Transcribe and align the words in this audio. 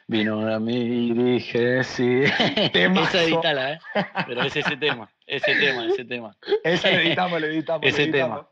Vino 0.10 0.48
a 0.54 0.58
mí 0.58 0.76
y 0.76 1.14
dije 1.14 1.84
sí. 1.84 2.24
Esa 2.74 3.24
edítala, 3.24 3.74
¿eh? 3.74 3.80
Pero 4.26 4.44
es 4.44 4.56
ese 4.56 4.78
tema, 4.78 5.10
ese 5.26 5.54
tema, 5.56 5.86
ese 5.86 6.06
tema. 6.06 6.38
Ese 6.64 6.94
lo 6.94 7.00
editamos, 7.00 7.42
lo 7.42 7.48
editamos. 7.48 7.82
lo 7.82 7.90
Ese 7.90 8.04
editamos. 8.04 8.46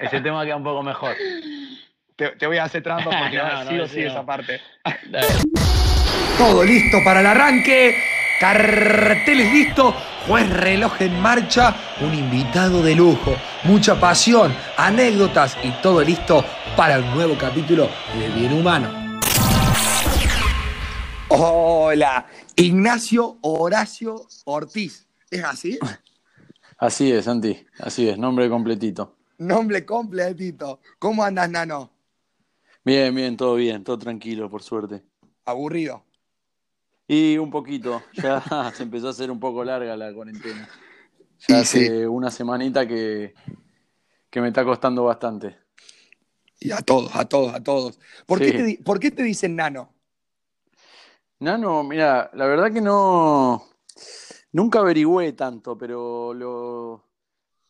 Ese 0.00 0.20
tema 0.20 0.44
queda 0.44 0.56
un 0.56 0.64
poco 0.64 0.82
mejor. 0.82 1.14
Te, 2.16 2.30
te 2.30 2.46
voy 2.48 2.58
a 2.58 2.64
hacer 2.64 2.82
trampa 2.82 3.10
porque 3.18 3.36
No, 3.36 3.64
no, 3.64 3.70
sí 3.70 3.78
o 3.78 3.84
ese 3.84 3.94
sí 3.94 4.00
no. 4.00 4.08
esa 4.08 4.26
parte. 4.26 4.60
Dale. 5.06 5.26
Todo 6.36 6.64
listo 6.64 6.98
para 7.04 7.20
el 7.20 7.26
arranque. 7.26 7.96
Carteles 8.38 9.52
listo. 9.52 9.94
Juez 10.26 10.48
reloj 10.48 11.00
en 11.00 11.20
marcha. 11.20 11.74
Un 12.00 12.14
invitado 12.14 12.82
de 12.82 12.94
lujo. 12.94 13.34
Mucha 13.64 13.98
pasión, 13.98 14.54
anécdotas 14.76 15.56
y 15.64 15.70
todo 15.82 16.02
listo 16.02 16.44
para 16.76 16.98
un 16.98 17.10
nuevo 17.14 17.36
capítulo 17.36 17.88
de 18.16 18.28
Bien 18.28 18.52
Humano. 18.52 19.08
Hola, 21.30 22.26
Ignacio 22.54 23.38
Horacio 23.42 24.26
Ortiz. 24.44 25.06
¿Es 25.30 25.44
así? 25.44 25.78
Así 26.78 27.10
es, 27.10 27.24
Santi, 27.24 27.66
así 27.80 28.08
es, 28.08 28.16
nombre 28.16 28.48
completito. 28.48 29.16
Nombre 29.38 29.84
completito. 29.84 30.80
¿Cómo 30.98 31.24
andas, 31.24 31.50
Nano? 31.50 31.90
Bien, 32.84 33.12
bien, 33.14 33.36
todo 33.36 33.56
bien, 33.56 33.82
todo 33.82 33.98
tranquilo, 33.98 34.48
por 34.48 34.62
suerte. 34.62 35.02
Aburrido. 35.44 36.04
Y 37.08 37.38
un 37.38 37.50
poquito, 37.50 38.04
ya 38.12 38.40
se 38.74 38.82
empezó 38.82 39.06
a 39.08 39.10
hacer 39.10 39.30
un 39.30 39.40
poco 39.40 39.64
larga 39.64 39.96
la 39.96 40.12
cuarentena. 40.12 40.68
Ya 41.48 41.56
Y 41.56 41.60
hace 41.60 42.00
sí. 42.02 42.06
una 42.06 42.30
semanita 42.30 42.86
que, 42.86 43.34
que 44.30 44.40
me 44.40 44.48
está 44.48 44.64
costando 44.64 45.04
bastante. 45.04 45.56
Y 46.60 46.70
a 46.72 46.78
todos, 46.82 47.14
a 47.14 47.24
todos, 47.24 47.54
a 47.54 47.62
todos. 47.62 47.98
¿Por, 48.26 48.40
qué, 48.40 48.46
Sí. 48.46 48.52
te, 48.52 48.62
di- 48.64 48.76
¿por 48.78 49.00
qué 49.00 49.10
te 49.10 49.22
dicen 49.22 49.56
Nano? 49.56 49.94
Nano, 51.40 51.82
mira, 51.84 52.30
la 52.34 52.46
verdad 52.46 52.72
que 52.72 52.80
no, 52.80 53.64
nunca 54.52 54.80
averigüé 54.80 55.32
tanto, 55.32 55.78
pero 55.78 56.34
lo, 56.34 57.04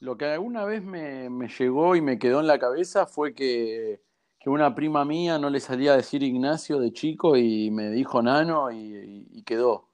lo 0.01 0.17
que 0.17 0.25
alguna 0.25 0.65
vez 0.65 0.83
me, 0.83 1.29
me 1.29 1.49
llegó 1.49 1.95
y 1.95 2.01
me 2.01 2.19
quedó 2.19 2.41
en 2.41 2.47
la 2.47 2.59
cabeza 2.59 3.07
fue 3.07 3.35
que, 3.35 4.01
que 4.41 4.51
una 4.51 4.75
prima 4.75 5.05
mía 5.05 5.39
no 5.39 5.51
le 5.51 5.61
salía 5.61 5.93
a 5.93 5.97
decir 5.97 6.23
Ignacio 6.23 6.79
de 6.79 6.93
chico 6.93 7.37
y 7.37 7.71
me 7.71 7.91
dijo 7.91 8.23
Nano 8.23 8.71
y, 8.71 8.77
y- 8.79 9.29
y 9.33 9.43
quedó. 9.43 9.89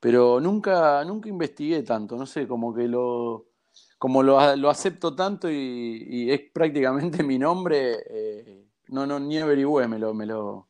Pero 0.00 0.40
nunca, 0.40 1.04
nunca 1.04 1.28
investigué 1.28 1.82
tanto, 1.82 2.16
no 2.16 2.26
sé, 2.26 2.46
como 2.46 2.74
que 2.74 2.86
lo, 2.88 3.46
como 3.98 4.22
lo, 4.22 4.56
lo 4.56 4.70
acepto 4.70 5.14
tanto 5.16 5.50
y, 5.50 6.06
y 6.08 6.30
es 6.30 6.40
prácticamente 6.52 7.22
mi 7.24 7.38
nombre, 7.38 7.96
eh, 8.08 8.66
no, 8.88 9.06
no, 9.06 9.18
ni 9.18 9.38
averigüé, 9.38 9.88
me 9.88 9.98
lo, 9.98 10.14
me 10.14 10.26
lo, 10.26 10.68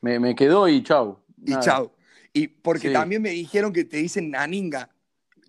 me, 0.00 0.18
me 0.20 0.34
quedó 0.34 0.68
y 0.68 0.82
chau. 0.82 1.18
Y 1.44 1.50
Nada. 1.52 1.62
chao. 1.62 1.92
Y 2.32 2.48
porque 2.48 2.88
Sí. 2.88 2.92
también 2.94 3.22
me 3.22 3.30
dijeron 3.30 3.72
que 3.72 3.84
te 3.84 3.96
dicen 3.96 4.30
Naninga. 4.30 4.90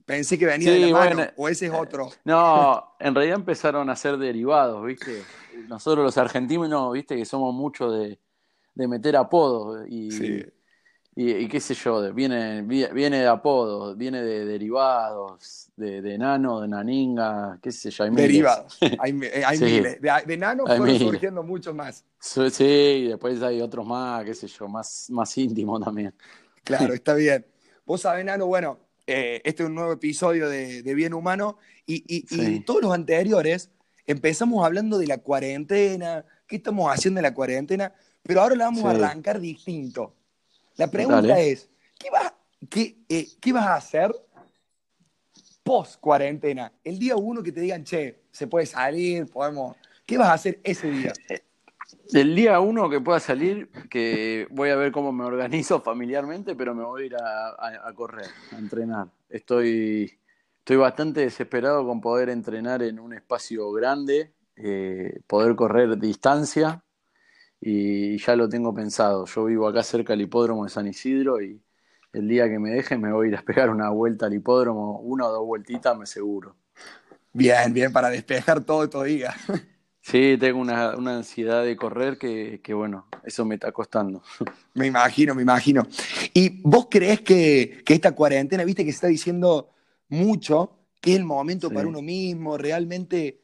Pensé 0.06 0.39
que 0.39 0.45
venía 0.47 0.72
Sí, 0.72 0.80
de 0.80 0.88
la 0.88 1.00
mano. 1.00 1.16
bueno. 1.17 1.31
o 1.38 1.50
ese 1.50 1.67
es 1.67 1.72
otro. 1.72 2.11
No, 2.25 2.95
en 3.00 3.13
realidad 3.13 3.38
empezaron 3.38 3.89
a 3.89 3.95
ser 3.95 4.17
derivados, 4.17 4.84
¿viste? 4.86 5.22
Nosotros 5.70 6.03
los 6.03 6.17
argentinos, 6.17 6.92
¿viste? 6.94 7.16
Que 7.16 7.25
somos 7.25 7.53
mucho 7.53 7.89
de, 7.92 8.20
de 8.75 8.88
meter 8.88 9.16
apodos 9.16 9.86
y, 9.88 10.12
Sí. 10.12 10.44
y, 11.16 11.31
y 11.31 11.48
qué 11.48 11.59
sé 11.59 11.73
yo, 11.75 12.02
de- 12.02 12.12
viene, 12.12 12.62
vi- 12.64 12.88
viene 12.94 13.20
de 13.20 13.28
apodos, 13.28 13.95
viene 13.95 14.22
de 14.23 14.45
derivados, 14.45 15.70
de, 15.75 16.02
de 16.02 16.17
nano, 16.17 16.62
de 16.62 16.67
naninga, 16.67 17.59
qué 17.62 17.72
sé 17.72 17.92
yo, 17.92 18.03
hay 18.03 18.09
miles. 18.12 18.28
Derivados. 18.28 18.78
Hay, 19.00 19.20
eh, 19.23 19.44
hay 19.45 19.58
Sí. 19.58 19.64
miles. 19.66 20.02
De, 20.02 20.12
de 20.25 20.38
Nano 20.38 20.64
Hay 20.67 20.78
fueron 20.78 20.95
miles. 20.95 21.02
surgiendo 21.12 21.44
muchos 21.44 21.75
más. 21.75 22.03
Sí, 22.20 22.50
sí, 22.50 22.64
y 22.66 23.08
después 23.09 23.42
hay 23.42 23.62
otros 23.62 23.86
más, 23.86 24.25
qué 24.25 24.34
sé 24.34 24.47
yo, 24.47 24.67
más, 24.67 25.08
más 25.09 25.38
íntimo 25.38 25.80
también. 25.80 26.14
Claro, 26.64 26.94
está 26.94 27.14
bien. 27.14 27.46
Vos 27.86 28.01
sabés, 28.01 28.25
Nano, 28.25 28.46
bueno, 28.47 28.80
eh, 29.07 29.41
este 29.44 29.63
es 29.63 29.69
un 29.69 29.75
nuevo 29.75 29.91
episodio 29.94 30.47
de, 30.50 30.84
de 30.84 30.94
Bien 30.96 31.13
Humano. 31.13 31.57
Y, 31.86 32.03
y- 32.07 32.59
todos 32.62 32.81
los 32.84 32.94
anteriores 32.94 33.72
empezamos 34.12 34.66
hablando 34.66 34.97
de 34.97 35.06
la 35.08 35.20
cuarentena, 35.20 36.25
qué 36.47 36.56
estamos 36.56 36.92
haciendo 36.92 37.20
en 37.20 37.24
la 37.24 37.34
cuarentena, 37.34 37.94
pero 38.24 38.42
ahora 38.42 38.56
la 38.56 38.66
vamos 38.66 38.84
a 38.86 38.90
arrancar 38.92 39.40
distinto. 39.40 40.16
La 40.78 40.90
pregunta 40.90 41.22
Dale. 41.28 41.52
es, 41.52 41.70
¿qué 42.00 42.09
vas, 42.09 42.34
qué, 42.69 42.98
eh, 43.08 43.28
¿qué 43.40 43.53
vas 43.53 43.68
a 43.68 43.75
hacer 43.75 44.12
post 45.64 46.00
cuarentena? 46.00 46.72
El 46.84 46.98
día 46.98 47.16
uno 47.16 47.44
que 47.44 47.52
te 47.52 47.62
digan, 47.62 47.84
che, 47.84 48.22
se 48.31 48.48
puede 48.48 48.66
salir, 48.66 49.28
podemos... 49.28 49.75
¿Qué 50.06 50.18
vas 50.18 50.30
a 50.30 50.34
hacer 50.34 50.59
ese 50.64 50.90
día? 50.90 51.14
El 52.14 52.36
día 52.36 52.59
uno 52.59 52.90
que 52.90 53.00
pueda 53.00 53.19
salir, 53.19 53.69
que 53.90 54.48
voy 54.50 54.69
a 54.69 54.75
ver 54.75 54.92
cómo 54.92 55.12
me 55.12 55.24
organizo 55.25 55.81
familiarmente, 55.84 56.56
pero 56.56 56.74
me 56.74 56.84
voy 56.84 57.03
a 57.03 57.06
ir 57.06 57.16
a, 57.16 57.50
a- 57.50 57.88
a 57.90 57.94
correr, 57.94 58.25
a 58.52 58.58
entrenar. 58.58 59.08
Estoy, 59.30 60.19
estoy 60.69 60.78
bastante 60.78 61.22
desesperado 61.22 61.84
con 61.84 62.00
poder 62.00 62.30
entrenar 62.30 62.84
en 62.84 63.00
un 63.00 63.12
espacio 63.13 63.72
grande, 63.72 64.35
eh, 64.56 65.19
poder 65.25 65.56
correr 65.56 65.97
distancia, 65.97 66.84
y 67.59 68.19
ya 68.19 68.35
lo 68.35 68.47
tengo 68.47 68.72
pensado. 68.72 69.25
Yo 69.25 69.46
vivo 69.46 69.68
acá 69.68 69.81
cerca 69.81 70.13
del 70.13 70.22
hipódromo 70.22 70.66
de 70.66 70.69
San 70.69 70.85
Isidro 70.85 71.41
y 71.41 71.59
el 72.13 72.28
día 72.28 72.47
que 72.47 72.59
me 72.59 72.69
dejen 72.69 73.02
me 73.02 73.12
voy 73.12 73.25
a 73.25 73.30
ir 73.30 73.35
a 73.35 73.41
pegar 73.41 73.72
una 73.72 73.90
vuelta 73.90 74.28
al 74.28 74.35
hipódromo, 74.35 75.00
una 75.00 75.25
o 75.25 75.31
dos 75.31 75.44
vueltitas, 75.47 75.97
me 75.97 76.06
seguro. 76.06 76.56
Bien, 77.34 77.74
bien, 77.74 77.91
para 77.91 78.12
despejar 78.12 78.63
todo 78.63 78.84
estos 78.84 79.06
días. 79.06 79.36
Sí, 80.01 80.38
tengo 80.40 80.59
una, 80.59 80.96
una 80.96 81.18
ansiedad 81.18 81.63
de 81.63 81.75
correr 81.75 82.18
que, 82.18 82.62
que, 82.63 82.74
bueno, 82.74 83.07
eso 83.24 83.46
me 83.46 83.56
está 83.56 83.72
costando. 83.72 84.24
Me 84.74 84.88
imagino, 84.88 85.36
me 85.36 85.41
imagino. 85.44 85.86
¿Y 86.34 86.62
vos 86.63 86.88
creés 86.90 87.22
que, 87.22 87.84
que 87.86 87.94
esta 87.94 88.13
cuarentena, 88.13 88.63
viste 88.63 88.86
que 88.86 88.91
se 88.91 88.96
está 88.96 89.07
diciendo 89.07 89.69
mucho, 90.09 90.78
que 91.02 91.12
es 91.14 91.18
el 91.18 91.25
momento 91.25 91.70
Sí. 91.70 91.74
para 91.75 91.88
uno 91.88 92.02
mismo, 92.02 92.58
realmente, 92.58 93.42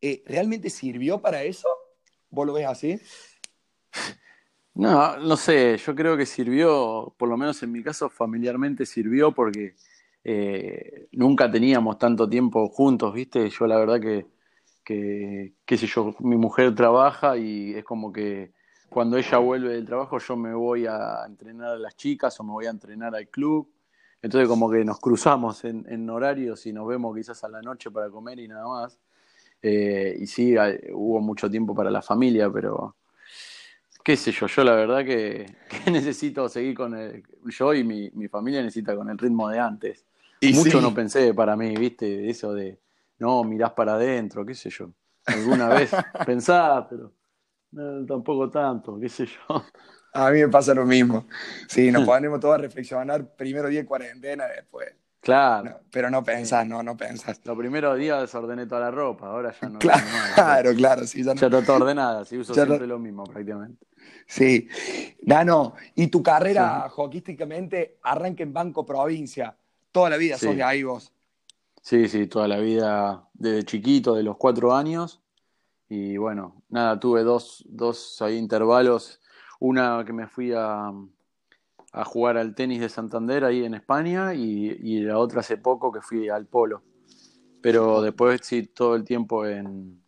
eh, 0.00 0.22
¿realmente 0.26 0.70
sirvió 0.70 1.20
para 1.20 1.42
eso? 1.44 1.68
¿Vos 2.30 2.46
lo 2.46 2.52
ves 2.54 2.66
así? 2.66 2.98
No, 4.74 5.16
no 5.16 5.36
sé, 5.36 5.78
yo 5.78 5.94
creo 5.94 6.16
que 6.18 6.26
sirvió, 6.26 7.14
por 7.16 7.28
lo 7.30 7.36
menos 7.38 7.62
en 7.62 7.72
mi 7.72 7.82
caso 7.82 8.10
familiarmente 8.10 8.84
sirvió 8.84 9.32
porque 9.32 9.74
eh, 10.22 11.08
nunca 11.12 11.50
teníamos 11.50 11.98
tanto 11.98 12.28
tiempo 12.28 12.68
juntos, 12.68 13.14
¿viste? 13.14 13.48
Yo 13.48 13.66
la 13.66 13.78
verdad 13.78 14.00
que, 14.00 14.26
que, 14.84 15.54
qué 15.64 15.78
sé 15.78 15.86
yo, 15.86 16.14
mi 16.20 16.36
mujer 16.36 16.74
trabaja 16.74 17.38
y 17.38 17.72
es 17.74 17.84
como 17.84 18.12
que 18.12 18.52
cuando 18.90 19.16
ella 19.16 19.38
vuelve 19.38 19.72
del 19.72 19.86
trabajo 19.86 20.18
yo 20.18 20.36
me 20.36 20.52
voy 20.52 20.86
a 20.86 21.24
entrenar 21.26 21.70
a 21.72 21.78
las 21.78 21.96
chicas 21.96 22.38
o 22.38 22.44
me 22.44 22.52
voy 22.52 22.66
a 22.66 22.70
entrenar 22.70 23.14
al 23.14 23.28
club. 23.28 23.70
Entonces 24.22 24.48
como 24.48 24.70
que 24.70 24.84
nos 24.84 24.98
cruzamos 24.98 25.64
en, 25.64 25.84
en 25.88 26.08
horarios 26.10 26.66
y 26.66 26.72
nos 26.72 26.86
vemos 26.88 27.14
quizás 27.16 27.44
a 27.44 27.48
la 27.48 27.62
noche 27.62 27.90
para 27.90 28.10
comer 28.10 28.38
y 28.40 28.48
nada 28.48 28.66
más. 28.66 28.98
Eh, 29.62 30.16
y 30.18 30.26
sí, 30.26 30.56
hay- 30.56 30.78
hubo 30.92 31.20
mucho 31.20 31.50
tiempo 31.50 31.74
para 31.74 31.90
la 31.90 32.02
familia, 32.02 32.50
pero 32.50 32.96
qué 34.02 34.16
sé 34.16 34.30
yo, 34.32 34.46
yo 34.46 34.64
la 34.64 34.74
verdad 34.74 35.04
que, 35.04 35.46
que 35.84 35.90
necesito 35.90 36.48
seguir 36.48 36.74
con 36.76 36.94
el, 36.96 37.22
yo 37.46 37.74
y 37.74 37.84
mi, 37.84 38.10
mi 38.14 38.28
familia 38.28 38.62
necesita 38.62 38.94
con 38.96 39.08
el 39.10 39.18
ritmo 39.18 39.48
de 39.48 39.58
antes. 39.58 40.04
Y 40.40 40.52
Mucho 40.52 40.70
sí. 40.72 40.80
no 40.80 40.94
pensé 40.94 41.32
para 41.34 41.56
mí, 41.56 41.74
viste, 41.76 42.28
eso 42.28 42.52
de, 42.52 42.78
no, 43.18 43.42
mirás 43.42 43.72
para 43.72 43.94
adentro, 43.94 44.44
qué 44.44 44.54
sé 44.54 44.70
yo. 44.70 44.90
Alguna 45.26 45.70
vez 45.70 45.90
pensás, 46.26 46.86
pero 46.88 47.12
no, 47.72 48.06
tampoco 48.06 48.48
tanto, 48.50 48.98
qué 48.98 49.08
sé 49.08 49.26
yo. 49.26 49.64
A 50.16 50.30
mí 50.30 50.40
me 50.40 50.48
pasa 50.48 50.74
lo 50.74 50.84
mismo. 50.86 51.26
Sí, 51.68 51.90
nos 51.90 52.04
ponemos 52.04 52.40
todos 52.40 52.54
a 52.54 52.58
reflexionar 52.58 53.24
primero 53.36 53.68
día 53.68 53.80
de 53.80 53.86
cuarentena, 53.86 54.46
después. 54.46 54.88
Claro, 55.20 55.70
No, 55.70 55.76
pero 55.90 56.08
no 56.08 56.22
pensás, 56.22 56.64
no, 56.68 56.82
no 56.84 56.96
pensás. 56.96 57.40
los 57.44 57.58
primeros 57.58 57.98
días 57.98 58.20
desordené 58.20 58.66
toda 58.66 58.82
la 58.82 58.90
ropa, 58.92 59.26
ahora 59.26 59.52
ya 59.60 59.68
no. 59.68 59.78
más. 59.84 60.32
Claro, 60.34 60.72
claro, 60.74 61.04
sí, 61.06 61.24
ya 61.24 61.34
no- 61.34 61.40
Ya 61.40 61.46
está 61.48 61.62
toda 61.64 61.78
ordenada, 61.78 62.24
sí, 62.24 62.38
uso 62.38 62.54
Ya 62.54 62.62
no- 62.62 62.66
siempre 62.68 62.86
lo 62.86 62.98
mismo 63.00 63.24
prácticamente. 63.24 63.84
Sí. 64.28 64.68
Nano, 65.22 65.74
y 65.96 66.06
tu 66.08 66.22
carrera 66.22 66.88
hoquísticamente 66.94 67.98
arranca 68.02 68.42
en 68.44 68.52
Banco 68.52 68.86
Provincia. 68.86 69.56
Toda 69.90 70.10
la 70.10 70.16
vida 70.16 70.36
Sí. 70.38 70.46
sos 70.46 70.56
de 70.56 70.62
ahí 70.62 70.82
vos. 70.84 71.12
Sí, 71.82 72.08
sí, 72.08 72.26
toda 72.26 72.46
la 72.46 72.58
vida, 72.58 73.28
desde 73.34 73.64
chiquito, 73.64 74.14
de 74.14 74.22
los 74.22 74.36
cuatro 74.36 74.74
años. 74.74 75.20
Y 75.88 76.16
bueno, 76.16 76.62
nada, 76.68 76.98
tuve 77.00 77.22
dos, 77.22 77.64
dos 77.68 78.20
ahí 78.22 78.36
intervalos. 78.36 79.20
Una 79.60 80.04
que 80.04 80.12
me 80.12 80.26
fui 80.26 80.52
a, 80.52 80.92
a 81.92 82.04
jugar 82.04 82.36
al 82.36 82.54
tenis 82.54 82.80
de 82.80 82.88
Santander 82.88 83.44
ahí 83.44 83.64
en 83.64 83.74
España 83.74 84.34
y, 84.34 84.68
y 84.82 85.00
la 85.00 85.18
otra 85.18 85.40
hace 85.40 85.56
poco 85.56 85.90
que 85.92 86.00
fui 86.00 86.28
al 86.28 86.46
polo. 86.46 86.82
Pero 87.62 88.00
después 88.02 88.40
sí, 88.44 88.62
todo 88.66 88.94
el 88.94 89.04
tiempo 89.04 89.46
en, 89.46 90.00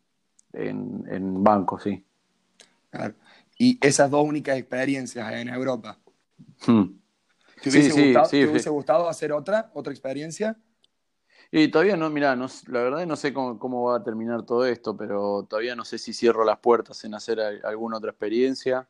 en, 0.52 1.04
en 1.08 1.42
banco, 1.42 1.78
sí. 1.78 2.04
Claro. 2.90 3.14
Y 3.58 3.78
esas 3.84 4.10
dos 4.10 4.24
únicas 4.24 4.56
experiencias 4.56 5.32
en 5.32 5.48
Europa. 5.48 5.98
Hmm. 6.66 6.84
¿Te 7.60 7.70
Sí, 7.70 7.80
hubiese, 7.80 7.92
sí, 7.92 8.04
gustado, 8.04 8.24
sí, 8.26 8.30
te 8.30 8.44
sí. 8.44 8.50
hubiese 8.50 8.70
gustado 8.70 9.08
hacer 9.08 9.32
otra, 9.32 9.70
otra 9.74 9.92
experiencia? 9.92 10.56
Y 11.50 11.68
todavía 11.68 11.96
no, 11.96 12.10
mira, 12.10 12.36
no, 12.36 12.46
la 12.66 12.82
verdad 12.82 13.06
no 13.06 13.16
sé 13.16 13.32
cómo, 13.32 13.58
cómo, 13.58 13.84
va 13.84 13.96
a 13.96 14.04
terminar 14.04 14.44
todo 14.44 14.66
esto, 14.66 14.96
pero 14.96 15.46
todavía 15.48 15.74
no 15.74 15.84
sé 15.84 15.98
si 15.98 16.12
cierro 16.12 16.44
las 16.44 16.58
puertas 16.58 17.02
en 17.04 17.14
hacer 17.14 17.40
alguna 17.40 17.96
otra 17.96 18.10
experiencia. 18.10 18.86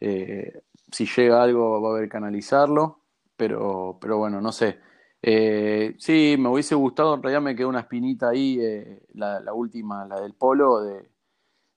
Eh, 0.00 0.62
si 0.90 1.06
llega 1.06 1.42
algo 1.42 1.80
va 1.80 1.90
a 1.90 1.92
haber 1.96 2.08
que 2.08 2.16
analizarlo, 2.16 3.00
pero, 3.36 3.98
pero 4.00 4.18
bueno, 4.18 4.40
no 4.40 4.52
sé. 4.52 4.78
Eh, 5.22 5.96
sí, 5.98 6.36
me 6.38 6.48
hubiese 6.48 6.74
gustado, 6.74 7.14
en 7.14 7.22
realidad 7.22 7.42
me 7.42 7.56
quedó 7.56 7.68
una 7.68 7.80
espinita 7.80 8.28
ahí, 8.28 8.58
eh, 8.60 9.02
la, 9.14 9.52
última, 9.52 10.06
la 10.06 10.20
del 10.20 10.34
polo, 10.34 10.82
de, 10.82 11.10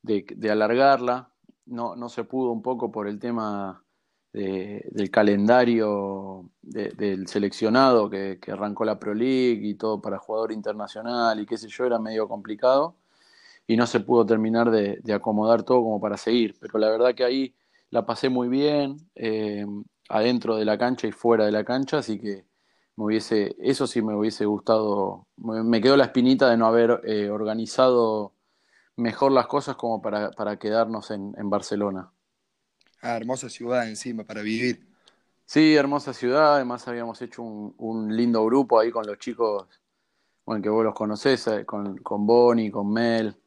de, 0.04 0.51
alargarla. 0.51 1.31
No, 1.66 1.95
no 1.95 2.10
se 2.10 2.24
pudo 2.24 2.51
un 2.51 2.62
poco 2.62 2.92
por 2.92 3.07
el 3.07 3.19
tema 3.19 3.83
de, 4.33 4.88
del 4.92 5.10
calendario 5.12 6.50
de, 6.62 6.89
del 6.92 7.27
seleccionado 7.27 8.10
que, 8.10 8.39
que, 8.42 8.51
arrancó 8.51 8.86
la 8.86 9.00
Pro 9.00 9.13
League 9.13 9.62
y 9.68 9.75
todo 9.75 10.01
para 10.01 10.19
jugador 10.19 10.51
internacional 10.51 11.39
y 11.39 11.45
qué 11.45 11.57
sé 11.57 11.68
yo, 11.68 11.86
era 11.86 12.00
medio 12.00 12.27
complicado 12.27 12.95
y 13.68 13.77
no 13.77 13.88
se 13.88 14.00
pudo 14.00 14.25
terminar 14.25 14.71
de 14.71 15.13
acomodar 15.13 15.63
todo 15.63 15.83
como 15.83 16.00
para 16.01 16.18
seguir. 16.18 16.56
Pero 16.60 16.80
la 16.80 16.89
verdad 16.89 17.16
que 17.16 17.24
ahí 17.24 17.56
la 17.92 18.06
pasé 18.06 18.30
muy 18.30 18.48
bien, 18.48 18.98
eh, 19.16 19.66
adentro 20.10 20.56
de 20.56 20.66
la 20.66 20.78
cancha 20.78 21.08
y 21.08 21.12
fuera 21.12 21.46
de 21.46 21.52
la 21.52 21.64
cancha, 21.64 22.00
así 22.00 22.20
que 22.20 22.46
me 22.96 23.06
hubiese, 23.06 23.56
eso 23.60 23.88
sí 23.88 24.02
me 24.02 24.16
hubiese 24.16 24.46
gustado, 24.46 25.28
me, 25.38 25.64
me 25.64 25.82
quedó 25.82 25.98
la 25.98 26.06
espinita 26.06 26.50
de 26.50 26.58
no 26.58 26.66
haber 26.68 27.02
eh, 27.06 27.30
organizado 27.30 28.34
mejor 28.96 29.32
las 29.32 29.48
cosas 29.48 29.76
como 29.76 30.02
para, 30.02 30.32
para 30.32 30.58
quedarnos 30.60 31.10
en, 31.12 31.34
en 31.38 31.50
Barcelona. 31.50 32.12
Ah, 33.02 33.16
hermosa 33.16 33.50
ciudad 33.50 33.88
encima 33.88 34.26
para 34.26 34.42
vivir. 34.42 34.88
Sí, 35.46 35.76
hermosa 35.76 36.14
ciudad. 36.14 36.56
Además 36.56 36.88
habíamos 36.88 37.22
hecho 37.22 37.42
un, 37.42 37.74
un, 37.78 38.16
lindo 38.16 38.44
grupo 38.46 38.80
ahí 38.80 38.92
con 38.92 39.08
los 39.08 39.18
chicos, 39.18 39.68
bueno, 40.46 40.62
que 40.62 40.70
vos 40.70 40.84
los 40.84 40.94
conocés, 40.94 41.48
eh, 41.48 41.66
con, 41.66 41.98
con 42.00 42.28
Bonnie, 42.28 42.70
con 42.70 42.92
Mel, 42.92 43.39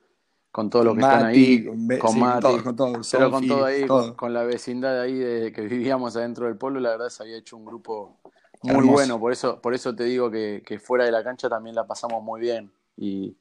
con 0.53 0.69
todos 0.69 0.85
los 0.85 0.95
que 0.95 1.01
Mati, 1.01 1.15
están 1.15 1.27
ahí, 1.27 1.65
con, 1.65 1.99
con 1.99 2.13
sí, 2.13 2.21
Mati, 2.21 2.59
con 2.63 2.77
todo, 2.77 2.93
pero 2.93 3.05
Sophie, 3.05 3.31
con 3.31 3.49
todo 3.49 3.65
ahí, 3.65 3.87
todo. 3.87 4.03
Con, 4.09 4.15
con, 4.15 4.35
la 4.35 4.45
vecindad 4.45 4.93
de 4.95 5.01
ahí 5.01 5.15
de 5.15 5.53
que 5.53 5.63
vivíamos 5.69 6.15
adentro 6.15 6.47
del 6.47 6.59
pueblo, 6.59 6.79
la 6.79 6.91
verdad 6.91 7.09
se 7.09 7.23
había 7.23 7.39
hecho 7.39 7.57
un 7.57 7.65
grupo 7.65 8.21
muy 8.63 8.75
Hermoso. 8.75 8.93
bueno. 8.93 9.19
Por 9.19 9.33
eso, 9.33 9.61
por 9.61 9.75
eso 9.75 9.95
te 9.95 10.05
digo 10.05 10.31
que, 10.31 10.63
que, 10.65 10.79
fuera 10.79 11.05
de 11.07 11.11
la 11.11 11.25
cancha 11.25 11.49
también 11.49 11.75
la 11.75 11.87
pasamos 11.87 12.23
muy 12.23 12.41
bien. 12.41 12.71
Y, 12.97 13.35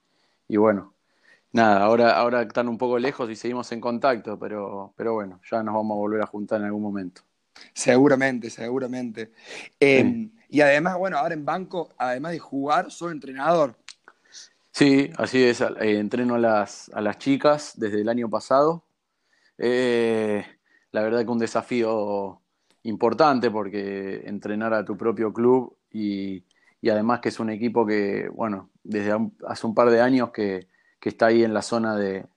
y 0.48 0.58
bueno, 0.58 0.94
nada, 1.52 1.84
ahora, 1.84 2.18
ahora 2.18 2.44
están 2.44 2.70
un 2.70 2.78
poco 2.78 2.98
lejos 2.98 3.30
y 3.30 3.36
seguimos 3.36 3.72
en 3.74 3.82
contacto, 3.82 4.40
pero, 4.40 4.94
pero 4.96 5.14
bueno, 5.14 5.42
ya 5.50 5.62
nos 5.64 5.76
vamos 5.76 5.96
a 5.96 6.00
volver 6.00 6.22
a 6.22 6.26
juntar 6.26 6.62
en 6.62 6.68
algún 6.68 6.82
momento. 6.82 7.24
Seguramente, 7.74 8.50
seguramente. 8.50 9.34
Eh, 9.80 10.02
sí. 10.02 10.32
Y 10.50 10.62
además, 10.62 10.98
bueno, 10.98 11.18
ahora 11.18 11.34
en 11.34 11.46
banco, 11.46 11.90
además 11.98 12.34
de 12.34 12.40
jugar, 12.40 12.92
soy 12.92 13.14
entrenador. 13.14 13.76
Sí, 14.72 15.10
así 15.18 15.44
es. 15.44 15.62
Eh, 15.62 16.00
entreno 16.00 16.36
a 16.36 16.40
las, 16.40 16.90
a 16.94 17.02
las 17.02 17.18
chicas 17.18 17.74
desde 17.78 18.02
el 18.02 18.10
año 18.10 18.30
pasado. 18.30 18.86
Eh, 19.58 20.46
la 20.92 21.04
verdad 21.04 21.24
que 21.26 21.32
un 21.32 21.40
desafío 21.40 22.42
importante 22.84 23.52
porque 23.52 24.24
entrenar 24.28 24.74
a 24.74 24.86
tu 24.86 24.98
propio 24.98 25.34
club 25.34 25.78
y, 25.92 26.46
y 26.82 26.90
además 26.90 27.22
que 27.22 27.30
es 27.30 27.40
un 27.40 27.50
equipo 27.50 27.86
que, 27.86 28.30
bueno, 28.30 28.72
desde 28.84 29.14
hace 29.48 29.68
un 29.68 29.76
par 29.76 29.90
de 29.92 30.02
años 30.02 30.32
que, 30.32 30.68
que 31.00 31.10
está 31.10 31.28
ahí 31.28 31.44
en 31.44 31.54
la 31.54 31.62
zona 31.62 31.96
de, 31.96 32.28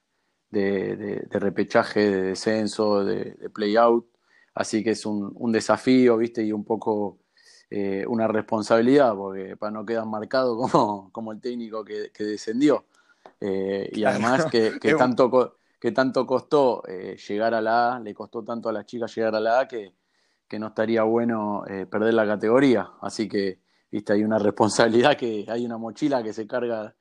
de, 0.50 0.96
de, 1.30 1.38
repechaje, 1.40 2.10
de 2.10 2.22
descenso, 2.22 3.04
de, 3.04 3.32
de 3.34 3.50
play-out. 3.50 4.06
Así 4.54 4.84
que 4.84 4.90
es 4.90 5.06
un, 5.06 5.32
un, 5.36 5.52
desafío, 5.52 6.16
¿viste? 6.18 6.44
Y 6.44 6.52
un 6.52 6.64
poco 6.64 7.18
eh, 7.76 8.06
una 8.06 8.28
responsabilidad, 8.28 9.16
porque 9.16 9.56
para 9.56 9.72
no 9.72 9.84
quedar 9.84 10.06
marcado 10.06 10.56
como, 10.70 11.10
como 11.10 11.32
el 11.32 11.40
técnico 11.40 11.84
que, 11.84 12.12
que 12.12 12.22
descendió. 12.22 12.84
Eh, 13.40 13.90
y 13.92 14.04
además 14.04 14.46
que, 14.46 14.78
que, 14.80 14.94
tanto, 14.94 15.56
que 15.80 15.90
tanto 15.90 16.24
costó 16.24 16.84
eh, 16.86 17.16
llegar 17.16 17.52
a 17.52 17.60
la 17.60 17.96
A, 17.96 17.98
le 17.98 18.14
costó 18.14 18.44
tanto 18.44 18.68
a 18.68 18.72
las 18.72 18.86
chicas 18.86 19.12
llegar 19.16 19.34
a 19.34 19.40
la 19.40 19.58
A 19.58 19.66
que, 19.66 19.92
que 20.46 20.56
no 20.56 20.68
estaría 20.68 21.02
bueno 21.02 21.64
perder 21.90 22.14
la 22.14 22.24
categoría. 22.24 22.92
Así 23.00 23.28
que, 23.28 23.58
¿viste? 23.90 24.12
Hay 24.12 24.22
una 24.22 24.38
responsabilidad 24.38 25.16
que 25.16 25.44
hay 25.48 25.66
una 25.66 25.76
mochila 25.76 26.22
que 26.22 26.32
se 26.32 26.46
carga. 26.46 26.94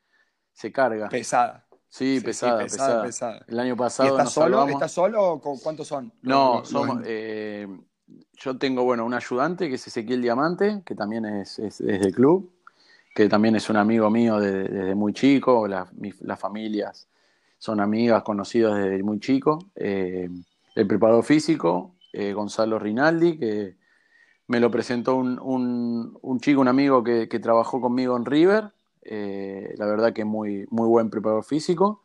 Se 0.53 0.71
carga. 0.71 1.07
Pesada. 1.07 1.67
Sí, 1.87 2.17
sí, 2.17 2.25
pesada, 2.25 2.57
sí, 2.57 2.63
pesada, 2.63 3.03
pesada, 3.03 3.03
pesada, 3.03 3.45
El 3.47 3.59
año 3.59 3.77
pasado. 3.77 4.17
¿Estás 4.17 4.33
solo? 4.33 4.67
¿Estás 4.67 4.91
solo? 4.91 5.39
¿Cuántos 5.61 5.87
son? 5.87 6.11
No, 6.23 6.61
los, 6.61 6.69
somos. 6.69 6.97
Los... 6.97 7.05
Eh, 7.07 7.67
yo 8.33 8.57
tengo, 8.57 8.83
bueno, 8.83 9.05
un 9.05 9.13
ayudante 9.13 9.69
que 9.69 9.75
es 9.75 9.88
Ezequiel 9.88 10.21
Diamante, 10.21 10.81
que 10.85 10.95
también 10.95 11.25
es, 11.25 11.59
es, 11.59 11.77
del 11.79 12.13
club, 12.13 12.51
que 13.15 13.29
también 13.29 13.55
es 13.55 13.69
un 13.69 13.77
amigo 13.77 14.09
mío 14.09 14.39
desde, 14.39 14.95
muy 14.95 15.13
chico. 15.13 15.67
Las 15.67 16.39
familias 16.39 17.07
son 17.57 17.79
amigas, 17.79 18.23
conocidos 18.23 18.77
desde 18.77 19.03
muy 19.03 19.19
chico. 19.19 19.59
Eh, 19.75 20.29
el 20.75 20.88
preparador 20.88 21.23
físico, 21.23 21.95
eh, 22.11 22.33
Gonzalo 22.33 22.79
Rinaldi, 22.79 23.38
que 23.38 23.75
me 24.47 24.59
lo 24.59 24.69
presentó 24.69 25.15
un, 25.15 25.39
un, 26.21 26.39
chico, 26.39 26.61
un 26.61 26.67
amigo 26.67 27.03
que, 27.03 27.29
que 27.29 27.39
trabajó 27.39 27.79
conmigo 27.79 28.17
en 28.17 28.25
River 28.25 28.71
eh, 29.05 29.73
la 29.77 29.85
verdad 29.85 30.13
que 30.13 30.23
muy, 30.23 30.65
muy 30.69 30.88
buen 30.88 31.09
preparador 31.09 31.44
físico. 31.44 32.02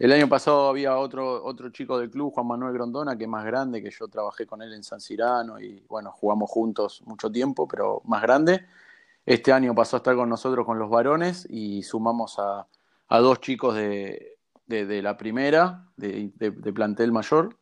El 0.00 0.12
año 0.12 0.30
pasado 0.30 0.66
había 0.70 0.96
otro, 0.96 1.44
otro 1.44 1.68
chico 1.68 1.98
del 1.98 2.10
club, 2.10 2.32
Juan 2.32 2.46
Manuel 2.46 2.72
Grondona, 2.72 3.18
que 3.18 3.24
es 3.24 3.28
más 3.28 3.44
grande, 3.44 3.82
que 3.82 3.90
yo 3.90 4.08
trabajé 4.08 4.46
con 4.46 4.62
él 4.62 4.72
en 4.72 4.82
San 4.82 4.98
Cirano 4.98 5.60
y 5.60 5.84
bueno, 5.90 6.10
jugamos 6.10 6.50
juntos 6.50 7.02
mucho 7.04 7.30
tiempo, 7.30 7.68
pero 7.68 8.00
más 8.06 8.22
grande. 8.22 8.64
Este 9.26 9.52
año 9.52 9.74
pasó 9.74 9.96
a 9.96 9.98
estar 9.98 10.16
con 10.16 10.30
nosotros 10.30 10.64
con 10.64 10.78
los 10.78 10.88
varones 10.88 11.46
y 11.50 11.82
sumamos 11.82 12.38
a, 12.38 12.66
a 13.08 13.18
dos 13.18 13.42
chicos 13.42 13.74
de, 13.74 14.38
de, 14.66 15.02
la 15.02 15.18
primera, 15.18 15.86
de, 15.98 16.32
de, 16.34 16.72
plantel 16.72 17.12
mayor, 17.12 17.58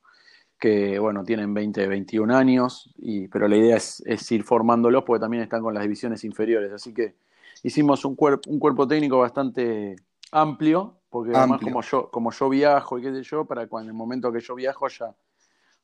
que 0.60 1.00
bueno, 1.00 1.24
tienen 1.24 1.52
20, 1.52 1.88
21 1.88 2.36
años, 2.36 2.94
y, 2.98 3.26
pero 3.26 3.48
la 3.48 3.56
idea 3.56 3.78
es, 3.78 4.00
es 4.06 4.30
ir 4.30 4.44
formándolos 4.44 5.02
porque 5.02 5.22
también 5.22 5.42
están 5.42 5.60
con 5.60 5.74
las 5.74 5.82
divisiones 5.82 6.22
inferiores. 6.22 6.72
Así 6.72 6.94
que 6.94 7.16
hicimos 7.64 8.04
un, 8.04 8.16
un 8.46 8.58
cuerpo 8.60 8.86
técnico 8.86 9.18
bastante 9.18 9.96
amplio, 10.30 10.97
porque 11.08 11.30
amplio. 11.30 11.40
además 11.40 11.60
como 11.62 11.82
yo, 11.82 12.10
como 12.10 12.30
yo 12.32 12.48
viajo 12.48 12.98
y 12.98 13.02
qué 13.02 13.12
sé 13.12 13.22
yo, 13.22 13.44
para 13.44 13.66
cuando 13.66 13.90
en 13.90 13.94
el 13.94 13.98
momento 13.98 14.32
que 14.32 14.40
yo 14.40 14.54
viajo 14.54 14.86
haya, 14.86 15.14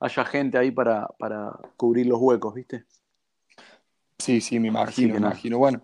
haya 0.00 0.24
gente 0.24 0.58
ahí 0.58 0.70
para, 0.70 1.06
para 1.18 1.52
cubrir 1.76 2.06
los 2.06 2.18
huecos, 2.20 2.54
¿viste? 2.54 2.84
Sí, 4.18 4.40
sí, 4.40 4.60
me 4.60 4.68
imagino, 4.68 5.14
me 5.14 5.20
imagino. 5.20 5.58
Bueno, 5.58 5.82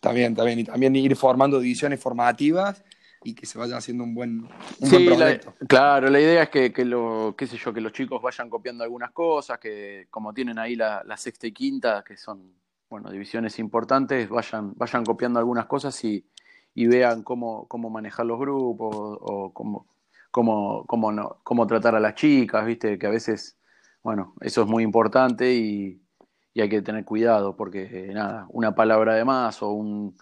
también, 0.00 0.34
también, 0.34 0.60
y 0.60 0.64
también 0.64 0.96
ir 0.96 1.14
formando 1.16 1.60
divisiones 1.60 2.00
formativas 2.00 2.82
y 3.24 3.34
que 3.34 3.46
se 3.46 3.58
vaya 3.58 3.76
haciendo 3.76 4.04
un 4.04 4.14
buen, 4.14 4.48
un 4.80 4.88
sí, 4.88 4.90
buen 4.90 5.06
proyecto. 5.06 5.54
La, 5.60 5.66
claro, 5.66 6.10
la 6.10 6.20
idea 6.20 6.42
es 6.44 6.48
que, 6.48 6.72
que, 6.72 6.84
lo, 6.84 7.34
qué 7.36 7.46
sé 7.46 7.56
yo, 7.56 7.72
que 7.72 7.80
los 7.80 7.92
chicos 7.92 8.20
vayan 8.20 8.50
copiando 8.50 8.82
algunas 8.82 9.12
cosas, 9.12 9.58
que 9.58 10.06
como 10.10 10.32
tienen 10.32 10.58
ahí 10.58 10.74
la, 10.74 11.02
la 11.04 11.16
sexta 11.16 11.46
y 11.46 11.52
quinta, 11.52 12.02
que 12.06 12.16
son 12.16 12.52
bueno, 12.88 13.10
divisiones 13.10 13.58
importantes, 13.58 14.28
vayan, 14.28 14.74
vayan 14.74 15.04
copiando 15.04 15.38
algunas 15.38 15.66
cosas 15.66 16.04
y, 16.04 16.26
y 16.74 16.86
vean 16.86 17.22
cómo, 17.22 17.66
cómo 17.68 17.90
manejar 17.90 18.26
los 18.26 18.38
grupos 18.38 18.94
o 18.94 19.52
cómo, 19.52 19.86
cómo, 20.30 20.84
cómo, 20.86 21.12
no, 21.12 21.38
cómo 21.42 21.66
tratar 21.66 21.94
a 21.94 22.00
las 22.00 22.14
chicas, 22.14 22.64
viste, 22.64 22.98
que 22.98 23.06
a 23.06 23.10
veces, 23.10 23.58
bueno, 24.02 24.34
eso 24.40 24.62
es 24.62 24.68
muy 24.68 24.82
importante 24.82 25.54
y, 25.54 26.02
y 26.54 26.60
hay 26.60 26.68
que 26.68 26.82
tener 26.82 27.04
cuidado 27.04 27.56
porque, 27.56 27.82
eh, 27.82 28.14
nada, 28.14 28.46
una 28.50 28.74
palabra 28.74 29.14
de 29.14 29.24
más 29.24 29.62
o 29.62 29.70
un, 29.70 30.16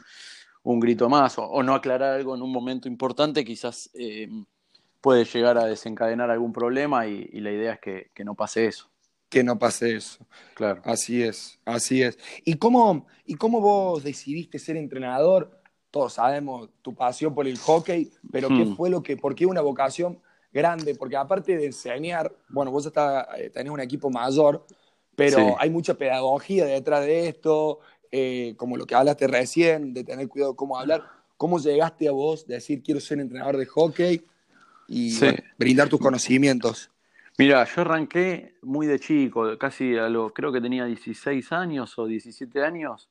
un 0.62 0.80
grito 0.80 1.08
más 1.08 1.38
o, 1.38 1.44
o, 1.44 1.62
no 1.62 1.74
aclarar 1.74 2.14
algo 2.14 2.34
en 2.34 2.42
un 2.42 2.52
momento 2.52 2.88
importante 2.88 3.44
quizás 3.44 3.90
eh, 3.94 4.28
puede 5.00 5.24
llegar 5.24 5.56
a 5.58 5.64
desencadenar 5.64 6.30
algún 6.30 6.52
problema 6.52 7.06
y, 7.06 7.28
y 7.32 7.40
la 7.40 7.52
idea 7.52 7.74
es 7.74 7.80
que, 7.80 8.10
que 8.14 8.24
no 8.24 8.34
pase 8.34 8.66
eso 8.66 8.90
que 9.30 9.44
no 9.44 9.58
pase 9.58 9.94
eso. 9.94 10.26
Claro. 10.54 10.82
Así 10.84 11.22
es, 11.22 11.60
así 11.64 12.02
es. 12.02 12.18
¿Y 12.44 12.54
cómo, 12.54 13.06
¿Y 13.24 13.36
cómo 13.36 13.60
vos 13.60 14.02
decidiste 14.02 14.58
ser 14.58 14.76
entrenador? 14.76 15.59
Todos 15.90 16.14
sabemos 16.14 16.68
tu 16.82 16.94
pasión 16.94 17.34
por 17.34 17.46
el 17.46 17.58
hockey, 17.58 18.10
pero 18.30 18.48
hmm. 18.48 18.56
¿qué 18.56 18.74
fue 18.74 18.90
lo 18.90 19.02
que, 19.02 19.16
por 19.16 19.34
qué 19.34 19.46
una 19.46 19.60
vocación 19.60 20.20
grande? 20.52 20.94
Porque 20.94 21.16
aparte 21.16 21.56
de 21.56 21.66
enseñar, 21.66 22.32
bueno, 22.48 22.70
vos 22.70 22.86
está, 22.86 23.28
eh, 23.36 23.50
tenés 23.50 23.72
un 23.72 23.80
equipo 23.80 24.10
mayor, 24.10 24.64
pero 25.16 25.38
sí. 25.38 25.54
hay 25.58 25.70
mucha 25.70 25.94
pedagogía 25.94 26.64
detrás 26.64 27.04
de 27.04 27.28
esto, 27.28 27.80
eh, 28.12 28.54
como 28.56 28.76
lo 28.76 28.86
que 28.86 28.94
hablaste 28.94 29.26
recién, 29.26 29.92
de 29.92 30.04
tener 30.04 30.28
cuidado 30.28 30.54
cómo 30.54 30.78
hablar. 30.78 31.04
¿Cómo 31.36 31.58
llegaste 31.58 32.06
a 32.06 32.12
vos 32.12 32.46
de 32.46 32.54
decir 32.54 32.82
quiero 32.82 33.00
ser 33.00 33.18
entrenador 33.18 33.56
de 33.56 33.64
hockey 33.64 34.26
y 34.86 35.10
sí. 35.10 35.24
bueno, 35.24 35.38
brindar 35.56 35.88
tus 35.88 35.98
conocimientos? 35.98 36.90
Mira, 37.38 37.64
yo 37.64 37.80
arranqué 37.80 38.56
muy 38.60 38.86
de 38.86 39.00
chico, 39.00 39.56
casi 39.56 39.96
a 39.96 40.10
lo, 40.10 40.34
creo 40.34 40.52
que 40.52 40.60
tenía 40.60 40.84
16 40.84 41.52
años 41.52 41.98
o 41.98 42.04
17 42.04 42.62
años. 42.62 43.08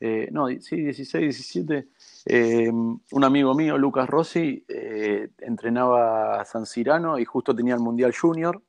Eh, 0.00 0.28
no, 0.32 0.48
sí, 0.60 0.76
16, 0.76 1.22
17. 1.24 1.88
Eh, 2.24 2.70
un 2.70 3.24
amigo 3.24 3.54
mío, 3.54 3.76
Lucas 3.76 4.08
Rossi, 4.08 4.64
eh, 4.66 5.28
entrenaba 5.38 6.40
a 6.40 6.44
San 6.46 6.64
Cirano 6.64 7.18
y 7.18 7.26
justo 7.26 7.54
tenía 7.54 7.74
el 7.74 7.80
Mundial 7.80 8.14
Junior. 8.18 8.62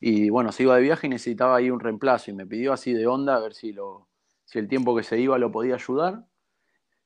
Y 0.00 0.28
bueno, 0.28 0.52
se 0.52 0.64
iba 0.64 0.76
de 0.76 0.82
viaje 0.82 1.06
y 1.06 1.10
necesitaba 1.10 1.56
ahí 1.56 1.70
un 1.70 1.80
reemplazo. 1.80 2.30
Y 2.30 2.34
me 2.34 2.46
pidió 2.46 2.72
así 2.72 2.92
de 2.92 3.06
onda 3.06 3.36
a 3.36 3.40
ver 3.40 3.54
si, 3.54 3.72
lo, 3.72 4.08
si 4.44 4.58
el 4.58 4.68
tiempo 4.68 4.96
que 4.96 5.04
se 5.04 5.18
iba 5.20 5.38
lo 5.38 5.52
podía 5.52 5.76
ayudar. 5.76 6.24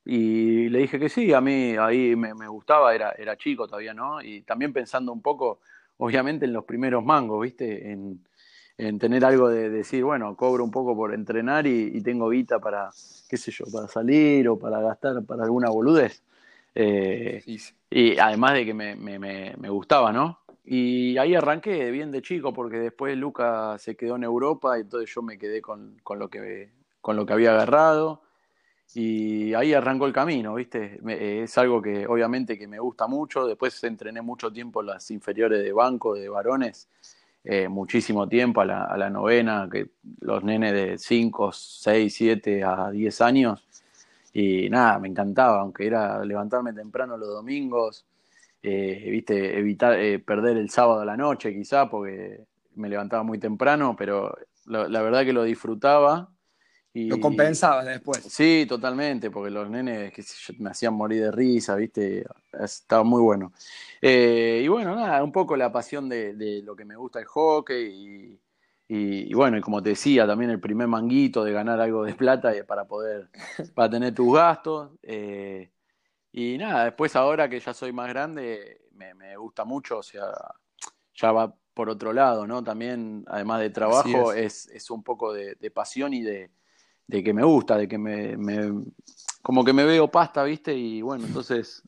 Y 0.03 0.69
le 0.69 0.79
dije 0.79 0.99
que 0.99 1.09
sí, 1.09 1.31
a 1.31 1.41
mí 1.41 1.75
ahí 1.77 2.15
me, 2.15 2.33
me 2.33 2.47
gustaba, 2.47 2.95
era, 2.95 3.11
era 3.11 3.37
chico 3.37 3.67
todavía, 3.67 3.93
¿no? 3.93 4.21
Y 4.21 4.41
también 4.41 4.73
pensando 4.73 5.13
un 5.13 5.21
poco, 5.21 5.59
obviamente, 5.97 6.45
en 6.45 6.53
los 6.53 6.65
primeros 6.65 7.05
mangos, 7.05 7.43
¿viste? 7.43 7.91
En, 7.91 8.25
en 8.81 8.97
tener 8.97 9.23
algo 9.23 9.47
de, 9.47 9.69
decir, 9.69 10.03
bueno, 10.03 10.35
cobro 10.35 10.63
un 10.63 10.71
poco 10.71 10.95
por 10.95 11.13
entrenar 11.13 11.67
y, 11.67 11.91
y, 11.93 12.01
tengo 12.01 12.29
guita 12.29 12.59
para, 12.59 12.89
qué 13.29 13.37
sé 13.37 13.51
yo, 13.51 13.65
para 13.71 13.87
salir 13.87 14.49
o 14.49 14.57
para 14.57 14.81
gastar 14.81 15.23
para 15.23 15.43
alguna 15.43 15.69
boludez. 15.69 16.23
Eh, 16.73 17.41
sí, 17.45 17.59
sí. 17.59 17.75
Y 17.91 18.17
además 18.17 18.53
de 18.53 18.65
que 18.65 18.73
me, 18.73 18.95
me, 18.95 19.19
me, 19.19 19.69
gustaba, 19.69 20.11
¿no? 20.11 20.39
Y 20.65 21.15
ahí 21.19 21.35
arranqué 21.35 21.91
bien 21.91 22.09
de 22.09 22.23
chico, 22.23 22.53
porque 22.53 22.77
después 22.77 23.15
Luca 23.17 23.77
se 23.77 23.95
quedó 23.95 24.15
en 24.15 24.23
Europa 24.23 24.77
y 24.79 24.81
entonces 24.81 25.13
yo 25.13 25.21
me 25.21 25.37
quedé 25.37 25.61
con, 25.61 25.99
con 26.01 26.17
lo, 26.17 26.29
que, 26.29 26.71
con 27.01 27.15
lo 27.15 27.25
que 27.25 27.33
había 27.33 27.51
agarrado. 27.51 28.23
Y 28.95 29.53
ahí 29.53 29.73
arrancó 29.73 30.07
el 30.07 30.13
camino, 30.13 30.55
¿viste? 30.55 30.99
Es 31.43 31.55
algo 31.59 31.81
que 31.81 32.07
obviamente 32.07 32.57
que 32.57 32.67
me 32.67 32.79
gusta 32.79 33.05
mucho. 33.05 33.45
Después 33.45 33.81
entrené 33.83 34.23
mucho 34.23 34.51
tiempo 34.51 34.81
las 34.81 35.11
inferiores 35.11 35.63
de 35.63 35.71
banco, 35.71 36.15
de 36.15 36.27
varones, 36.27 36.89
eh, 37.43 37.67
muchísimo 37.67 38.27
tiempo 38.27 38.61
a 38.61 38.65
la, 38.65 38.83
a 38.85 38.97
la, 38.97 39.09
novena, 39.09 39.67
que 39.71 39.89
los 40.19 40.43
nenes 40.43 40.73
de 40.73 40.97
5, 40.97 41.51
6, 41.51 42.13
7 42.13 42.63
a 42.63 42.91
10 42.91 43.21
años. 43.21 43.67
Y 44.33 44.69
nada, 44.69 44.99
me 44.99 45.07
encantaba, 45.07 45.61
aunque 45.61 45.87
era 45.87 46.23
levantarme 46.23 46.73
temprano 46.73 47.17
los 47.17 47.29
domingos, 47.29 48.05
eh, 48.63 49.07
viste, 49.09 49.57
evitar 49.57 49.93
eh, 49.99 50.19
perder 50.19 50.57
el 50.57 50.69
sábado 50.69 51.01
a 51.01 51.05
la 51.05 51.17
noche 51.17 51.53
quizá, 51.53 51.89
porque 51.89 52.41
me 52.75 52.89
levantaba 52.89 53.23
muy 53.23 53.39
temprano, 53.39 53.95
pero 53.97 54.35
la, 54.65 54.87
la 54.87 55.01
verdad 55.01 55.25
que 55.25 55.33
lo 55.33 55.43
disfrutaba. 55.43 56.29
Y, 56.93 57.07
lo 57.07 57.19
compensabas 57.19 57.85
después. 57.85 58.21
Sí, 58.23 58.65
totalmente, 58.67 59.31
porque 59.31 59.49
los 59.49 59.69
nenes 59.69 60.11
que 60.11 60.23
me 60.59 60.71
hacían 60.71 60.93
morir 60.93 61.21
de 61.23 61.31
risa, 61.31 61.75
viste, 61.75 62.25
estaba 62.59 63.03
muy 63.03 63.21
bueno. 63.21 63.53
Eh, 64.01 64.61
y 64.63 64.67
bueno, 64.67 64.95
nada, 64.95 65.23
un 65.23 65.31
poco 65.31 65.55
la 65.55 65.71
pasión 65.71 66.09
de, 66.09 66.33
de 66.33 66.61
lo 66.61 66.75
que 66.75 66.83
me 66.83 66.97
gusta 66.97 67.19
el 67.19 67.25
hockey 67.25 67.85
y, 67.85 68.39
y, 68.89 69.31
y, 69.31 69.33
bueno, 69.33 69.57
y 69.57 69.61
como 69.61 69.81
te 69.81 69.89
decía, 69.89 70.27
también 70.27 70.51
el 70.51 70.59
primer 70.59 70.89
manguito 70.89 71.45
de 71.45 71.53
ganar 71.53 71.79
algo 71.79 72.03
de 72.03 72.13
plata 72.13 72.51
para 72.67 72.85
poder, 72.85 73.29
para 73.73 73.89
tener 73.89 74.13
tus 74.13 74.33
gastos. 74.33 74.91
Eh, 75.01 75.71
y 76.33 76.57
nada, 76.57 76.85
después 76.85 77.15
ahora 77.15 77.47
que 77.47 77.61
ya 77.61 77.73
soy 77.73 77.93
más 77.93 78.09
grande, 78.09 78.81
me, 78.91 79.13
me, 79.13 79.37
gusta 79.37 79.63
mucho, 79.63 79.99
o 79.99 80.03
sea, 80.03 80.25
ya 81.13 81.31
va 81.31 81.55
por 81.73 81.89
otro 81.89 82.11
lado, 82.11 82.45
¿no? 82.45 82.65
También, 82.65 83.23
además 83.27 83.61
de 83.61 83.69
trabajo, 83.69 84.33
es. 84.33 84.67
es. 84.67 84.75
Es, 84.75 84.91
un 84.91 85.03
poco 85.03 85.31
de, 85.31 85.55
de 85.55 85.71
pasión 85.71 86.13
y 86.13 86.21
de, 86.21 86.51
de, 87.11 87.23
que 87.23 87.33
me 87.33 87.43
gusta, 87.43 87.77
de 87.77 87.87
que 87.87 87.97
me, 87.97 88.37
me, 88.37 88.83
como 89.41 89.63
que 89.63 89.73
me 89.73 89.85
veo 89.85 90.09
pasta, 90.09 90.43
¿viste? 90.43 90.73
Y 90.73 91.01
bueno, 91.01 91.25
entonces 91.25 91.83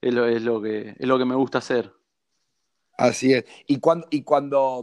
es 0.00 0.14
lo, 0.14 0.26
es 0.26 0.42
lo, 0.42 0.60
que, 0.60 0.94
es 0.98 1.06
lo 1.06 1.18
que 1.18 1.24
me 1.24 1.34
gusta 1.34 1.58
hacer. 1.58 1.92
Así 2.98 3.32
es. 3.32 3.44
Y 3.66 3.78
cuando, 3.78 4.06
y 4.10 4.22
cuando 4.22 4.82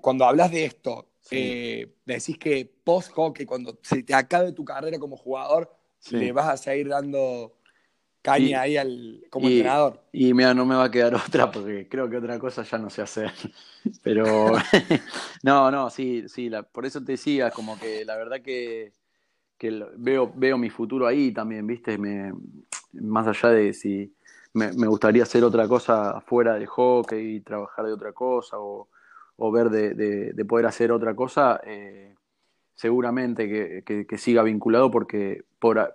cuando 0.00 0.24
hablas 0.24 0.50
de 0.50 0.64
esto, 0.64 1.08
sí. 1.20 1.36
eh, 1.38 1.94
decís 2.04 2.38
que 2.38 2.70
post-hockey, 2.84 3.46
cuando 3.46 3.78
se 3.82 4.02
te 4.02 4.14
acabe 4.14 4.52
tu 4.52 4.64
carrera 4.64 4.98
como 4.98 5.16
jugador, 5.16 5.74
sí. 5.98 6.16
le 6.16 6.32
vas 6.32 6.48
a 6.48 6.56
seguir 6.56 6.88
dando 6.88 7.58
caña 8.22 8.46
y, 8.46 8.54
ahí 8.54 8.76
al, 8.76 9.24
como 9.28 9.48
y, 9.48 9.58
entrenador. 9.58 10.00
Y 10.12 10.32
mira, 10.32 10.54
no 10.54 10.64
me 10.64 10.74
va 10.74 10.84
a 10.84 10.90
quedar 10.90 11.14
otra 11.26 11.50
porque 11.50 11.88
creo 11.88 12.08
que 12.08 12.16
otra 12.16 12.38
cosa 12.38 12.62
ya 12.62 12.78
no 12.78 12.88
sé 12.88 13.02
hacer. 13.02 13.32
Pero 14.02 14.52
no, 15.42 15.70
no, 15.70 15.90
sí, 15.90 16.28
sí, 16.28 16.48
la, 16.48 16.62
por 16.62 16.86
eso 16.86 17.02
te 17.02 17.12
decía, 17.12 17.50
como 17.50 17.78
que 17.78 18.04
la 18.04 18.16
verdad 18.16 18.40
que, 18.40 18.92
que 19.58 19.84
veo, 19.96 20.32
veo 20.34 20.56
mi 20.56 20.70
futuro 20.70 21.06
ahí 21.06 21.32
también, 21.32 21.66
¿viste? 21.66 21.98
Me, 21.98 22.32
más 22.92 23.26
allá 23.26 23.50
de 23.50 23.74
si 23.74 24.14
me, 24.54 24.72
me 24.72 24.86
gustaría 24.86 25.24
hacer 25.24 25.44
otra 25.44 25.66
cosa 25.68 26.20
fuera 26.20 26.54
de 26.54 26.66
hockey 26.66 27.36
y 27.36 27.40
trabajar 27.40 27.86
de 27.86 27.92
otra 27.92 28.12
cosa 28.12 28.58
o 28.58 28.88
o 29.36 29.50
ver 29.50 29.70
de, 29.70 29.94
de, 29.94 30.32
de, 30.32 30.44
poder 30.44 30.66
hacer 30.66 30.92
otra 30.92 31.14
cosa, 31.14 31.60
eh, 31.64 32.14
seguramente 32.74 33.48
que, 33.48 33.82
que, 33.84 34.06
que, 34.06 34.18
siga 34.18 34.42
vinculado 34.42 34.90
porque 34.90 35.42
por, 35.58 35.94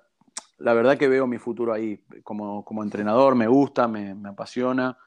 la 0.60 0.74
verdad 0.74 0.98
que 0.98 1.08
veo 1.08 1.28
mi 1.28 1.38
futuro 1.38 1.74
ahí 1.74 2.00
como, 2.24 2.64
como 2.66 2.84
entrenador, 2.84 3.36
me 3.36 3.48
gusta, 3.48 3.88
me, 3.88 4.16
me 4.16 4.30
apasiona, 4.30 4.98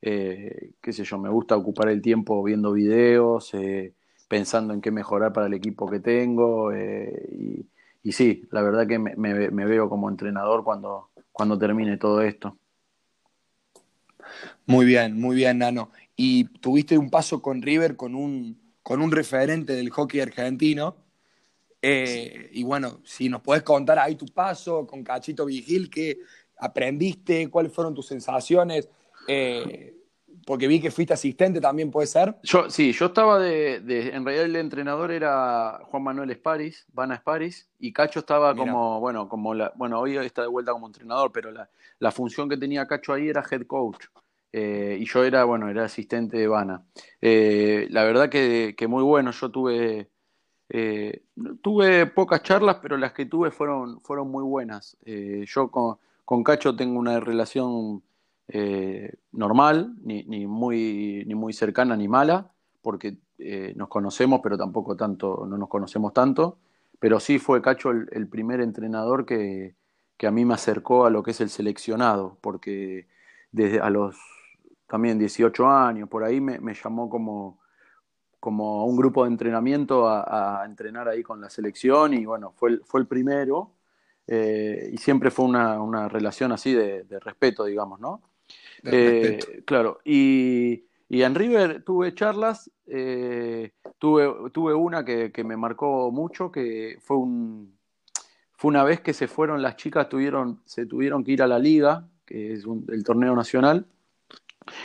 eh, 0.00 0.72
qué 0.80 0.92
sé 0.92 1.04
yo, 1.04 1.18
me 1.18 1.28
gusta 1.28 1.56
ocupar 1.56 1.88
el 1.88 2.00
tiempo 2.00 2.42
viendo 2.42 2.72
videos, 2.72 3.52
eh, 3.54 3.94
pensando 4.28 4.72
en 4.74 4.80
qué 4.80 4.90
mejorar 4.90 5.32
para 5.32 5.46
el 5.46 5.54
equipo 5.54 5.90
que 5.90 6.00
tengo 6.00 6.72
eh, 6.72 7.66
y, 8.02 8.12
sí, 8.12 8.48
la 8.50 8.62
verdad 8.62 8.86
que 8.86 8.98
me, 8.98 9.14
me, 9.16 9.50
me 9.50 9.64
veo 9.66 9.88
como 9.88 10.08
entrenador 10.08 10.64
cuando, 10.64 11.10
cuando 11.32 11.58
termine 11.58 11.96
todo 11.96 12.22
esto. 12.22 12.56
Muy 14.66 14.86
bien, 14.86 15.20
muy 15.20 15.36
bien, 15.36 15.58
Nano 15.58 15.90
y 16.22 16.44
tuviste 16.44 16.98
un 16.98 17.08
paso 17.08 17.40
con 17.40 17.62
River 17.62 17.96
con 17.96 18.14
un, 18.14 18.60
con 18.82 19.00
un 19.00 19.10
referente 19.10 19.72
del 19.72 19.88
hockey 19.88 20.20
argentino. 20.20 20.96
Eh, 21.82 22.50
y 22.52 22.62
bueno, 22.62 23.00
si 23.04 23.28
nos 23.28 23.40
puedes 23.40 23.62
contar 23.62 23.98
ahí 23.98 24.14
tu 24.14 24.26
paso 24.26 24.86
con 24.86 25.02
Cachito 25.02 25.46
Vigil, 25.46 25.88
qué 25.90 26.18
aprendiste, 26.58 27.48
cuáles 27.48 27.72
fueron 27.72 27.94
tus 27.94 28.06
sensaciones, 28.06 28.88
eh, 29.26 29.96
porque 30.46 30.68
vi 30.68 30.80
que 30.80 30.90
fuiste 30.90 31.14
asistente 31.14 31.60
también, 31.60 31.90
¿puede 31.90 32.06
ser? 32.06 32.36
Yo, 32.42 32.68
sí, 32.70 32.92
yo 32.92 33.06
estaba 33.06 33.38
de, 33.38 33.80
de 33.80 34.08
en 34.10 34.24
realidad 34.24 34.46
el 34.46 34.56
entrenador 34.56 35.10
era 35.10 35.80
Juan 35.84 36.02
Manuel 36.02 36.30
Esparis, 36.30 36.86
Vana 36.92 37.14
Esparis, 37.14 37.68
y 37.78 37.92
Cacho 37.92 38.20
estaba 38.20 38.52
Mira. 38.52 38.66
como, 38.66 39.00
bueno, 39.00 39.28
como 39.28 39.54
la, 39.54 39.72
bueno, 39.76 40.00
hoy 40.00 40.16
está 40.16 40.42
de 40.42 40.48
vuelta 40.48 40.72
como 40.72 40.86
entrenador, 40.86 41.30
pero 41.32 41.50
la, 41.50 41.70
la 41.98 42.10
función 42.10 42.48
que 42.48 42.56
tenía 42.56 42.86
Cacho 42.86 43.12
ahí 43.12 43.28
era 43.28 43.44
head 43.50 43.66
coach. 43.66 44.06
Eh, 44.52 44.98
y 45.00 45.04
yo 45.04 45.22
era, 45.24 45.44
bueno, 45.44 45.68
era 45.68 45.84
asistente 45.84 46.36
de 46.36 46.48
Vana. 46.48 46.84
Eh, 47.20 47.86
la 47.90 48.02
verdad 48.04 48.28
que, 48.28 48.74
que, 48.76 48.88
muy 48.88 49.04
bueno, 49.04 49.30
yo 49.30 49.50
tuve, 49.50 50.09
eh, 50.72 51.24
tuve 51.62 52.06
pocas 52.06 52.44
charlas, 52.44 52.76
pero 52.80 52.96
las 52.96 53.12
que 53.12 53.26
tuve 53.26 53.50
fueron, 53.50 54.00
fueron 54.02 54.30
muy 54.30 54.44
buenas. 54.44 54.96
Eh, 55.04 55.44
yo 55.46 55.68
con, 55.68 55.96
con, 56.24 56.44
Cacho 56.44 56.76
tengo 56.76 56.98
una 56.98 57.18
relación 57.18 58.02
eh, 58.46 59.12
normal, 59.32 59.96
ni, 60.04 60.22
ni, 60.24 60.46
muy, 60.46 61.24
ni 61.26 61.34
muy 61.34 61.52
cercana 61.52 61.96
ni 61.96 62.06
mala, 62.06 62.52
porque 62.82 63.16
nos 63.74 63.88
conocemos, 63.88 64.40
pero 64.42 64.58
tampoco 64.58 64.94
tanto, 64.96 65.46
no 65.48 65.56
nos 65.56 65.68
conocemos 65.68 66.12
tanto. 66.12 66.58
Pero 67.00 67.18
sí 67.18 67.38
fue 67.38 67.62
Cacho 67.62 67.90
el, 67.90 68.28
primer 68.28 68.60
entrenador 68.60 69.26
que, 69.26 69.74
que 70.18 70.26
a 70.26 70.30
mí 70.30 70.44
me 70.44 70.54
acercó 70.54 71.06
a 71.06 71.10
lo 71.10 71.22
que 71.22 71.32
es 71.32 71.40
el 71.40 71.48
seleccionado, 71.50 72.36
porque 72.42 73.08
desde 73.50 73.80
a 73.80 73.90
los 73.90 74.16
también 74.86 75.18
18 75.18 75.68
años, 75.68 76.08
por 76.08 76.22
ahí 76.22 76.40
me 76.40 76.74
llamó 76.74 77.08
como, 77.08 77.59
como 78.40 78.86
un 78.86 78.96
grupo 78.96 79.24
de 79.24 79.30
entrenamiento 79.30 80.08
a, 80.08 80.62
a, 80.62 80.64
entrenar 80.64 81.06
ahí 81.08 81.22
con 81.22 81.40
la 81.40 81.50
selección 81.50 82.14
y 82.14 82.24
bueno, 82.24 82.52
fue 82.56 82.70
el, 82.70 82.82
fue 82.84 83.00
el 83.00 83.06
primero 83.06 83.74
eh, 84.26 84.90
y 84.92 84.96
siempre 84.96 85.30
fue 85.30 85.44
una, 85.44 85.80
una 85.80 86.08
relación 86.08 86.50
así 86.52 86.72
de, 86.72 87.02
de, 87.02 87.20
respeto, 87.20 87.64
digamos, 87.64 88.00
¿no? 88.00 88.22
Eh, 88.84 89.38
claro, 89.66 90.00
y, 90.04 90.84
y, 91.08 91.22
en 91.22 91.34
River 91.34 91.82
tuve 91.82 92.14
charlas, 92.14 92.70
eh, 92.86 93.72
tuve, 93.98 94.50
tuve 94.52 94.72
una 94.72 95.04
que, 95.04 95.32
que, 95.32 95.44
me 95.44 95.56
marcó 95.56 96.10
mucho, 96.10 96.50
que 96.50 96.96
fue 97.00 97.16
un... 97.18 97.78
Fue 98.52 98.68
una 98.68 98.84
vez 98.84 99.00
que 99.00 99.14
se 99.14 99.26
fueron 99.26 99.62
las 99.62 99.76
chicas, 99.76 100.08
tuvieron, 100.10 100.60
se 100.66 100.84
tuvieron 100.84 101.24
que 101.24 101.32
ir 101.32 101.42
a 101.42 101.46
la 101.46 101.58
liga, 101.58 102.06
que 102.26 102.52
es 102.52 102.66
un, 102.66 102.84
el 102.90 103.02
torneo 103.02 103.34
nacional, 103.34 103.86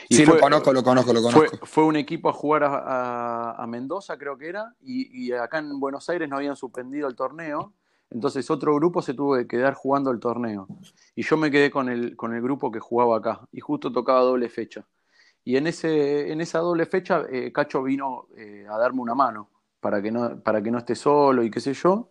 y 0.10 0.16
sí, 0.16 0.26
fue, 0.26 0.36
lo 0.36 0.42
conozco, 0.42 0.74
lo 0.74 0.84
conozco, 0.84 1.14
lo 1.14 1.22
conozco. 1.22 1.58
Fue, 1.58 1.68
fue 1.68 1.84
un 1.86 1.96
equipo 1.96 2.30
a 2.30 2.34
jugar 2.34 2.64
a, 2.64 2.78
a, 2.78 3.64
a, 3.64 3.68
Mendoza, 3.68 4.18
creo 4.18 4.38
que 4.38 4.50
era, 4.50 4.74
y, 4.82 5.26
y, 5.26 5.32
acá 5.34 5.60
en 5.60 5.80
Buenos 5.80 6.10
Aires 6.10 6.30
no 6.30 6.38
habían 6.38 6.56
suspendido 6.56 7.08
el 7.08 7.16
torneo, 7.16 7.74
entonces 8.10 8.50
otro 8.50 8.76
grupo 8.76 9.02
se 9.02 9.14
tuvo 9.14 9.36
que 9.36 9.48
quedar 9.48 9.74
jugando 9.74 10.12
el 10.12 10.20
torneo. 10.20 10.68
Y 11.16 11.24
yo 11.24 11.38
me 11.38 11.52
quedé 11.52 11.72
con 11.72 11.90
el, 11.90 12.16
con 12.16 12.34
el 12.34 12.42
grupo 12.42 12.72
que 12.72 12.80
jugaba 12.80 13.18
acá, 13.18 13.48
y 13.52 13.60
justo 13.60 13.92
tocaba 13.92 14.22
doble 14.22 14.50
fecha. 14.50 14.86
Y 15.44 15.58
en, 15.58 15.68
ese, 15.68 16.32
en 16.32 16.42
esa 16.42 16.60
doble 16.60 16.86
fecha, 16.88 17.24
eh, 17.30 17.52
Cacho 17.52 17.84
vino 17.84 18.28
eh, 18.36 18.66
a 18.70 18.78
darme 18.78 19.02
una 19.02 19.14
mano 19.14 19.52
para 19.80 20.02
que, 20.02 20.12
no, 20.12 20.40
para 20.42 20.62
que 20.62 20.72
no 20.72 20.80
esté 20.80 20.96
solo 20.96 21.44
y 21.44 21.52
qué 21.52 21.60
sé 21.60 21.74
yo. 21.74 22.10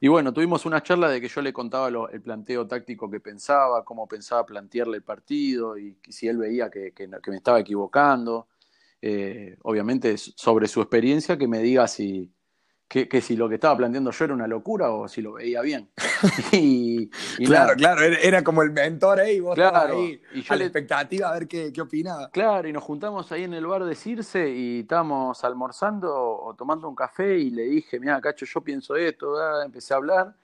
Y 0.00 0.08
bueno, 0.08 0.32
tuvimos 0.32 0.64
una 0.64 0.82
charla 0.82 1.08
de 1.08 1.20
que 1.20 1.28
yo 1.28 1.42
le 1.42 1.52
contaba 1.52 1.90
lo, 1.90 2.08
el 2.08 2.22
planteo 2.22 2.66
táctico 2.66 3.10
que 3.10 3.18
pensaba, 3.18 3.84
cómo 3.84 4.06
pensaba 4.06 4.46
plantearle 4.46 4.98
el 4.98 5.02
partido 5.02 5.76
y 5.76 5.96
si 6.08 6.28
él 6.28 6.38
veía 6.38 6.70
que, 6.70 6.92
me 7.26 7.36
estaba 7.36 7.60
equivocando. 7.60 8.48
Eh, 9.00 9.56
obviamente 9.62 10.16
sobre 10.18 10.66
su 10.66 10.80
experiencia, 10.80 11.36
que 11.36 11.48
me 11.48 11.60
diga 11.60 11.86
si, 11.88 12.32
que, 12.86 13.08
que, 13.08 13.20
si 13.20 13.36
lo 13.36 13.48
que 13.48 13.56
estaba 13.56 13.76
planteando 13.76 14.10
yo 14.10 14.24
era 14.24 14.34
una 14.34 14.46
locura 14.46 14.90
o 14.90 15.08
si 15.08 15.20
lo 15.20 15.34
veía 15.34 15.62
bien. 15.62 15.90
y, 16.52 17.10
y 17.38 17.46
claro, 17.46 17.64
nada. 17.64 17.76
claro, 17.76 18.02
era, 18.02 18.42
como 18.42 18.62
el 18.62 18.70
mentor 18.70 19.20
ahí, 19.20 19.40
vos 19.40 19.54
claro, 19.54 19.98
ahí 19.98 20.20
y 20.34 20.42
yo 20.42 20.54
a 20.54 20.56
la 20.56 20.64
expectativa 20.64 21.28
a 21.28 21.32
ver 21.34 21.48
qué, 21.48 21.72
qué 21.72 21.80
opinaba. 21.80 22.30
Claro, 22.30 22.68
y 22.68 22.72
nos 22.72 22.82
juntamos 22.82 23.30
ahí 23.32 23.44
en 23.44 23.54
el 23.54 23.66
bar 23.66 23.84
de 23.84 23.94
Circe 23.94 24.50
y 24.50 24.80
estábamos 24.80 25.42
almorzando 25.44 26.14
o 26.14 26.54
tomando 26.54 26.88
un 26.88 26.94
café 26.94 27.38
y 27.38 27.50
le 27.50 27.64
dije, 27.64 28.00
mira, 28.00 28.20
Cacho, 28.20 28.46
yo 28.46 28.60
pienso 28.60 28.96
esto, 28.96 29.32
¿verdad? 29.32 29.64
empecé 29.64 29.94
a 29.94 29.98
hablar. 29.98 30.34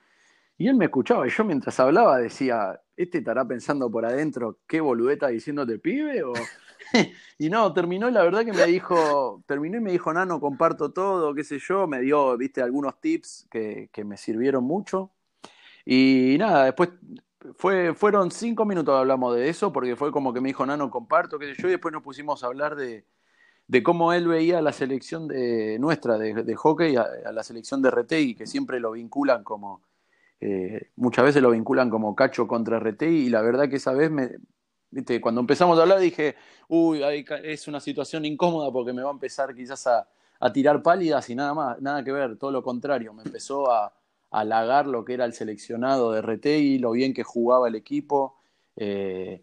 Y 0.57 0.67
él 0.67 0.75
me 0.75 0.85
escuchaba 0.85 1.27
y 1.27 1.29
yo 1.29 1.43
mientras 1.43 1.79
hablaba 1.79 2.17
decía, 2.17 2.79
¿este 2.95 3.17
estará 3.17 3.45
pensando 3.45 3.89
por 3.91 4.05
adentro 4.05 4.59
qué 4.65 4.79
boludeta 4.79 5.27
diciéndote 5.27 5.79
pibe? 5.79 6.23
O... 6.23 6.33
y 7.37 7.49
no, 7.49 7.73
terminó 7.73 8.07
y 8.07 8.13
la 8.13 8.23
verdad 8.23 8.45
que 8.45 8.53
me 8.53 8.65
dijo, 8.65 9.43
terminó 9.47 9.77
y 9.77 9.81
me 9.81 9.91
dijo, 9.91 10.13
Nano, 10.13 10.39
comparto 10.39 10.93
todo, 10.93 11.33
qué 11.33 11.43
sé 11.43 11.59
yo, 11.59 11.87
me 11.87 11.99
dio, 11.99 12.37
viste, 12.37 12.61
algunos 12.61 13.01
tips 13.01 13.47
que, 13.51 13.89
que 13.91 14.05
me 14.05 14.15
sirvieron 14.15 14.63
mucho. 14.63 15.11
Y 15.85 16.35
nada, 16.39 16.65
después 16.65 16.89
fue, 17.55 17.93
fueron 17.93 18.31
cinco 18.31 18.65
minutos 18.65 18.97
hablamos 18.97 19.35
de 19.35 19.49
eso, 19.49 19.71
porque 19.71 19.95
fue 19.95 20.11
como 20.11 20.33
que 20.33 20.41
me 20.41 20.49
dijo, 20.49 20.65
Nano, 20.65 20.89
comparto, 20.89 21.37
sé 21.39 21.53
yo, 21.61 21.67
y 21.67 21.71
después 21.71 21.93
nos 21.93 22.03
pusimos 22.03 22.43
a 22.43 22.47
hablar 22.47 22.75
de, 22.75 23.05
de 23.67 23.83
cómo 23.83 24.13
él 24.13 24.27
veía 24.27 24.61
la 24.61 24.71
selección 24.71 25.27
de 25.27 25.77
nuestra 25.79 26.17
de, 26.17 26.55
hockey 26.55 26.95
a, 26.95 27.31
la 27.31 27.43
selección 27.43 27.81
de 27.81 28.21
y 28.21 28.35
que 28.35 28.47
siempre 28.47 28.79
lo 28.79 28.91
vinculan 28.91 29.43
como, 29.43 29.81
eh, 30.39 30.91
muchas 30.95 31.25
veces 31.25 31.41
lo 31.41 31.51
vinculan 31.51 31.89
como 31.89 32.15
cacho 32.15 32.47
contra 32.47 32.77
RT 32.77 33.03
y 33.03 33.29
la 33.29 33.41
verdad 33.41 33.69
que 33.69 33.77
esa 33.77 33.93
vez 33.93 34.11
me, 34.11 34.31
¿viste? 34.91 35.19
cuando 35.21 35.41
empezamos 35.41 35.79
a 35.79 35.83
hablar 35.83 35.99
dije, 35.99 36.35
uy, 36.67 37.01
es 37.43 37.67
una 37.67 37.79
situación 37.79 38.25
incómoda 38.25 38.71
porque 38.71 38.93
me 38.93 39.01
va 39.01 39.09
a 39.09 39.13
empezar 39.13 39.55
quizás 39.55 39.87
a, 39.87 40.07
a, 40.39 40.53
tirar 40.53 40.83
pálidas 40.83 41.29
y 41.29 41.35
nada 41.35 41.53
más, 41.53 41.81
nada 41.81 42.03
que 42.03 42.11
ver, 42.11 42.37
todo 42.37 42.51
lo 42.51 42.61
contrario, 42.63 43.13
me 43.13 43.23
empezó 43.23 43.71
a 43.71 43.91
halagar 44.31 44.87
lo 44.87 45.05
que 45.05 45.13
era 45.13 45.25
el 45.25 45.33
seleccionado 45.33 46.11
de 46.11 46.59
y 46.59 46.79
lo 46.79 46.91
bien 46.91 47.13
que 47.13 47.23
jugaba 47.23 47.67
el 47.67 47.75
equipo. 47.75 48.37
Eh, 48.75 49.41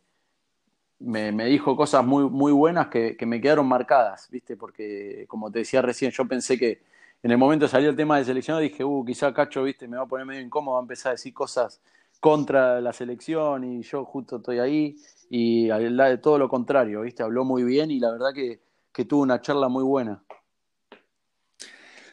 me, 0.99 1.33
me, 1.33 1.47
dijo 1.47 1.77
cosas 1.77 2.05
muy, 2.05 2.29
muy 2.29 2.53
buenas 2.53 2.89
que, 2.89 3.17
que, 3.17 3.27
me 3.27 3.41
quedaron 3.41 3.67
marcadas, 3.67 4.29
¿viste? 4.31 4.57
Porque, 4.57 5.25
como 5.29 5.51
te 5.51 5.61
decía 5.61 5.83
recién, 5.83 6.12
yo 6.12 6.27
pensé 6.27 6.59
que 6.59 6.83
en 7.23 7.31
el 7.31 7.39
momento 7.39 7.69
salió 7.69 7.91
el 7.91 7.97
tema 7.97 8.19
de 8.19 8.25
selección, 8.25 8.61
dije, 8.61 8.85
uh, 8.85 9.05
quizá 9.05 9.33
Cacho, 9.33 9.62
¿viste? 9.62 9.87
Me 9.89 9.97
va 9.97 10.05
a 10.05 10.07
poner 10.07 10.27
medio 10.27 10.43
incómodo, 10.43 10.75
va 10.75 10.81
a 10.81 10.83
empezar 10.83 11.11
a 11.11 11.12
decir 11.15 11.33
cosas 11.33 11.81
contra 12.21 12.81
la 12.81 12.93
selección 12.93 13.65
y 13.65 13.83
yo 13.83 14.05
justo 14.05 14.37
estoy 14.37 14.59
ahí. 14.59 14.97
Y 15.31 15.69
de 15.69 16.19
todo 16.19 16.39
lo 16.39 16.49
contrario, 16.49 17.03
¿viste? 17.03 17.23
Habló 17.23 17.45
muy 17.45 17.65
bien 17.65 17.91
y 17.91 17.99
la 17.99 18.12
verdad 18.12 18.33
que, 18.35 18.61
que 18.93 19.05
tuvo 19.05 19.23
una 19.23 19.41
charla 19.41 19.69
muy 19.69 19.83
buena. 19.83 20.23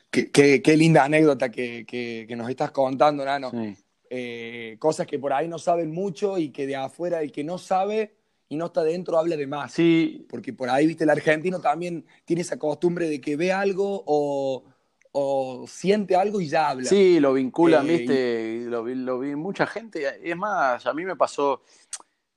Qué, 0.09 0.31
qué, 0.31 0.61
qué 0.61 0.75
linda 0.75 1.03
anécdota 1.03 1.49
que, 1.49 1.85
que, 1.85 2.35
nos 2.35 2.49
estás 2.49 2.71
contando, 2.71 3.23
Nano. 3.23 3.51
Sí. 3.51 3.75
Eh, 4.09 4.75
cosas 4.79 5.05
que 5.05 5.19
por 5.19 5.33
ahí 5.33 5.47
no 5.47 5.59
saben 5.59 5.91
mucho 5.91 6.37
y 6.39 6.49
que 6.49 6.65
de 6.65 6.75
afuera 6.75 7.21
el 7.21 7.31
que 7.31 7.43
no 7.43 7.59
sabe 7.59 8.15
y 8.47 8.57
no 8.57 8.65
está 8.67 8.83
dentro 8.83 9.19
habla 9.19 9.37
de 9.37 9.45
más. 9.45 9.71
Sí. 9.73 10.25
Porque 10.29 10.51
por 10.51 10.69
ahí, 10.69 10.87
viste, 10.87 11.03
el 11.03 11.11
argentino 11.11 11.59
también 11.59 12.05
tiene 12.25 12.41
esa 12.41 12.57
costumbre 12.57 13.07
de 13.07 13.21
que 13.21 13.35
ve 13.35 13.51
algo 13.51 14.03
o, 14.07 14.63
o 15.11 15.65
siente 15.67 16.15
algo 16.15 16.41
y 16.41 16.49
ya 16.49 16.69
habla. 16.69 16.89
Sí, 16.89 17.19
lo 17.19 17.33
vinculan, 17.33 17.87
eh, 17.87 17.97
viste, 17.97 18.45
y... 18.45 18.65
lo, 18.65 18.87
lo 18.87 19.19
vi 19.19 19.35
mucha 19.35 19.67
gente. 19.67 20.03
Es 20.23 20.35
más, 20.35 20.87
a 20.87 20.93
mí 20.93 21.05
me 21.05 21.15
pasó 21.15 21.61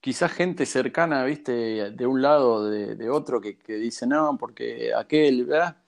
quizás 0.03 0.33
gente 0.33 0.67
cercana, 0.67 1.25
viste, 1.25 1.93
de 1.93 2.07
un 2.07 2.21
lado, 2.21 2.69
de, 2.69 2.97
de 2.97 3.09
otro, 3.09 3.41
que, 3.41 3.57
que, 3.57 3.77
dice, 3.77 4.07
no, 4.07 4.37
porque 4.39 4.93
aquel, 4.95 5.47
¿verdad? 5.47 5.82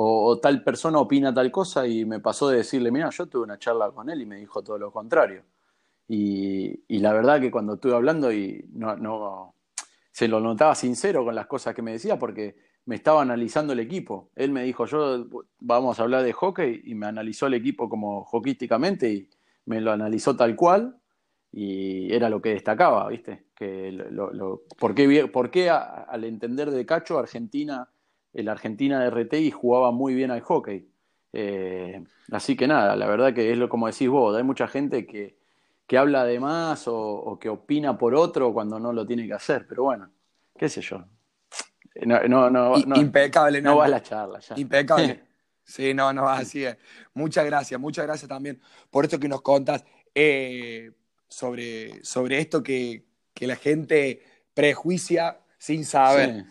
O, 0.00 0.38
tal 0.38 0.62
persona 0.62 0.98
opina 0.98 1.34
tal 1.34 1.50
cosa 1.50 1.84
y 1.86 2.04
me 2.04 2.20
pasó 2.20 2.48
de 2.48 2.58
decirle, 2.58 2.92
mira, 2.92 3.10
yo 3.10 3.26
tuve 3.26 3.42
una 3.42 3.58
charla 3.58 3.90
con 3.90 4.08
él 4.08 4.22
y 4.22 4.26
me 4.26 4.36
dijo 4.36 4.62
todo 4.62 4.78
lo 4.78 4.92
contrario. 4.92 5.42
Y, 6.06 6.84
y 6.86 6.98
la 7.00 7.12
verdad 7.12 7.40
que 7.40 7.50
cuando 7.50 7.74
estuve 7.74 7.94
hablando 7.94 8.32
y 8.32 8.64
no, 8.72 8.96
no, 8.96 9.54
se 10.12 10.28
lo 10.28 10.38
notaba 10.38 10.76
sincero 10.76 11.24
con 11.24 11.34
las 11.34 11.46
cosas 11.46 11.74
que 11.74 11.82
me 11.82 11.92
decía 11.92 12.16
porque 12.16 12.56
me 12.86 12.94
estaba 12.94 13.22
analizando 13.22 13.72
el 13.72 13.80
equipo. 13.80 14.30
Él 14.36 14.52
me 14.52 14.62
dijo, 14.62 14.86
yo 14.86 15.26
vamos 15.58 15.98
a 15.98 16.02
hablar 16.04 16.22
de 16.22 16.32
hockey 16.32 16.82
y 16.84 16.94
me 16.94 17.06
analizó 17.06 17.48
el 17.48 17.54
equipo 17.54 17.88
como 17.88 18.22
hockeyísticamente 18.24 19.12
y 19.12 19.28
me 19.64 19.80
lo 19.80 19.90
analizó 19.90 20.36
tal 20.36 20.54
cual 20.54 20.96
y 21.52 22.14
era 22.14 22.28
lo 22.28 22.40
que 22.40 22.50
destacaba, 22.50 23.08
¿viste? 23.08 23.46
Que 23.54 23.90
lo, 23.90 24.32
lo, 24.32 24.62
¿Por 24.78 24.94
qué, 24.94 25.26
por 25.26 25.50
qué 25.50 25.70
al 25.70 26.22
entender 26.22 26.70
de 26.70 26.86
Cacho 26.86 27.18
Argentina, 27.18 27.88
el 28.40 28.48
Argentina 28.48 29.00
de 29.00 29.10
RTI 29.10 29.50
jugaba 29.50 29.90
muy 29.90 30.14
bien 30.14 30.30
al 30.30 30.40
hockey? 30.40 30.88
Eh, 31.32 32.02
así 32.32 32.56
que 32.56 32.66
nada, 32.66 32.96
la 32.96 33.06
verdad 33.06 33.34
que 33.34 33.52
es 33.52 33.58
lo 33.58 33.68
como 33.68 33.86
decís 33.86 34.08
vos, 34.08 34.36
hay 34.36 34.42
mucha 34.42 34.66
gente 34.66 35.06
que, 35.06 35.36
que 35.86 35.98
habla 35.98 36.24
de 36.24 36.40
más 36.40 36.88
o, 36.88 36.96
o 36.96 37.38
que 37.38 37.48
opina 37.48 37.98
por 37.98 38.14
otro 38.14 38.52
cuando 38.52 38.78
no 38.78 38.92
lo 38.92 39.06
tiene 39.06 39.26
que 39.26 39.34
hacer, 39.34 39.66
pero 39.68 39.84
bueno, 39.84 40.10
qué 40.56 40.68
sé 40.68 40.80
yo, 40.80 41.04
no, 42.06 42.20
no, 42.28 42.50
no, 42.50 42.76
no, 42.76 42.96
impecable. 42.96 43.60
No, 43.60 43.70
no 43.70 43.76
va 43.78 43.86
a 43.86 43.88
la 43.88 44.02
charla 44.02 44.40
ya. 44.40 44.54
Impecable. 44.56 45.24
Sí, 45.68 45.92
no, 45.92 46.14
no, 46.14 46.26
así 46.26 46.64
es. 46.64 46.78
Muchas 47.12 47.44
gracias, 47.44 47.78
muchas 47.78 48.06
gracias 48.06 48.26
también 48.26 48.58
por 48.90 49.04
esto 49.04 49.20
que 49.20 49.28
nos 49.28 49.42
contas 49.42 49.84
eh, 50.14 50.92
sobre, 51.28 52.02
sobre 52.02 52.38
esto 52.38 52.62
que, 52.62 53.04
que, 53.34 53.46
la 53.46 53.54
gente 53.54 54.22
prejuicia 54.54 55.40
sin 55.58 55.84
saber. 55.84 56.36
Sí. 56.36 56.44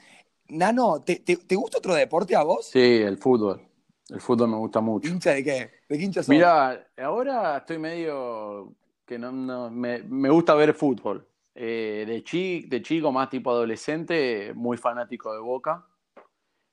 Nano, 0.49 1.01
¿te, 1.01 1.17
¿te, 1.17 1.37
te, 1.37 1.55
gusta 1.55 1.79
otro 1.79 1.93
deporte 1.93 2.35
a 2.35 2.43
vos? 2.43 2.67
Sí, 2.67 2.79
el 2.79 3.17
fútbol. 3.17 3.61
El 4.09 4.21
fútbol 4.21 4.49
me 4.49 4.57
gusta 4.57 4.79
mucho. 4.79 5.09
¿Hincha 5.09 5.31
de 5.31 5.43
qué? 5.43 5.71
¿De 5.89 5.97
qué 5.97 6.03
hincha 6.03 6.21
sos? 6.21 6.29
Mira, 6.29 6.87
ahora 6.97 7.57
estoy 7.57 7.77
medio 7.77 8.73
que 9.05 9.19
no, 9.19 9.31
no 9.31 9.69
me, 9.69 10.03
me 10.03 10.29
gusta 10.29 10.53
ver 10.55 10.73
fútbol. 10.73 11.27
Eh, 11.59 12.05
de, 12.07 12.23
chi, 12.23 12.67
de, 12.67 12.83
chico, 12.83 13.11
más 13.11 13.29
tipo 13.29 13.49
adolescente, 13.49 14.53
muy 14.53 14.77
fanático 14.77 15.33
de 15.33 15.39
Boca. 15.39 15.85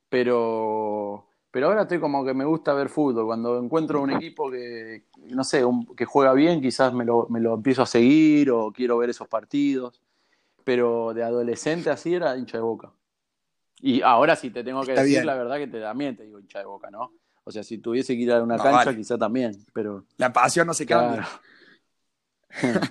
Pero, 0.09 1.27
pero 1.51 1.69
ahora 1.69 1.83
estoy 1.83 1.99
como 1.99 2.25
que 2.25 2.35
me 2.35 2.45
gusta 2.45 2.75
ver 2.75 2.89
fútbol. 2.89 3.25
Cuando 3.25 3.59
encuentro 3.59 4.03
un 4.03 4.11
equipo 4.11 4.51
que, 4.51 5.07
no 5.31 5.43
sé, 5.43 5.65
un, 5.65 5.87
que 5.97 6.05
juega 6.05 6.35
bien, 6.35 6.61
quizás 6.61 6.93
me 6.93 7.05
lo, 7.05 7.27
me 7.31 7.41
lo, 7.41 7.55
empiezo 7.55 7.83
a 7.83 7.87
seguir 7.87 8.51
o 8.51 8.73
quiero 8.73 8.99
ver 8.99 9.11
esos 9.11 9.27
partidos. 9.27 10.03
Pero 10.65 11.15
de 11.15 11.23
adolescente 11.23 11.89
así 11.89 12.15
era 12.15 12.37
hincha 12.37 12.59
de 12.59 12.63
Boca. 12.63 12.93
Y 13.81 14.03
ahora 14.03 14.37
sí 14.37 14.51
te 14.51 14.65
tengo 14.65 14.83
que 14.83 14.93
Está 14.93 15.03
decir 15.03 15.19
bien. 15.19 15.27
la 15.27 15.35
verdad 15.35 15.57
que 15.57 15.67
te, 15.67 15.81
también 15.81 16.17
te 16.17 16.25
digo 16.25 16.39
hincha 16.39 16.61
de 16.61 16.65
Boca, 16.65 16.91
¿no? 16.91 17.13
O 17.45 17.53
sea, 17.53 17.63
si 17.63 17.79
tuviese 17.79 18.17
que 18.17 18.23
ir 18.23 18.33
a 18.33 18.43
una 18.43 18.57
no, 18.57 18.63
cancha, 18.63 18.85
vale. 18.87 18.97
quizá 18.97 19.19
también, 19.19 19.55
pero... 19.73 20.07
La 20.17 20.33
pasión 20.33 20.67
no 20.67 20.73
se 20.73 20.87
cambia. 20.87 21.29
Claro. 22.49 22.81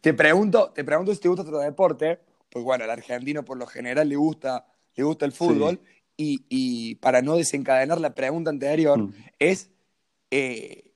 Te 0.00 0.14
pregunto, 0.14 0.70
te 0.74 0.84
pregunto 0.84 1.12
si 1.12 1.20
te 1.20 1.28
gusta 1.28 1.42
otro 1.42 1.58
deporte, 1.58 2.20
pues 2.48 2.64
bueno, 2.64 2.84
al 2.84 2.90
argentino 2.90 3.44
por 3.44 3.58
lo 3.58 3.66
general 3.66 4.08
le 4.08 4.16
gusta, 4.16 4.66
le 4.94 5.02
gusta 5.02 5.26
el 5.26 5.32
fútbol, 5.32 5.80
sí. 5.82 6.00
y, 6.16 6.44
y, 6.48 6.94
para 6.96 7.20
no 7.20 7.36
desencadenar 7.36 8.00
la 8.00 8.14
pregunta 8.14 8.50
anterior, 8.50 8.98
mm. 8.98 9.14
es 9.38 9.70
eh, 10.30 10.92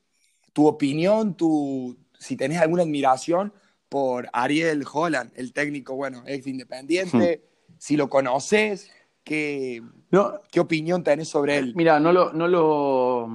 tu 0.53 0.67
opinión, 0.67 1.35
tu, 1.35 1.97
si 2.17 2.37
tenés 2.37 2.59
alguna 2.59 2.83
admiración 2.83 3.53
por 3.89 4.29
Ariel 4.31 4.85
Holland, 4.91 5.31
el 5.35 5.51
técnico, 5.51 5.95
bueno, 5.95 6.23
ex 6.25 6.47
independiente, 6.47 7.43
mm. 7.67 7.73
si 7.77 7.97
lo 7.97 8.09
conoces, 8.09 8.89
¿qué, 9.23 9.81
no, 10.11 10.41
¿qué 10.51 10.59
opinión 10.59 11.03
tenés 11.03 11.29
sobre 11.29 11.57
él? 11.57 11.73
Mira, 11.75 11.99
no 11.99 12.11
lo, 12.11 12.33
no 12.33 12.47
lo, 12.47 13.27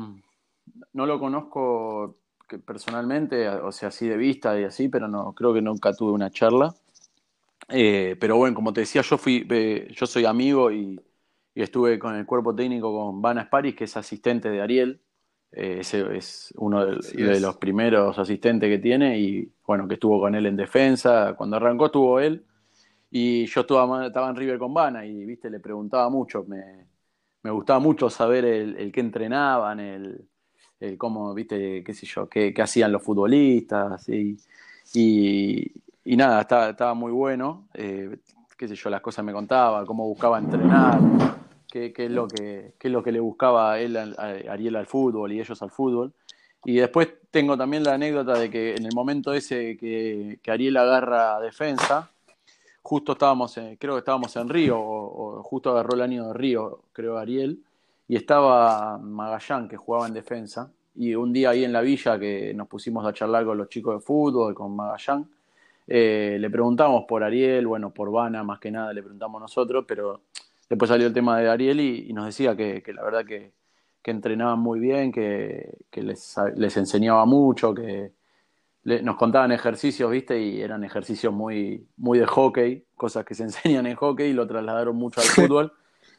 no 0.93 1.07
lo 1.07 1.19
conozco 1.19 2.19
personalmente, 2.65 3.49
o 3.49 3.73
sea, 3.73 3.89
así 3.89 4.09
de 4.09 4.17
vista 4.17 4.59
y 4.59 4.65
así, 4.65 4.89
pero 4.89 5.09
no, 5.09 5.35
creo 5.35 5.53
que 5.53 5.61
nunca 5.61 5.93
tuve 5.93 6.13
una 6.13 6.31
charla. 6.31 6.75
Eh, 7.69 8.17
pero 8.19 8.37
bueno, 8.37 8.55
como 8.55 8.73
te 8.73 8.81
decía, 8.81 9.03
yo 9.03 9.19
fui, 9.19 9.47
eh, 9.51 9.89
yo 9.95 10.07
soy 10.07 10.25
amigo 10.25 10.71
y, 10.71 10.99
y, 11.55 11.63
estuve 11.63 11.99
con 11.99 12.15
el 12.15 12.25
cuerpo 12.25 12.55
técnico 12.55 12.93
con 12.93 13.21
Van 13.21 13.39
Asparis, 13.39 13.75
que 13.75 13.85
es 13.85 13.97
asistente 13.97 14.49
de 14.49 14.63
Ariel. 14.63 15.03
Eh, 15.53 15.79
ese 15.81 16.17
es 16.17 16.55
uno 16.57 16.85
de, 16.85 16.97
de 17.13 17.33
es. 17.33 17.43
los 17.43 17.57
primeros 17.57 18.19
asistentes 18.19 18.71
que 18.71 18.79
tiene 18.79 19.19
y 19.19 19.53
bueno, 19.67 19.87
que 19.87 19.95
estuvo 19.95 20.21
con 20.21 20.35
él 20.35 20.47
en 20.47 20.57
defensa. 20.57 21.35
Cuando 21.37 21.57
arrancó 21.57 21.87
estuvo 21.87 22.21
él 22.21 22.47
y 23.11 23.47
yo 23.47 23.63
estaba, 23.63 24.07
estaba 24.07 24.31
en 24.31 24.37
River 24.37 24.59
con 24.59 24.75
Vana 24.75 25.05
y 25.07 25.25
viste, 25.25 25.49
le 25.51 25.61
preguntaba 25.61 26.11
mucho, 26.11 26.45
me, 26.45 26.87
me 27.43 27.51
gustaba 27.51 27.79
mucho 27.79 28.11
saber 28.11 28.45
el, 28.45 28.77
el 28.77 28.93
que 28.93 29.01
entrenaban, 29.01 29.81
el, 29.81 30.29
el 30.81 30.99
cómo, 30.99 31.33
viste, 31.35 31.83
qué 31.83 31.95
sé 31.95 32.07
yo, 32.07 32.29
qué, 32.29 32.53
qué 32.53 32.63
hacían 32.63 32.93
los 32.93 33.03
futbolistas 33.03 34.09
y, 34.09 34.37
y, 34.95 35.73
y 36.05 36.17
nada, 36.17 36.43
estaba, 36.43 36.71
estaba, 36.71 36.95
muy 36.95 37.13
bueno, 37.13 37.69
eh, 37.75 38.19
qué 38.57 38.69
sé 38.69 38.75
yo, 38.75 38.91
las 38.91 39.01
cosas 39.01 39.25
me 39.25 39.33
contaba, 39.33 39.87
cómo 39.87 40.07
buscaba 40.07 40.39
entrenar, 40.39 41.01
qué, 41.71 41.93
qué, 41.93 42.07
es, 42.07 42.11
lo 42.11 42.29
que, 42.29 42.75
qué 42.79 42.89
es 42.89 42.93
lo 42.93 43.03
que 43.03 43.13
le 43.13 43.21
buscaba 43.21 43.79
él, 43.79 43.97
a 43.97 44.13
Ariel 44.51 44.77
al 44.77 44.87
fútbol 44.87 45.33
y 45.33 45.41
ellos 45.41 45.63
al 45.63 45.71
fútbol. 45.71 46.13
Y 46.65 46.75
después 46.75 47.09
tengo 47.31 47.57
también 47.57 47.85
la 47.85 47.95
anécdota 47.95 48.37
de 48.37 48.51
que 48.51 48.75
en 48.75 48.85
el 48.85 48.93
momento 48.93 49.33
ese 49.33 49.77
que, 49.77 50.41
que 50.43 50.51
Ariel 50.51 50.77
agarra 50.77 51.41
defensa, 51.41 52.11
justo 52.89 53.13
estábamos, 53.13 53.55
en, 53.59 53.77
creo 53.77 53.97
que 53.97 53.99
estábamos 53.99 54.35
en 54.37 54.49
Río, 54.49 54.81
o, 54.81 55.43
justo 55.43 55.69
agarró 55.69 55.95
el 55.95 56.01
año 56.01 56.29
de 56.29 56.33
Río, 56.33 56.85
creo 56.95 57.19
Ariel, 57.19 57.63
y 58.09 58.17
estaba 58.17 58.97
Magallán, 58.97 59.69
que 59.69 59.77
jugaba 59.77 60.07
en 60.07 60.15
defensa, 60.15 60.73
y 60.95 61.15
un 61.15 61.31
día 61.31 61.51
ahí 61.51 61.65
en 61.65 61.73
la 61.75 61.83
villa 61.83 62.19
que 62.19 62.55
nos 62.55 62.67
pusimos 62.67 63.05
a 63.05 63.13
charlar 63.13 63.45
con 63.45 63.59
los 63.59 63.69
chicos 63.69 63.97
de 63.97 64.01
fútbol, 64.01 64.55
con 64.55 64.75
Magallán, 64.75 65.29
eh, 65.87 66.39
le 66.41 66.49
preguntamos 66.49 67.05
por 67.07 67.23
Ariel, 67.23 67.67
bueno, 67.67 67.91
por 67.91 68.11
Vana 68.11 68.43
más 68.43 68.59
que 68.59 68.71
nada 68.71 68.91
le 68.95 69.03
preguntamos 69.03 69.39
nosotros, 69.39 69.85
pero 69.87 70.23
después 70.67 70.89
salió 70.89 71.09
el 71.09 71.13
tema 71.13 71.39
de 71.39 71.51
Ariel 71.51 71.81
y, 71.81 72.07
y 72.09 72.15
nos 72.15 72.25
decía 72.25 72.57
que, 72.57 72.83
que, 72.83 72.95
la 72.95 73.05
verdad 73.05 73.27
que, 73.27 73.53
que 74.03 74.11
entrenaban 74.11 74.61
muy 74.61 74.81
bien, 74.81 75.13
que, 75.13 75.77
que 75.91 76.03
les, 76.03 76.37
les, 76.57 76.75
enseñaba 76.79 77.27
mucho, 77.27 77.75
que, 77.75 78.13
nos 78.85 79.17
contaban 79.17 79.53
ejercicios, 79.53 80.11
¿viste? 80.11 80.41
Y 80.41 80.61
eran 80.61 80.85
ejercicios 80.85 81.33
muy, 81.33 81.87
muy 81.97 82.19
de 82.19 82.27
hockey, 82.27 82.87
cosas 82.95 83.25
que 83.25 83.35
se 83.35 83.43
enseñan 83.45 83.87
en 83.87 83.97
hockey 83.97 84.31
y 84.31 84.33
lo 84.33 84.47
trasladaron 84.47 84.97
mucho 84.97 85.21
al 85.21 85.27
fútbol. 85.27 85.73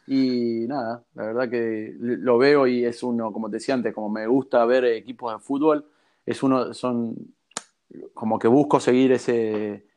Y 0.08 0.66
nada, 0.68 1.04
la 1.14 1.24
verdad 1.24 1.50
que 1.50 1.94
lo 2.00 2.38
veo 2.38 2.66
y 2.66 2.84
es 2.84 3.04
uno, 3.04 3.32
como 3.32 3.50
te 3.50 3.58
decía 3.58 3.76
antes, 3.76 3.94
como 3.94 4.10
me 4.10 4.26
gusta 4.26 4.66
ver 4.66 4.86
equipos 4.86 5.32
de 5.34 5.40
fútbol, 5.40 5.86
es 6.26 6.42
uno, 6.42 6.74
son 6.74 7.16
como 8.14 8.40
que 8.40 8.48
busco 8.48 8.80
seguir 8.80 9.12
ese 9.12 9.90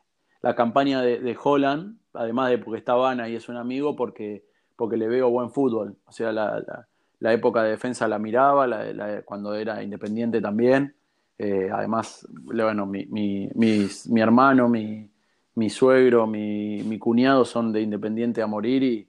la 0.43 0.55
campaña 0.57 1.01
de, 1.01 1.39
Holland, 1.41 1.99
además 2.13 2.51
de 2.51 2.59
porque 2.59 2.79
está 2.79 2.95
Vana 2.95 3.29
y 3.29 3.37
es 3.37 3.49
un 3.49 3.57
amigo, 3.57 3.95
porque, 3.95 4.45
porque 4.77 4.97
le 4.97 5.07
veo 5.07 5.31
buen 5.31 5.51
fútbol. 5.51 5.97
O 6.05 6.13
sea, 6.13 6.33
la, 6.33 6.87
la, 7.21 7.33
época 7.33 7.63
de 7.63 7.71
defensa 7.71 8.09
la 8.09 8.19
miraba, 8.19 8.67
la, 8.67 9.23
cuando 9.23 9.55
era 9.55 9.83
independiente 9.83 10.41
también. 10.41 10.97
Eh, 11.45 11.69
además, 11.73 12.25
bueno, 12.31 12.87
mi, 12.87 13.05
mi, 13.07 13.49
mi 13.57 14.21
hermano, 14.21 14.69
mi, 14.69 15.11
mi 15.57 15.71
suegro, 15.71 16.25
mi, 16.25 16.97
cuñado 17.01 17.45
son 17.45 17.73
de 17.73 17.81
Independiente 17.81 18.43
a 18.43 18.47
morir 18.47 18.85
y 18.85 19.09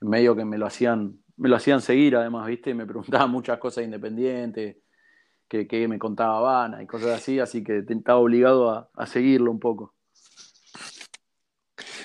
medio 0.00 0.36
que 0.36 0.44
me 0.44 0.58
lo 0.58 0.66
hacían, 0.66 1.22
me 1.38 1.48
lo 1.48 1.56
hacían 1.56 1.80
seguir 1.80 2.16
además, 2.16 2.46
¿viste? 2.48 2.74
Me 2.74 2.84
preguntaban 2.84 3.30
muchas 3.32 3.58
cosas 3.58 3.76
de 3.76 3.84
Independiente, 3.84 4.82
que, 5.48 5.66
que 5.66 5.88
me 5.88 5.98
contaba 5.98 6.36
Habana 6.36 6.82
y 6.82 6.86
cosas 6.86 7.12
así, 7.12 7.40
así 7.40 7.64
que 7.64 7.78
estaba 7.78 8.18
obligado 8.18 8.68
a, 8.68 8.90
a 8.94 9.06
seguirlo 9.06 9.50
un 9.50 9.58
poco. 9.58 9.94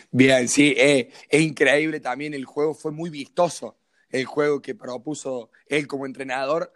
Bien, 0.10 0.48
sí, 0.48 0.74
eh, 0.78 1.12
es 1.28 1.42
increíble 1.42 2.00
también, 2.00 2.34
el 2.34 2.46
juego 2.46 2.76
fue 2.76 2.94
muy 2.94 3.10
vistoso, 3.10 3.76
el 4.10 4.24
juego 4.24 4.62
que 4.62 4.74
propuso 4.74 5.50
él 5.68 5.86
como 5.86 6.06
entrenador 6.06 6.72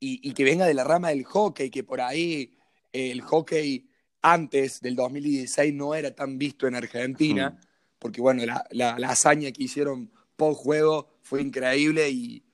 y, 0.00 0.32
que 0.32 0.44
venga 0.44 0.66
de 0.66 0.74
la 0.74 0.84
rama 0.84 1.08
del 1.08 1.24
hockey, 1.24 1.70
que 1.70 1.82
por 1.82 2.00
ahí 2.00 2.56
eh, 2.92 3.10
el 3.10 3.20
hockey 3.22 3.88
antes 4.22 4.80
del 4.80 4.96
2016 4.96 5.74
no 5.74 5.94
era 5.94 6.14
tan 6.14 6.38
visto 6.38 6.66
en 6.66 6.74
Argentina, 6.74 7.58
porque 7.98 8.20
bueno, 8.20 8.42
la, 8.70 8.90
hazaña 9.08 9.50
que 9.52 9.64
hicieron 9.64 10.10
post 10.36 10.60
juego 10.60 11.18
fue 11.22 11.42
increíble 11.42 12.08
y, 12.10 12.44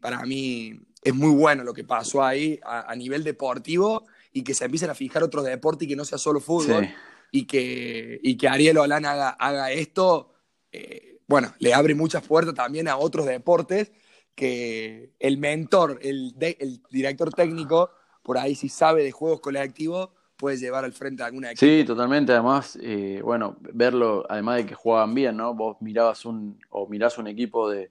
para 0.00 0.24
mí 0.24 0.78
es 1.02 1.12
muy 1.12 1.34
bueno 1.34 1.64
lo 1.64 1.74
que 1.74 1.82
pasó 1.82 2.22
ahí 2.22 2.60
a, 2.62 2.94
nivel 2.94 3.24
deportivo 3.24 4.06
y 4.32 4.44
que 4.44 4.54
se 4.54 4.66
empiecen 4.66 4.90
a 4.90 4.94
fijar 4.94 5.24
otros 5.24 5.44
deportes 5.44 5.86
y 5.86 5.88
que 5.88 5.96
no 5.96 6.04
sea 6.04 6.18
solo 6.18 6.38
fútbol. 6.40 6.88
Y 7.32 7.46
que, 7.46 8.20
y 8.22 8.36
que 8.36 8.46
Ariel 8.46 8.76
Olan 8.76 9.06
haga, 9.06 9.30
haga 9.30 9.72
esto, 9.72 10.34
eh, 10.70 11.18
bueno, 11.26 11.52
le 11.58 11.72
abre 11.72 11.94
muchas 11.94 12.22
puertas 12.22 12.54
también 12.54 12.88
a 12.88 12.98
otros 12.98 13.26
deportes 13.26 13.90
que 14.34 15.10
el 15.18 15.38
mentor, 15.38 15.98
el, 16.02 16.34
el 16.40 16.80
director 16.90 17.32
técnico, 17.32 17.90
por 18.22 18.38
ahí 18.38 18.54
si 18.54 18.68
sabe 18.68 19.02
de 19.02 19.12
juegos 19.12 19.40
colectivos, 19.40 20.10
puede 20.36 20.56
llevar 20.56 20.84
al 20.84 20.92
frente 20.92 21.22
a 21.22 21.26
alguna 21.26 21.52
equipo. 21.52 21.64
Sí, 21.64 21.84
totalmente. 21.84 22.32
Además, 22.32 22.76
eh, 22.82 23.20
bueno, 23.22 23.56
verlo, 23.60 24.24
además 24.28 24.56
de 24.56 24.66
que 24.66 24.74
jugaban 24.74 25.14
bien, 25.14 25.36
¿no? 25.36 25.54
Vos 25.54 25.76
mirabas 25.80 26.24
un, 26.24 26.58
o 26.70 26.88
mirás 26.88 27.16
un 27.18 27.28
equipo 27.28 27.70
de, 27.70 27.90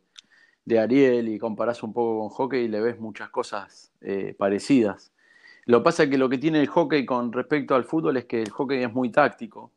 de 0.66 0.80
Ariel 0.80 1.30
y 1.30 1.40
comparás 1.40 1.82
un 1.84 1.94
poco 1.94 2.20
con 2.20 2.30
hockey 2.30 2.66
y 2.66 2.68
le 2.68 2.82
ves 2.82 3.00
muchas 3.00 3.30
cosas 3.30 3.92
eh, 4.02 4.36
parecidas. 4.38 5.12
Lo 5.66 5.80
que 5.80 5.84
pasa 5.86 6.04
es 6.04 6.10
que 6.10 6.18
lo 6.18 6.28
que 6.28 6.40
tiene 6.40 6.60
el 6.60 6.68
hockey 6.68 7.06
con 7.06 7.32
respecto 7.32 7.76
al 7.76 7.86
fútbol 7.86 8.18
es 8.18 8.26
que 8.26 8.42
el 8.42 8.50
hockey 8.50 8.84
es 8.84 8.92
muy 8.92 9.12
táctico 9.12 9.72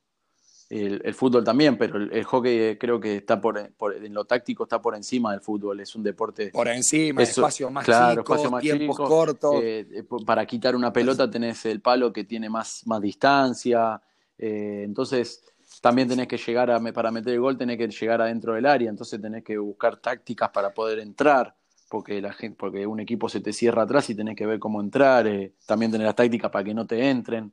el, 0.74 1.14
fútbol 1.14 1.44
también, 1.44 1.78
pero 1.78 1.96
el, 1.96 2.24
hockey 2.24 2.76
creo 2.78 2.98
que 2.98 3.16
está 3.16 3.40
por, 3.40 3.58
en 3.58 4.12
lo 4.12 4.24
táctico 4.24 4.64
está 4.64 4.82
por 4.82 4.96
encima 4.96 5.30
del 5.30 5.40
fútbol, 5.40 5.78
es 5.78 5.94
un 5.94 6.02
deporte... 6.02 6.50
Por 6.50 6.66
encima, 6.66 7.22
espacio 7.22 7.70
más 7.70 7.84
claro, 7.84 8.22
chicos, 8.22 8.60
tiempos 8.60 8.96
cortos. 8.96 9.54
Eh, 9.62 9.86
eh, 9.92 10.04
para 10.26 10.44
quitar 10.46 10.74
una 10.74 10.92
pelota 10.92 11.30
tenés 11.30 11.64
el 11.66 11.80
palo 11.80 12.12
que 12.12 12.24
tiene 12.24 12.50
más, 12.50 12.82
más 12.86 13.00
distancia, 13.00 14.00
eh, 14.36 14.82
entonces 14.84 15.44
también 15.80 16.08
tenés 16.08 16.26
que 16.26 16.38
llegar 16.38 16.70
a, 16.72 16.80
para 16.92 17.12
meter 17.12 17.34
el 17.34 17.40
gol 17.40 17.56
tenés 17.56 17.78
que 17.78 17.88
llegar 17.88 18.20
adentro 18.20 18.54
del 18.54 18.66
área, 18.66 18.90
entonces 18.90 19.20
tenés 19.20 19.44
que 19.44 19.56
buscar 19.56 19.98
tácticas 19.98 20.50
para 20.50 20.74
poder 20.74 20.98
entrar, 20.98 21.54
porque 21.88 22.20
la 22.20 22.32
gente, 22.32 22.56
porque 22.58 22.84
un 22.84 22.98
equipo 22.98 23.28
se 23.28 23.40
te 23.40 23.52
cierra 23.52 23.82
atrás 23.82 24.10
y 24.10 24.16
tenés 24.16 24.34
que 24.34 24.46
ver 24.46 24.58
cómo 24.58 24.80
entrar, 24.80 25.28
también 25.66 25.92
tenés 25.92 26.06
las 26.06 26.16
tácticas 26.16 26.50
para 26.50 26.64
que 26.64 26.74
no 26.74 26.84
te 26.84 27.08
entren, 27.08 27.52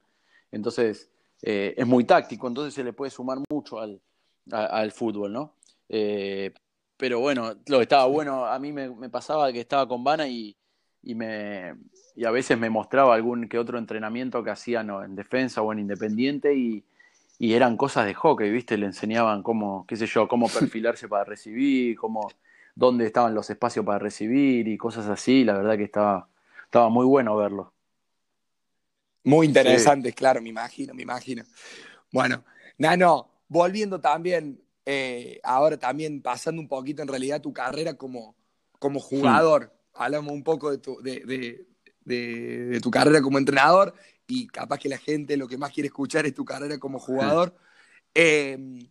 entonces 0.52 1.12
eh, 1.42 1.74
es 1.78 1.88
muy 1.88 2.04
táctico, 2.04 2.48
entonces 2.48 2.74
se 2.74 2.84
le 2.84 2.94
puede 2.94 3.12
sumar 3.12 3.40
mucho 3.50 3.80
al, 3.80 4.02
al 4.52 4.92
fútbol, 4.92 5.34
¿no? 5.34 5.56
Eh, 5.90 6.54
pero 6.98 7.20
bueno, 7.20 7.56
lo 7.68 7.78
que 7.78 7.84
estaba 7.84 8.06
bueno, 8.06 8.46
a 8.46 8.60
mí 8.60 8.72
me, 8.72 9.10
pasaba 9.10 9.52
que 9.52 9.62
estaba 9.62 9.88
con 9.88 10.04
Vana 10.04 10.28
y, 10.28 10.56
y, 11.02 11.16
me, 11.16 11.76
y 12.16 12.26
a 12.26 12.32
veces 12.32 12.58
me 12.60 12.70
mostraba 12.70 13.16
algún 13.16 13.50
que 13.50 13.58
otro 13.58 13.80
entrenamiento 13.80 14.44
que 14.44 14.52
hacían 14.52 14.90
en 15.04 15.16
defensa 15.16 15.62
o 15.62 15.74
en 15.74 15.80
independiente 15.80 16.54
y, 16.56 16.84
y, 17.40 17.54
eran 17.54 17.76
cosas 17.76 18.06
de 18.06 18.14
hockey, 18.14 18.52
¿viste? 18.52 18.78
Le 18.78 18.86
enseñaban 18.86 19.42
cómo, 19.42 19.86
qué 19.88 19.96
sé 19.96 20.06
yo, 20.06 20.28
cómo 20.28 20.48
perfilarse 20.60 21.08
para 21.08 21.24
recibir, 21.24 21.98
cómo, 21.98 22.30
dónde 22.76 23.08
estaban 23.08 23.34
los 23.34 23.50
espacios 23.50 23.86
para 23.86 24.00
recibir 24.00 24.68
y 24.68 24.78
cosas 24.78 25.08
así, 25.08 25.44
la 25.44 25.54
verdad 25.54 25.78
que 25.78 25.84
estaba, 25.86 26.28
estaba 26.66 26.90
muy 26.90 27.06
bueno 27.06 27.36
verlo. 27.36 27.71
Muy 29.24 29.48
interesantes, 29.48 30.16
claro, 30.16 30.42
me 30.42 30.50
imagino, 30.50 30.94
me 30.94 31.04
imagino. 31.04 31.44
Bueno, 32.12 32.44
Nano, 32.78 33.30
volviendo 33.48 34.02
también, 34.02 34.62
eh, 34.86 35.40
ahora 35.44 35.78
también 35.78 36.22
pasando 36.22 36.62
un 36.62 36.68
poquito 36.68 37.02
en 37.02 37.08
realidad 37.08 37.42
tu 37.42 37.54
carrera 37.54 37.94
como, 37.94 38.36
como 38.80 39.00
jugador. 39.00 39.74
Hablamos 39.94 40.32
un 40.32 40.44
poco 40.44 40.72
de 40.72 40.80
tu, 40.80 41.02
de, 41.02 41.66
de, 42.04 42.80
tu 42.82 42.90
carrera 42.90 43.22
como 43.22 43.38
entrenador 43.38 43.94
y 44.26 44.48
capaz 44.48 44.80
que 44.80 44.90
la 44.90 44.98
gente 44.98 45.38
lo 45.38 45.48
que 45.48 45.58
más 45.58 45.72
quiere 45.72 45.88
escuchar 45.88 46.26
es 46.26 46.34
tu 46.34 46.44
carrera 46.44 46.80
como 46.80 46.98
jugador. 46.98 47.56
Em, 48.14 48.90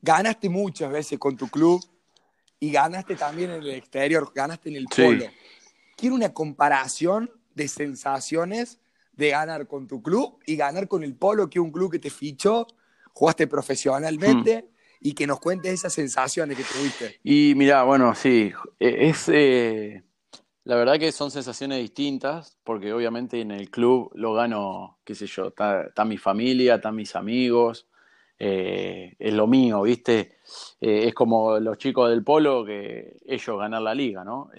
ganaste 0.00 0.48
muchas 0.48 0.90
veces 0.90 1.18
con 1.18 1.36
tu 1.36 1.48
club 1.48 1.80
y 2.58 2.72
ganaste 2.72 3.14
también 3.14 3.50
en 3.50 3.62
el 3.62 3.70
exterior, 3.70 4.32
ganaste 4.34 4.68
en 4.70 4.76
el 4.76 4.86
polo. 4.86 5.26
Quiero 5.96 6.16
una 6.16 6.32
comparación 6.32 7.30
de 7.54 7.68
sensaciones 7.68 8.80
de 9.12 9.30
ganar 9.30 9.66
con 9.66 9.86
tu 9.86 10.02
club 10.02 10.38
y 10.46 10.56
ganar 10.56 10.88
con 10.88 11.02
el 11.04 11.14
Polo, 11.14 11.48
que 11.48 11.58
es 11.58 11.64
un 11.64 11.72
club 11.72 11.90
que 11.90 11.98
te 11.98 12.10
fichó, 12.10 12.66
jugaste 13.12 13.46
profesionalmente 13.46 14.62
hmm. 14.62 14.98
y 15.00 15.12
que 15.12 15.26
nos 15.26 15.40
cuentes 15.40 15.72
esas 15.72 15.92
sensaciones 15.92 16.56
que 16.56 16.64
tuviste. 16.64 17.20
Y 17.22 17.54
mira, 17.56 17.82
bueno, 17.84 18.14
sí, 18.14 18.52
e, 18.78 19.08
es 19.08 19.28
eh, 19.28 20.02
la 20.64 20.76
verdad 20.76 20.98
que 20.98 21.12
son 21.12 21.30
sensaciones 21.30 21.78
distintas, 21.78 22.56
porque 22.64 22.92
obviamente 22.92 23.40
en 23.40 23.50
el 23.50 23.70
club 23.70 24.10
lo 24.14 24.32
gano, 24.32 24.98
qué 25.04 25.14
sé 25.14 25.26
yo, 25.26 25.48
está, 25.48 26.04
mi 26.04 26.18
familia, 26.18 26.76
están 26.76 26.94
mis 26.94 27.16
amigos, 27.16 27.88
eh, 28.38 29.14
es 29.18 29.34
lo 29.34 29.46
mío, 29.46 29.82
¿viste? 29.82 30.38
Eh, 30.80 31.08
es 31.08 31.14
como 31.14 31.58
los 31.58 31.78
chicos 31.78 32.08
del 32.10 32.24
Polo 32.24 32.64
que 32.64 33.18
ellos 33.26 33.58
ganan 33.58 33.84
la 33.84 33.94
liga, 33.94 34.24
¿no? 34.24 34.50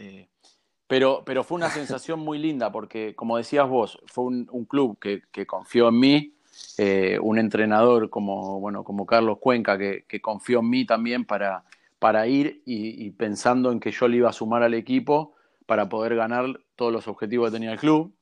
Pero, 0.88 1.24
pero 1.26 1.43
fue 1.43 1.56
una 1.56 1.69
sensación 1.69 2.19
muy 2.19 2.38
linda 2.38 2.72
porque, 2.72 3.15
como 3.15 3.38
decías 3.38 3.67
vos, 3.67 4.00
fue 4.06 4.26
un, 4.26 4.65
club 4.65 5.00
que, 5.00 5.46
confió 5.46 5.89
en 5.89 6.00
mí, 6.00 6.34
eh, 6.78 7.17
un 7.22 7.39
entrenador 7.39 8.10
como, 8.10 8.60
bueno, 8.60 8.84
como 8.84 9.06
Carlos 9.06 9.38
Cuenca 9.39 9.78
que, 9.78 10.06
que 10.08 10.22
confió 10.22 10.60
en 10.60 10.69
mí 10.69 10.86
también 10.86 11.26
para, 11.26 11.63
para 12.04 12.28
ir 12.28 12.62
y, 12.65 13.12
pensando 13.12 13.72
en 13.72 13.80
que 13.80 13.91
yo 13.91 14.10
le 14.10 14.17
iba 14.17 14.30
a 14.30 14.34
sumar 14.34 14.62
al 14.62 14.74
equipo 14.74 15.36
para 15.65 15.88
poder 15.88 16.15
ganar 16.15 16.60
todos 16.76 16.91
los 16.91 17.08
objetivos 17.08 17.50
que 17.50 17.56
tenía 17.56 17.72
el 17.72 17.80
club 17.80 18.13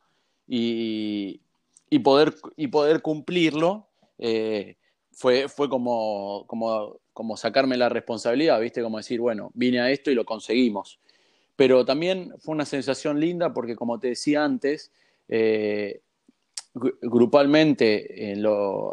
y, 0.47 1.41
y 1.89 1.97
poder, 1.97 2.36
y 2.56 2.67
poder 2.67 3.02
cumplirlo. 3.02 3.88
Eh, 4.19 4.78
fue, 5.12 5.50
fue 5.50 5.67
como, 5.67 6.45
como, 6.45 7.00
como 7.12 7.36
sacarme 7.38 7.76
la 7.76 7.89
responsabilidad, 7.89 8.62
¿viste? 8.62 8.84
Como 8.84 8.97
decir, 8.97 9.19
bueno, 9.19 9.50
vine 9.56 9.80
a 9.80 9.89
esto 9.89 10.12
y 10.12 10.13
lo 10.13 10.26
conseguimos. 10.26 11.00
Pero 11.56 11.86
también 11.86 12.34
fue 12.40 12.54
una 12.56 12.66
sensación 12.66 13.20
linda 13.20 13.54
porque, 13.54 13.76
como 13.76 14.00
te 14.00 14.10
decía 14.10 14.44
antes, 14.44 14.92
eh, 15.28 16.02
grupalmente 16.74 18.36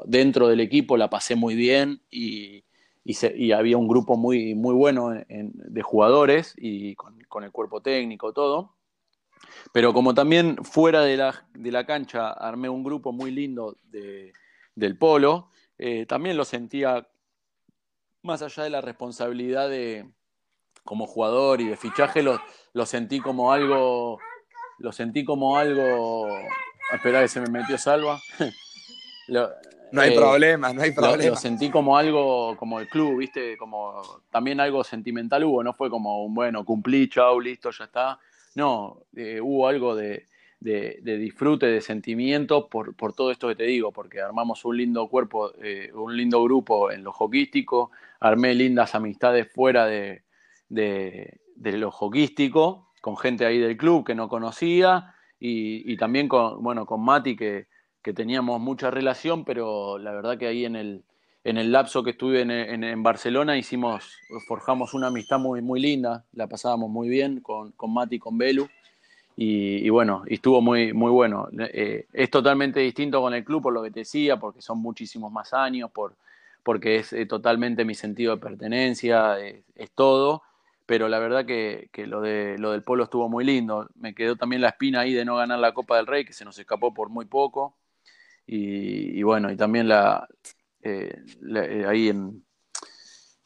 dentro 0.05 0.49
del 0.49 0.61
equipo 0.61 0.97
la 0.97 1.11
pasé 1.11 1.37
muy 1.37 1.55
bien 1.55 2.01
y, 2.11 2.65
había 3.55 3.79
un 3.79 3.89
grupo 3.89 4.19
muy, 4.19 4.55
muy 4.55 4.75
bueno 4.75 5.15
de 5.29 5.83
jugadores 5.83 6.55
y 6.59 6.95
con, 6.95 7.45
el 7.45 7.53
cuerpo 7.53 7.81
técnico, 7.81 8.35
todo. 8.35 8.75
Pero 9.73 9.95
como 9.95 10.13
también 10.13 10.63
fuera 10.63 11.03
de 11.03 11.17
la, 11.17 11.87
cancha 11.87 12.31
armé 12.31 12.69
un 12.69 12.83
grupo 12.85 13.13
muy 13.13 13.31
lindo 13.31 13.77
del 14.75 14.99
polo, 14.99 15.49
eh, 15.79 16.05
también 16.07 16.37
lo 16.37 16.45
sentía 16.45 17.09
más 18.23 18.43
allá 18.43 18.65
de 18.65 18.71
la 18.71 18.81
responsabilidad 18.81 19.71
de, 19.71 20.07
como 20.89 21.07
jugador 21.07 21.61
y 21.61 21.67
de 21.67 21.77
fichaje 21.77 22.23
lo, 22.23 22.41
lo 22.73 22.87
sentí 22.87 23.21
como 23.21 23.53
algo, 23.53 24.19
lo 24.79 24.91
sentí 24.91 25.23
como 25.23 25.59
algo, 25.59 26.27
espera 26.95 27.21
que 27.21 27.29
se 27.29 27.43
me 27.43 27.51
metió 27.51 27.77
salva. 27.77 28.19
no 29.29 30.01
hay 30.01 30.15
eh, 30.15 30.17
problema, 30.17 30.73
no 30.73 30.81
hay 30.81 30.93
problema. 30.93 31.33
Lo, 31.33 31.37
sentí 31.37 31.69
como 31.69 31.99
algo, 31.99 32.57
como 32.57 32.81
el 32.81 32.89
club, 32.89 33.19
viste, 33.19 33.59
como 33.59 34.01
también 34.31 34.61
algo 34.61 34.83
sentimental 34.83 35.45
hubo, 35.45 35.63
no 35.63 35.75
fue 35.75 35.91
como 35.91 36.25
un 36.25 36.35
bueno, 36.35 36.65
cumplí, 36.65 37.07
chau, 37.11 37.39
listo, 37.39 37.71
ya 37.71 37.85
está. 37.85 38.19
No, 38.55 39.03
eh, 39.15 39.43
hubo 39.43 39.69
algo 39.69 39.95
de, 39.95 40.25
de, 40.59 41.19
disfrute, 41.19 41.67
de 41.67 41.83
sentimiento 41.83 42.71
por, 42.71 42.97
por, 42.97 43.13
todo 43.13 43.31
esto 43.31 43.49
que 43.49 43.57
te 43.57 43.65
digo, 43.65 43.93
porque 43.93 44.23
armamos 44.23 44.65
un 44.65 44.79
lindo 44.79 45.07
cuerpo, 45.09 45.53
eh, 45.63 45.91
un 45.93 46.17
lindo 46.17 46.43
grupo 46.43 46.91
en 46.91 47.05
lo 47.05 47.13
joquístico, 47.13 47.91
armé 48.21 48.55
lindas 48.55 48.95
amistades 48.95 49.53
fuera 49.53 49.85
de, 49.85 50.23
de, 50.69 51.41
lo 51.57 51.91
joquístico, 51.91 52.93
con 53.01 53.17
gente 53.17 53.47
ahí 53.47 53.59
del 53.59 53.77
club 53.77 54.05
que 54.05 54.15
no 54.15 54.29
conocía 54.29 55.15
y, 55.41 55.97
también 55.97 56.29
con, 56.29 56.63
bueno, 56.63 56.87
con 56.87 57.05
Mati 57.05 57.37
que, 57.37 57.67
que, 58.03 58.13
teníamos 58.13 58.61
mucha 58.61 58.91
relación, 58.91 59.45
pero 59.45 59.99
la 59.99 60.13
verdad 60.13 60.39
que 60.39 60.47
ahí 60.47 60.65
en 60.65 60.77
el, 60.77 61.05
en 61.45 61.59
el 61.59 61.73
lapso 61.73 62.03
que 62.03 62.11
estuve 62.11 62.43
en, 62.43 62.51
en, 62.51 63.03
Barcelona 63.03 63.57
hicimos, 63.57 64.19
forjamos 64.47 64.95
una 64.95 65.09
amistad 65.09 65.39
muy, 65.39 65.63
muy 65.63 65.81
linda, 65.81 66.25
la 66.33 66.47
pasábamos 66.47 66.91
muy 66.91 67.09
bien 67.09 67.41
con, 67.41 67.73
con 67.73 67.93
Mati 67.93 68.17
y 68.17 68.19
con 68.19 68.37
Belu 68.39 68.69
y, 69.41 69.89
bueno, 69.91 70.25
estuvo 70.27 70.61
muy, 70.61 70.93
muy 70.93 71.13
bueno. 71.13 71.49
Eh, 71.57 72.07
es 72.13 72.29
totalmente 72.29 72.81
distinto 72.81 73.21
con 73.21 73.33
el 73.35 73.45
club 73.45 73.63
por 73.63 73.73
lo 73.73 73.85
que 73.85 73.93
te 73.93 74.01
decía, 74.01 74.37
porque 74.37 74.61
son 74.61 74.81
muchísimos 74.81 75.31
más 75.31 75.55
años, 75.55 75.93
por, 75.93 76.17
porque 76.65 76.97
es 76.97 77.13
eh, 77.13 77.25
totalmente 77.25 77.85
mi 77.85 77.95
sentido 77.95 78.35
de 78.35 78.43
pertenencia, 78.43 79.39
es, 79.39 79.91
todo. 79.93 80.43
Pero 80.89 81.07
la 81.07 81.19
verdad 81.19 81.45
que, 81.45 81.91
que, 81.93 82.07
lo, 82.07 82.23
de, 82.23 82.57
lo 82.57 82.73
del 82.73 82.83
polo 82.83 83.05
estuvo 83.05 83.29
muy 83.29 83.45
lindo. 83.45 83.91
Me 83.95 84.15
quedó 84.15 84.37
también 84.37 84.63
la 84.63 84.71
espina 84.71 85.01
ahí 85.01 85.13
de 85.13 85.27
no 85.27 85.37
ganar 85.37 85.59
la 85.59 85.75
Copa 85.75 85.99
del 85.99 86.07
Rey, 86.07 86.25
que 86.25 86.33
se 86.33 86.47
nos 86.47 86.59
escapó 86.59 86.95
por 86.95 87.11
muy 87.11 87.27
poco. 87.27 87.77
Y, 88.47 89.23
bueno, 89.23 89.53
y 89.53 89.57
también 89.59 89.87
la, 89.87 90.27
eh, 90.81 91.15
ahí 91.87 92.09
en, 92.09 92.43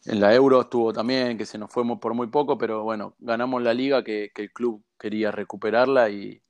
en 0.04 0.20
la 0.20 0.32
Euro 0.32 0.60
estuvo 0.60 0.92
también, 0.92 1.36
que 1.36 1.44
se 1.44 1.58
nos 1.58 1.68
fue 1.68 1.82
por 1.98 2.14
muy 2.14 2.28
poco, 2.28 2.56
pero 2.56 2.84
bueno, 2.84 3.16
ganamos 3.18 3.60
la 3.60 3.74
liga 3.74 4.04
que, 4.04 4.30
el 4.32 4.52
club 4.52 4.84
quería 4.96 5.32
recuperarla 5.32 6.10
y, 6.10 6.40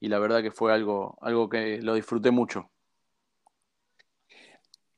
la 0.00 0.18
verdad 0.18 0.42
que 0.42 0.50
fue 0.50 0.72
algo, 0.72 1.16
algo 1.20 1.48
que 1.48 1.80
lo 1.80 1.94
disfruté 1.94 2.32
mucho. 2.32 2.68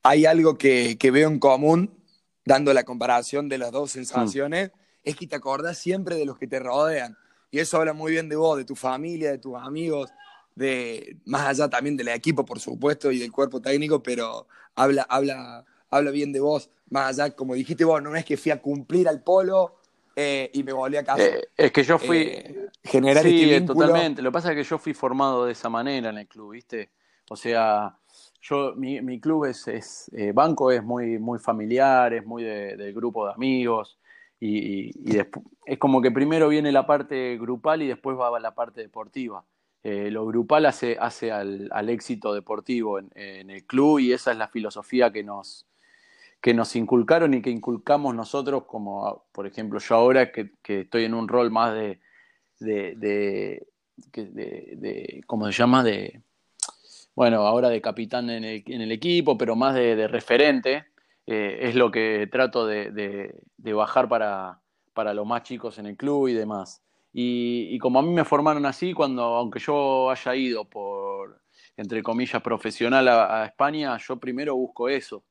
Hay 0.01 0.25
algo 0.25 0.57
que, 0.57 0.97
veo 1.13 1.29
en 1.29 1.37
común, 1.37 2.03
dando 2.43 2.73
la 2.73 2.83
comparación 2.85 3.49
de 3.49 3.59
las 3.59 3.71
dos 3.71 3.91
sensaciones, 3.91 4.71
mm. 4.73 4.82
Es 5.03 5.15
que 5.15 5.27
te 5.27 5.35
acordás 5.35 5.77
siempre 5.77 6.15
de 6.15 6.25
los 6.25 6.37
que 6.37 6.47
te 6.47 6.59
rodean. 6.59 7.17
Y 7.51 7.59
eso 7.59 7.77
habla 7.77 7.93
muy 7.93 8.11
bien 8.11 8.29
de 8.29 8.35
vos, 8.35 8.57
de 8.57 8.65
tu 8.65 8.75
familia, 8.75 9.31
de 9.31 9.37
tus 9.37 9.55
amigos, 9.55 10.11
de 10.55 11.17
más 11.25 11.47
allá 11.47 11.69
también 11.69 11.95
del 11.97 12.07
equipo, 12.07 12.45
por 12.45 12.59
supuesto, 12.59 13.11
y 13.11 13.19
del 13.19 13.31
cuerpo 13.31 13.61
técnico, 13.61 14.01
pero 14.01 14.47
habla, 14.75 15.03
habla, 15.09 15.65
habla 15.89 16.11
bien 16.11 16.31
de 16.31 16.39
vos 16.39 16.69
más 16.93 17.19
allá, 17.19 17.35
como 17.35 17.55
dijiste 17.55 17.83
vos, 17.83 18.01
no 18.01 18.15
es 18.15 18.23
que 18.23 18.37
fui 18.37 18.51
a 18.51 18.61
cumplir 18.61 19.09
al 19.09 19.23
polo 19.23 19.75
eh, 20.15 20.51
y 20.53 20.63
me 20.63 20.71
volví 20.71 20.95
a 20.95 21.03
casa. 21.03 21.25
Eh, 21.25 21.49
es 21.57 21.71
que 21.71 21.83
yo 21.83 21.97
fui. 21.97 22.17
Eh, 22.17 22.69
generar 22.83 23.23
sí, 23.23 23.51
este 23.51 23.65
totalmente. 23.65 24.21
Lo 24.21 24.29
que 24.29 24.33
pasa 24.33 24.51
es 24.51 24.57
que 24.57 24.63
yo 24.63 24.77
fui 24.77 24.93
formado 24.93 25.45
de 25.45 25.53
esa 25.53 25.69
manera 25.69 26.11
en 26.11 26.19
el 26.19 26.27
club, 26.27 26.51
¿viste? 26.51 26.91
O 27.29 27.35
sea, 27.35 27.97
yo, 28.41 28.73
mi, 28.75 29.01
mi 29.01 29.19
club 29.19 29.45
es, 29.45 29.67
es 29.67 30.11
banco 30.33 30.71
es 30.71 30.83
muy, 30.83 31.17
muy 31.17 31.39
familiar, 31.39 32.13
es 32.13 32.25
muy 32.25 32.43
de, 32.43 32.77
del 32.77 32.93
grupo 32.93 33.25
de 33.25 33.33
amigos. 33.33 33.97
Y, 34.39 35.17
es 35.65 35.77
como 35.77 36.01
que 36.01 36.11
primero 36.11 36.49
viene 36.49 36.71
la 36.71 36.85
parte 36.85 37.37
grupal 37.37 37.81
y 37.81 37.87
después 37.87 38.17
va 38.17 38.37
la 38.39 38.53
parte 38.53 38.81
deportiva. 38.81 39.45
lo 39.83 40.25
grupal 40.25 40.65
hace, 40.65 40.97
hace 40.99 41.31
al, 41.31 41.89
éxito 41.89 42.33
deportivo 42.33 42.99
en, 42.99 43.49
el 43.49 43.63
club 43.65 43.99
y 43.99 44.11
esa 44.11 44.31
es 44.31 44.37
la 44.37 44.49
filosofía 44.49 45.11
que 45.11 45.23
nos, 45.23 45.65
que 46.41 46.53
nos 46.53 46.75
inculcaron 46.75 47.33
y 47.33 47.41
que 47.41 47.49
inculcamos 47.49 48.13
nosotros, 48.13 48.65
como 48.65 49.23
por 49.31 49.47
ejemplo 49.47 49.79
yo 49.79 49.95
ahora 49.95 50.31
que, 50.31 50.51
estoy 50.67 51.05
en 51.05 51.13
un 51.13 51.29
rol 51.29 51.49
más 51.51 51.73
de, 51.73 51.99
de, 52.59 53.65
de, 54.11 55.23
¿cómo 55.25 55.45
se 55.45 55.53
llama? 55.53 55.83
De, 55.83 56.21
bueno, 57.15 57.45
ahora 57.45 57.69
de 57.69 57.81
capitán 57.81 58.29
en 58.29 58.43
el, 58.43 58.63
en 58.65 58.81
el 58.81 58.91
equipo, 58.91 59.37
pero 59.37 59.55
más 59.55 59.75
de, 59.75 60.07
referente, 60.07 60.85
eh, 61.25 61.59
es 61.61 61.75
lo 61.75 61.91
que 61.91 62.27
trato 62.31 62.65
de, 62.65 63.33
bajar 63.57 64.07
para, 64.09 64.61
para 64.93 65.13
los 65.13 65.25
más 65.25 65.43
chicos 65.43 65.77
en 65.77 65.87
el 65.87 65.97
club 65.97 66.27
y 66.27 66.33
demás. 66.33 66.83
Y, 67.11 67.77
como 67.79 67.99
a 67.99 68.01
mí 68.01 68.11
me 68.11 68.25
formaron 68.25 68.65
así, 68.65 68.93
cuando, 68.93 69.23
aunque 69.23 69.59
yo 69.59 70.09
haya 70.09 70.35
ido 70.35 70.65
por, 70.65 71.41
entre 71.77 72.01
comillas, 72.01 72.41
profesional 72.41 73.07
a 73.07 73.45
España, 73.45 73.97
yo 73.97 74.17
primero 74.17 74.55
busco 74.55 74.89
eso 74.89 75.23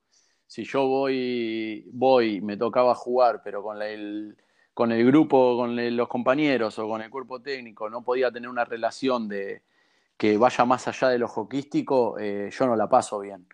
si 0.53 0.65
yo 0.65 0.87
voy, 0.87 1.89
voy, 1.95 2.43
me 2.43 2.59
tocaba 2.59 2.95
jugar, 2.95 3.41
pero 3.43 3.63
con 3.63 3.81
el, 3.81 4.37
con 4.75 4.93
el 4.93 5.07
grupo, 5.07 5.57
con 5.57 5.97
los 5.97 6.09
compañeros 6.09 6.79
o 6.79 6.87
con 6.87 7.01
el 7.01 7.09
cuerpo 7.09 7.41
técnico, 7.41 7.89
no 7.89 8.05
podía 8.05 8.31
tener 8.31 8.51
una 8.51 8.67
relación 8.67 9.29
de 9.29 9.63
que 10.19 10.37
vaya 10.37 10.67
más 10.67 10.87
allá 10.87 11.09
de 11.09 11.19
lo 11.19 11.27
joquístico, 11.27 12.19
eh, 12.19 12.51
yo 12.53 12.67
no 12.67 12.77
la 12.77 12.87
paso 12.87 13.21
bien. 13.21 13.47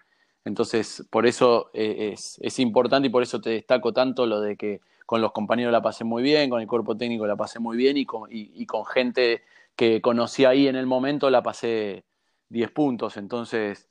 Entonces, 0.48 1.06
por 1.10 1.26
eso 1.26 1.70
eh, 1.72 2.14
es, 2.14 2.58
importante 2.58 3.06
y 3.06 3.10
por 3.10 3.22
eso 3.22 3.40
te 3.40 3.50
destaco 3.50 3.92
tanto 3.92 4.26
lo 4.26 4.40
de 4.40 4.56
que 4.56 4.80
con 5.06 5.20
los 5.20 5.32
compañeros 5.32 5.72
la 5.72 5.82
pasé 5.82 6.04
muy 6.04 6.22
bien, 6.22 6.50
con 6.50 6.60
el 6.60 6.66
cuerpo 6.66 6.96
técnico 6.96 7.26
la 7.26 7.36
pasé 7.36 7.60
muy 7.60 7.76
bien 7.76 7.96
y 7.96 8.04
con, 8.04 8.28
y 8.30 8.66
con 8.66 8.84
gente 8.84 9.42
que 9.76 10.00
conocí 10.00 10.44
ahí 10.44 10.66
en 10.66 10.76
el 10.76 10.86
momento 10.86 11.30
la 11.30 11.42
pasé 11.42 12.04
10 12.48 12.70
puntos. 12.72 13.16
Entonces, 13.16 13.88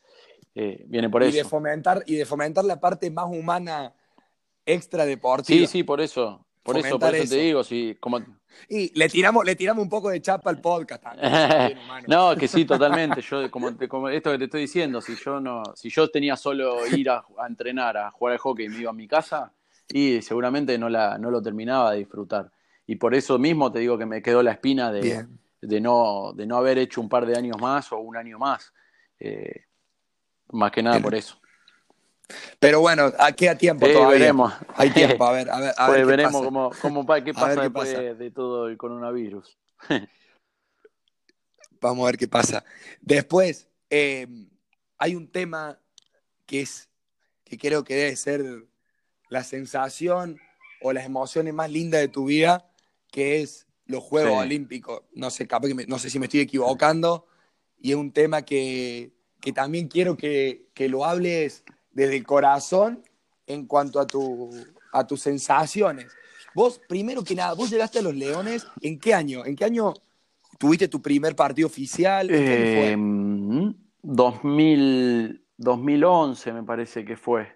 eh, 0.56 0.84
viene 0.88 1.08
por 1.10 1.22
y 1.22 1.28
eso. 1.28 1.38
De 1.38 1.44
fomentar, 1.44 2.04
y 2.08 2.16
de 2.16 2.26
fomentar 2.26 2.66
la 2.66 2.80
parte 2.80 3.12
más 3.12 3.28
humana 3.28 3.94
extra 4.66 5.06
deportiva. 5.06 5.60
Sí, 5.60 5.68
sí, 5.68 5.84
por 5.84 6.02
eso. 6.02 6.47
Por 6.68 6.78
eso, 6.78 7.00
por 7.00 7.16
eso, 7.16 7.34
te 7.34 7.42
digo, 7.42 7.64
sí, 7.64 7.96
como... 8.00 8.20
Y 8.68 8.92
le 8.98 9.08
tiramos, 9.08 9.46
le 9.46 9.56
tiramos 9.56 9.82
un 9.82 9.90
poco 9.90 10.10
de 10.10 10.22
chapa 10.22 10.50
al 10.50 10.60
podcast 10.60 11.02
no, 12.08 12.36
que 12.36 12.48
sí, 12.48 12.66
totalmente. 12.66 13.22
Yo, 13.22 13.50
como, 13.50 13.70
esto 14.10 14.32
que 14.32 14.38
te 14.38 14.44
estoy 14.44 14.62
diciendo, 14.62 15.00
si 15.00 15.16
yo 15.16 15.40
no, 15.40 15.64
si 15.76 15.90
yo 15.90 16.10
tenía 16.10 16.36
solo 16.36 16.86
ir 16.88 17.10
a, 17.10 17.24
entrenar, 17.48 17.96
a 17.96 18.12
jugar 18.12 18.34
al 18.34 18.40
hockey 18.40 18.66
y 18.66 18.70
me 18.70 18.80
iba 18.80 18.90
a 18.90 18.94
mi 18.94 19.08
casa, 19.08 19.54
y 19.88 20.22
seguramente 20.22 20.78
no 20.78 20.90
la, 20.90 21.18
no 21.18 21.32
lo 21.32 21.42
terminaba 21.42 21.94
de 21.94 22.00
disfrutar. 22.00 22.52
Y 22.86 22.96
por 22.96 23.16
eso 23.16 23.40
mismo 23.40 23.72
te 23.72 23.80
digo 23.80 23.98
que 23.98 24.06
me 24.06 24.22
quedó 24.22 24.44
la 24.44 24.52
espina 24.52 24.92
de, 24.92 25.26
de 25.62 25.82
no, 25.82 26.34
de 26.36 26.46
no 26.46 26.58
haber 26.58 26.80
hecho 26.80 27.00
un 27.00 27.08
par 27.08 27.26
de 27.26 27.38
años 27.38 27.58
más 27.62 27.92
o 27.94 28.00
un 28.00 28.18
año 28.18 28.38
más. 28.40 28.74
Eh, 29.20 29.66
más 30.52 30.72
que 30.72 30.84
nada 30.84 31.00
por 31.00 31.16
eso. 31.16 31.40
Pero 32.60 32.82
bueno, 32.82 33.12
aquí 33.20 33.48
a 33.48 33.58
tiempo 33.58 33.88
todavía. 33.88 34.20
Veremos. 34.20 34.54
Hay 34.76 34.90
tiempo, 34.92 35.26
a 35.28 35.32
ver, 35.32 35.50
a 35.50 35.60
ver. 35.60 35.74
A 35.78 35.88
pues 35.88 36.06
veremos 36.06 36.44
Cómo, 36.44 36.72
cómo, 36.82 37.06
qué 37.24 37.34
pasa 37.34 37.62
después 37.62 38.18
de 38.18 38.32
todo 38.32 38.68
el 38.68 38.78
coronavirus. 38.78 39.58
Vamos 41.80 42.04
a 42.04 42.08
ver 42.08 42.18
qué 42.18 42.28
pasa. 42.28 42.66
Después, 43.02 43.68
em, 43.90 44.50
hay 44.98 45.16
un 45.16 45.32
tema 45.32 45.80
que 46.46 46.62
es 46.62 46.90
que 47.44 47.58
creo 47.58 47.84
que 47.84 47.96
debe 47.96 48.16
ser 48.16 48.44
la 49.30 49.44
sensación 49.44 50.40
o 50.82 50.92
las 50.92 51.06
emociones 51.06 51.54
más 51.54 51.72
lindas 51.72 52.02
de 52.02 52.08
tu 52.08 52.26
vida, 52.26 52.70
que 53.12 53.42
es 53.42 53.68
los 53.86 54.04
Juegos 54.04 54.42
Olímpicos. 54.42 55.04
No 55.14 55.30
sé, 55.30 55.48
no 55.88 56.00
sé 56.00 56.10
si 56.10 56.20
me 56.20 56.26
estoy 56.26 56.42
equivocando, 56.42 57.28
y 57.80 57.92
es 57.92 57.96
un 57.96 58.12
tema 58.12 58.42
que 58.42 59.18
que 59.42 59.54
también 59.54 59.88
quiero 59.88 60.18
que, 60.18 60.68
lo 60.78 61.06
hables 61.06 61.64
desde 61.98 62.16
el 62.16 62.26
corazón 62.28 63.02
en 63.48 63.66
cuanto 63.66 64.00
a, 64.00 64.06
tu, 64.06 64.52
a 64.94 65.08
tus 65.08 65.20
sensaciones. 65.20 66.06
Vos, 66.54 66.80
primero 66.88 67.24
que 67.24 67.34
nada, 67.34 67.56
vos 67.56 67.72
llegaste 67.72 67.98
a 67.98 68.04
los 68.04 68.14
Leones, 68.14 68.68
¿en 68.82 69.00
qué 69.00 69.16
año? 69.16 69.44
¿En 69.44 69.56
qué 69.56 69.66
año 69.66 69.96
tuviste 70.60 70.88
tu 70.88 71.02
primer 71.02 71.36
partido 71.36 71.66
oficial? 71.66 72.30
Eh, 72.32 72.96
2011 74.04 76.54
me 76.54 76.62
parece 76.62 77.04
que 77.04 77.18
fue. 77.18 77.48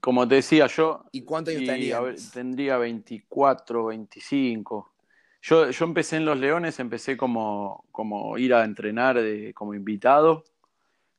Como 0.00 0.26
te 0.26 0.34
decía 0.36 0.66
yo... 0.66 1.04
¿Y 1.12 1.22
cuántos 1.22 1.54
años 1.54 1.68
tenías? 1.68 2.32
Tendría 2.32 2.78
24, 2.78 3.86
25. 3.86 4.92
Yo, 5.40 5.70
yo 5.70 5.84
empecé 5.84 6.16
en 6.16 6.24
Los 6.24 6.38
Leones, 6.38 6.80
empecé 6.80 7.16
como, 7.16 7.84
como 7.92 8.36
ir 8.38 8.54
a 8.54 8.64
entrenar 8.64 9.22
de, 9.22 9.54
como 9.54 9.72
invitado 9.74 10.42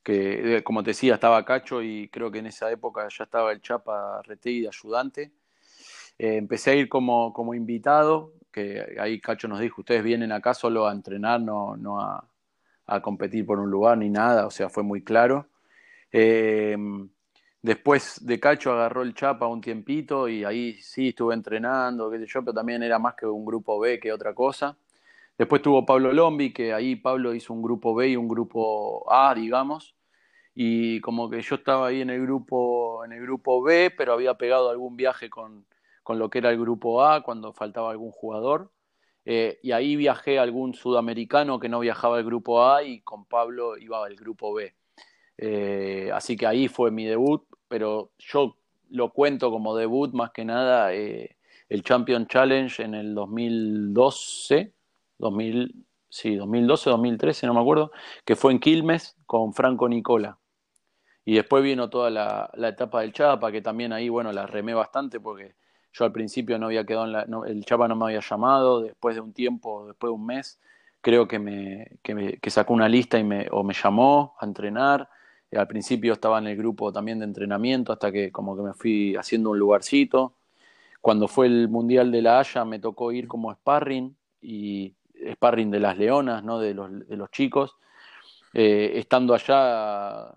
que 0.03 0.61
como 0.63 0.83
te 0.83 0.91
decía, 0.91 1.15
estaba 1.15 1.45
Cacho 1.45 1.81
y 1.81 2.09
creo 2.09 2.29
que 2.31 2.39
en 2.39 2.47
esa 2.47 2.69
época 2.71 3.07
ya 3.09 3.23
estaba 3.23 3.51
el 3.51 3.61
Chapa 3.61 4.21
Retegui 4.23 4.61
de 4.61 4.67
ayudante. 4.67 5.31
Eh, 6.19 6.37
empecé 6.37 6.71
a 6.71 6.75
ir 6.75 6.89
como, 6.89 7.33
como 7.33 7.53
invitado, 7.53 8.33
que 8.51 8.97
ahí 8.99 9.19
Cacho 9.19 9.47
nos 9.47 9.59
dijo, 9.59 9.81
ustedes 9.81 10.03
vienen 10.03 10.31
acá 10.31 10.53
solo 10.53 10.87
a 10.87 10.91
entrenar, 10.91 11.41
no, 11.41 11.75
no 11.77 11.99
a, 11.99 12.27
a 12.87 13.01
competir 13.01 13.45
por 13.45 13.59
un 13.59 13.71
lugar 13.71 13.97
ni 13.97 14.09
nada, 14.09 14.45
o 14.45 14.51
sea, 14.51 14.69
fue 14.69 14.83
muy 14.83 15.03
claro. 15.03 15.47
Eh, 16.11 16.77
después 17.61 18.23
de 18.25 18.39
Cacho 18.39 18.71
agarró 18.73 19.01
el 19.01 19.15
Chapa 19.15 19.47
un 19.47 19.61
tiempito 19.61 20.27
y 20.27 20.43
ahí 20.43 20.73
sí 20.81 21.09
estuve 21.09 21.33
entrenando, 21.33 22.11
qué 22.11 22.19
sé 22.19 22.27
yo, 22.27 22.43
pero 22.43 22.53
también 22.53 22.83
era 22.83 22.99
más 22.99 23.15
que 23.15 23.25
un 23.25 23.45
grupo 23.45 23.79
B 23.79 23.99
que 23.99 24.11
otra 24.11 24.33
cosa. 24.33 24.77
Después 25.37 25.61
tuvo 25.61 25.85
Pablo 25.85 26.13
Lombi, 26.13 26.53
que 26.53 26.73
ahí 26.73 26.95
Pablo 26.95 27.33
hizo 27.33 27.53
un 27.53 27.61
grupo 27.61 27.95
B 27.95 28.09
y 28.09 28.15
un 28.15 28.27
grupo 28.27 29.11
A, 29.11 29.33
digamos. 29.33 29.95
Y 30.55 31.01
como 31.01 31.29
que 31.29 31.41
yo 31.41 31.55
estaba 31.55 31.87
ahí 31.87 32.01
en 32.01 32.11
el 32.11 32.21
grupo, 32.21 33.03
en 33.05 33.13
el 33.13 33.21
grupo 33.21 33.61
B, 33.63 33.91
pero 33.97 34.13
había 34.13 34.35
pegado 34.35 34.69
algún 34.69 34.95
viaje 34.95 35.29
con, 35.29 35.65
con 36.03 36.19
lo 36.19 36.29
que 36.29 36.37
era 36.39 36.51
el 36.51 36.59
grupo 36.59 37.03
A 37.03 37.23
cuando 37.23 37.53
faltaba 37.53 37.91
algún 37.91 38.11
jugador. 38.11 38.71
Eh, 39.25 39.59
y 39.63 39.71
ahí 39.71 39.95
viajé 39.95 40.37
a 40.37 40.43
algún 40.43 40.73
sudamericano 40.73 41.59
que 41.59 41.69
no 41.69 41.79
viajaba 41.79 42.17
al 42.17 42.25
grupo 42.25 42.63
A 42.65 42.83
y 42.83 43.01
con 43.01 43.25
Pablo 43.25 43.77
iba 43.77 44.05
al 44.05 44.15
grupo 44.15 44.53
B. 44.53 44.75
Eh, 45.37 46.11
así 46.13 46.35
que 46.35 46.45
ahí 46.45 46.67
fue 46.67 46.91
mi 46.91 47.05
debut, 47.05 47.43
pero 47.67 48.11
yo 48.19 48.57
lo 48.89 49.11
cuento 49.11 49.49
como 49.49 49.75
debut 49.75 50.13
más 50.13 50.31
que 50.31 50.45
nada 50.45 50.93
eh, 50.93 51.37
el 51.69 51.83
Champion 51.83 52.27
Challenge 52.27 52.83
en 52.83 52.93
el 52.93 53.15
2012, 53.15 54.73
2000, 55.23 55.85
sí, 56.09 56.35
2012, 56.35 56.89
2013, 56.89 57.47
no 57.47 57.53
me 57.53 57.61
acuerdo, 57.61 57.91
que 58.25 58.35
fue 58.35 58.51
en 58.51 58.59
Quilmes 58.59 59.15
con 59.25 59.53
Franco 59.53 59.89
Nicola. 59.89 60.37
Y 61.25 61.35
después 61.35 61.63
vino 61.63 61.89
toda 61.89 62.09
la, 62.09 62.49
la 62.55 62.69
etapa 62.69 63.01
del 63.01 63.13
Chapa, 63.13 63.51
que 63.51 63.61
también 63.61 63.93
ahí, 63.93 64.09
bueno, 64.09 64.31
la 64.31 64.45
remé 64.45 64.73
bastante 64.73 65.19
porque 65.19 65.55
yo 65.93 66.05
al 66.05 66.11
principio 66.11 66.57
no 66.57 66.65
había 66.65 66.85
quedado 66.85 67.05
en 67.05 67.11
la, 67.13 67.27
el 67.47 67.63
Chapa 67.65 67.87
no 67.87 67.95
me 67.95 68.05
había 68.05 68.19
llamado, 68.19 68.81
después 68.81 69.15
de 69.15 69.21
un 69.21 69.33
tiempo, 69.33 69.87
después 69.87 70.09
de 70.09 70.15
un 70.15 70.25
mes, 70.25 70.59
creo 71.01 71.27
que 71.27 71.39
me, 71.39 71.99
que, 72.01 72.15
me, 72.15 72.37
que 72.37 72.49
sacó 72.49 72.73
una 72.73 72.89
lista 72.89 73.19
y 73.19 73.23
me, 73.23 73.47
o 73.51 73.63
me 73.63 73.73
llamó 73.73 74.35
a 74.39 74.45
entrenar. 74.45 75.09
Eh, 75.51 75.57
al 75.57 75.67
principio 75.67 76.13
estaba 76.13 76.39
en 76.39 76.47
el 76.47 76.57
grupo 76.57 76.91
también 76.91 77.19
de 77.19 77.25
entrenamiento 77.25 77.93
hasta 77.93 78.11
que 78.11 78.31
como 78.31 78.55
que 78.55 78.63
me 78.63 78.73
fui 78.73 79.15
haciendo 79.15 79.51
un 79.51 79.59
lugarcito. 79.59 80.35
Cuando 81.01 81.27
fue 81.27 81.47
el 81.47 81.69
Mundial 81.69 82.11
de 82.11 82.21
la 82.21 82.39
Haya 82.39 82.65
me 82.65 82.79
tocó 82.79 83.11
ir 83.11 83.27
como 83.27 83.53
sparring 83.53 84.15
y 84.41 84.95
sparring 85.31 85.71
de 85.71 85.79
las 85.79 85.97
leonas, 85.97 86.43
¿no? 86.43 86.59
de, 86.59 86.73
los, 86.73 87.07
de 87.07 87.17
los 87.17 87.31
chicos. 87.31 87.75
Eh, 88.53 88.93
estando 88.95 89.33
allá, 89.33 90.33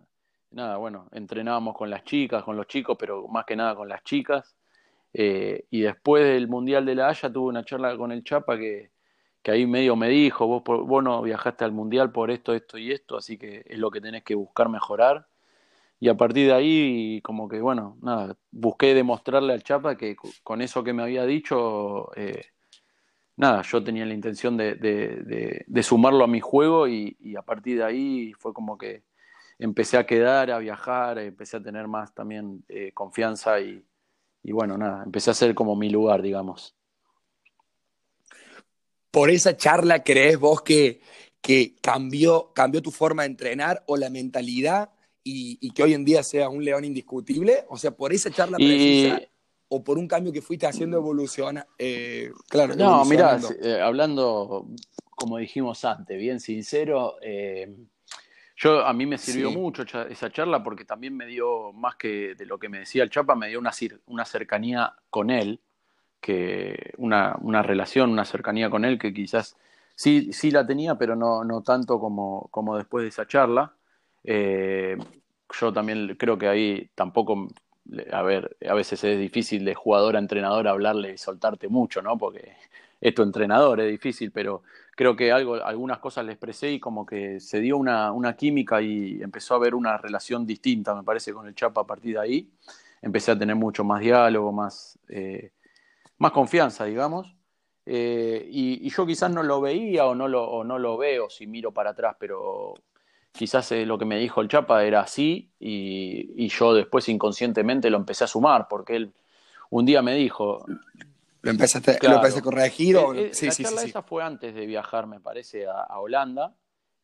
nada, 0.50 0.76
bueno, 0.78 1.08
entrenábamos 1.12 1.76
con 1.76 1.90
las 1.90 2.04
chicas, 2.04 2.42
con 2.44 2.56
los 2.56 2.66
chicos, 2.66 2.96
pero 2.98 3.28
más 3.28 3.44
que 3.44 3.56
nada 3.56 3.74
con 3.74 3.88
las 3.88 4.02
chicas. 4.04 4.56
Eh, 5.12 5.66
y 5.70 5.80
después 5.80 6.24
del 6.24 6.48
Mundial 6.48 6.84
de 6.84 6.94
la 6.94 7.08
Haya 7.08 7.32
tuve 7.32 7.48
una 7.48 7.64
charla 7.64 7.96
con 7.96 8.12
el 8.12 8.22
Chapa 8.24 8.58
que, 8.58 8.90
que 9.42 9.50
ahí 9.50 9.66
medio 9.66 9.96
me 9.96 10.08
dijo, 10.08 10.46
vos, 10.46 10.62
vos 10.64 11.04
no 11.04 11.22
viajaste 11.22 11.64
al 11.64 11.72
Mundial 11.72 12.10
por 12.10 12.30
esto, 12.30 12.52
esto 12.52 12.78
y 12.78 12.92
esto, 12.92 13.16
así 13.16 13.38
que 13.38 13.64
es 13.66 13.78
lo 13.78 13.90
que 13.90 14.00
tenés 14.00 14.24
que 14.24 14.34
buscar 14.34 14.68
mejorar. 14.68 15.26
Y 16.00 16.08
a 16.08 16.16
partir 16.16 16.48
de 16.48 16.52
ahí, 16.52 17.20
como 17.22 17.48
que, 17.48 17.60
bueno, 17.60 17.96
nada, 18.02 18.36
busqué 18.50 18.92
demostrarle 18.94 19.52
al 19.52 19.62
Chapa 19.62 19.96
que 19.96 20.16
con 20.42 20.60
eso 20.60 20.84
que 20.84 20.92
me 20.92 21.02
había 21.02 21.24
dicho, 21.24 22.10
eh, 22.16 22.44
nada, 23.36 23.62
yo 23.62 23.84
tenía 23.84 24.06
la 24.06 24.14
intención 24.14 24.56
de, 24.56 24.74
de, 24.74 25.08
de, 25.22 25.64
de 25.66 25.82
sumarlo 25.82 26.24
a 26.24 26.28
mi 26.28 26.40
juego 26.40 26.88
y, 26.88 27.16
y, 27.20 27.36
a 27.36 27.42
partir 27.42 27.78
de 27.78 27.84
ahí 27.84 28.32
fue 28.38 28.52
como 28.52 28.78
que 28.78 29.04
empecé 29.58 29.98
a 29.98 30.06
quedar, 30.06 30.50
a 30.50 30.58
viajar, 30.58 31.18
empecé 31.18 31.58
a 31.58 31.62
tener 31.62 31.86
más 31.86 32.14
también 32.14 32.64
eh, 32.68 32.92
confianza 32.92 33.60
y, 33.60 33.84
y 34.42 34.52
bueno, 34.52 34.76
nada, 34.78 35.02
empecé 35.04 35.30
a 35.30 35.32
hacer 35.32 35.54
como 35.54 35.76
mi 35.76 35.90
lugar, 35.90 36.22
digamos. 36.22 36.74
¿Por 39.10 39.30
esa 39.30 39.56
charla 39.56 40.02
crees 40.02 40.38
vos 40.38 40.62
que, 40.62 41.00
que 41.40 41.74
cambió, 41.80 42.52
cambió 42.54 42.82
tu 42.82 42.90
forma 42.90 43.22
de 43.22 43.28
entrenar 43.28 43.82
o 43.86 43.96
la 43.96 44.10
mentalidad 44.10 44.90
y, 45.22 45.58
y, 45.60 45.70
que 45.70 45.82
hoy 45.82 45.94
en 45.94 46.04
día 46.04 46.22
sea 46.22 46.48
un 46.48 46.64
león 46.64 46.84
indiscutible? 46.84 47.64
O 47.68 47.76
sea, 47.78 47.90
por 47.92 48.12
esa 48.12 48.30
charla 48.30 48.56
precisa 48.58 49.20
y... 49.22 49.35
o 49.68 49.82
por 49.82 49.98
un 49.98 50.06
cambio 50.06 50.32
que 50.32 50.42
fuiste 50.42 50.66
haciendo 50.66 50.98
evoluciona. 50.98 51.66
Eh, 51.78 52.30
claro, 52.48 52.74
no, 52.76 53.04
mira, 53.04 53.38
eh, 53.62 53.80
hablando, 53.80 54.66
como 55.10 55.38
dijimos 55.38 55.84
antes, 55.84 56.18
bien 56.18 56.40
sincero, 56.40 57.16
eh, 57.22 57.74
yo, 58.56 58.86
a 58.86 58.92
mí 58.94 59.04
me 59.04 59.18
sirvió 59.18 59.50
sí. 59.50 59.56
mucho 59.56 59.82
esa 59.82 60.30
charla 60.30 60.62
porque 60.62 60.86
también 60.86 61.14
me 61.14 61.26
dio, 61.26 61.72
más 61.74 61.96
que 61.96 62.34
de 62.34 62.46
lo 62.46 62.58
que 62.58 62.70
me 62.70 62.78
decía 62.78 63.02
el 63.02 63.10
Chapa, 63.10 63.34
me 63.34 63.48
dio 63.48 63.58
una, 63.58 63.72
una 64.06 64.24
cercanía 64.24 64.94
con 65.10 65.30
él, 65.30 65.60
que 66.20 66.94
una, 66.96 67.36
una, 67.42 67.62
relación, 67.62 68.10
una 68.10 68.24
cercanía 68.24 68.70
con 68.70 68.86
él 68.86 68.98
que 68.98 69.12
quizás 69.12 69.56
sí, 69.94 70.32
sí 70.32 70.50
la 70.50 70.66
tenía, 70.66 70.94
pero 70.96 71.16
no, 71.16 71.44
no 71.44 71.62
tanto 71.62 72.00
como, 72.00 72.48
como 72.50 72.76
después 72.78 73.02
de 73.02 73.08
esa 73.08 73.26
charla. 73.26 73.74
Eh, 74.24 74.96
yo 75.60 75.72
también 75.72 76.16
creo 76.18 76.38
que 76.38 76.48
ahí 76.48 76.90
tampoco, 76.94 77.48
a 78.12 78.22
ver, 78.22 78.56
a 78.68 78.74
veces 78.74 79.02
es 79.04 79.18
difícil 79.18 79.64
de 79.64 79.74
jugador 79.74 80.16
a 80.16 80.18
entrenador 80.18 80.68
hablarle 80.68 81.12
y 81.12 81.18
soltarte 81.18 81.68
mucho, 81.68 82.02
¿no? 82.02 82.18
Porque 82.18 82.52
es 83.00 83.14
tu 83.14 83.22
entrenador, 83.22 83.80
es 83.80 83.90
difícil, 83.90 84.32
pero 84.32 84.62
creo 84.94 85.14
que 85.14 85.30
algo, 85.30 85.56
algunas 85.56 85.98
cosas 85.98 86.24
le 86.24 86.32
expresé 86.32 86.72
y 86.72 86.80
como 86.80 87.04
que 87.04 87.40
se 87.40 87.60
dio 87.60 87.76
una, 87.76 88.12
una, 88.12 88.36
química 88.36 88.80
y 88.80 89.22
empezó 89.22 89.54
a 89.54 89.58
haber 89.58 89.74
una 89.74 89.96
relación 89.98 90.46
distinta, 90.46 90.94
me 90.94 91.02
parece, 91.02 91.32
con 91.32 91.46
el 91.46 91.54
Chapa 91.54 91.82
a 91.82 91.86
partir 91.86 92.14
de 92.14 92.20
ahí. 92.20 92.50
Empecé 93.02 93.32
a 93.32 93.38
tener 93.38 93.56
mucho 93.56 93.84
más 93.84 94.00
diálogo, 94.00 94.52
más, 94.52 94.98
eh, 95.08 95.52
más 96.18 96.32
confianza, 96.32 96.84
digamos. 96.86 97.36
Eh, 97.84 98.48
y, 98.50 98.88
yo 98.90 99.06
quizás 99.06 99.30
no 99.30 99.42
lo 99.42 99.60
veía 99.60 100.06
o 100.06 100.14
no 100.14 100.26
lo, 100.26 100.44
o 100.44 100.64
no 100.64 100.78
lo 100.78 100.96
veo 100.96 101.30
si 101.30 101.46
miro 101.46 101.72
para 101.72 101.90
atrás, 101.90 102.16
pero 102.18 102.74
quizás 103.36 103.70
eh, 103.72 103.86
lo 103.86 103.98
que 103.98 104.04
me 104.04 104.18
dijo 104.18 104.40
el 104.40 104.48
Chapa 104.48 104.84
era 104.84 105.00
así 105.00 105.50
y, 105.60 106.44
y 106.44 106.48
yo 106.48 106.74
después 106.74 107.08
inconscientemente 107.08 107.90
lo 107.90 107.98
empecé 107.98 108.24
a 108.24 108.28
sumar, 108.28 108.66
porque 108.68 108.96
él 108.96 109.12
un 109.70 109.84
día 109.84 110.02
me 110.02 110.14
dijo, 110.14 110.64
¿Lo 111.46 111.52
empezaste, 111.52 111.96
claro. 111.98 112.14
¿lo 112.14 112.20
empezaste 112.20 112.40
a 112.40 112.42
corregir? 112.42 112.96
O... 112.96 113.14
Eh, 113.14 113.32
sí, 113.32 113.46
la 113.46 113.52
sí, 113.52 113.62
charla 113.62 113.80
sí, 113.82 113.90
esa 113.90 114.02
fue 114.02 114.22
antes 114.24 114.52
de 114.54 114.66
viajar, 114.66 115.06
me 115.06 115.20
parece, 115.20 115.66
a, 115.66 115.80
a, 115.80 116.00
Holanda. 116.00 116.56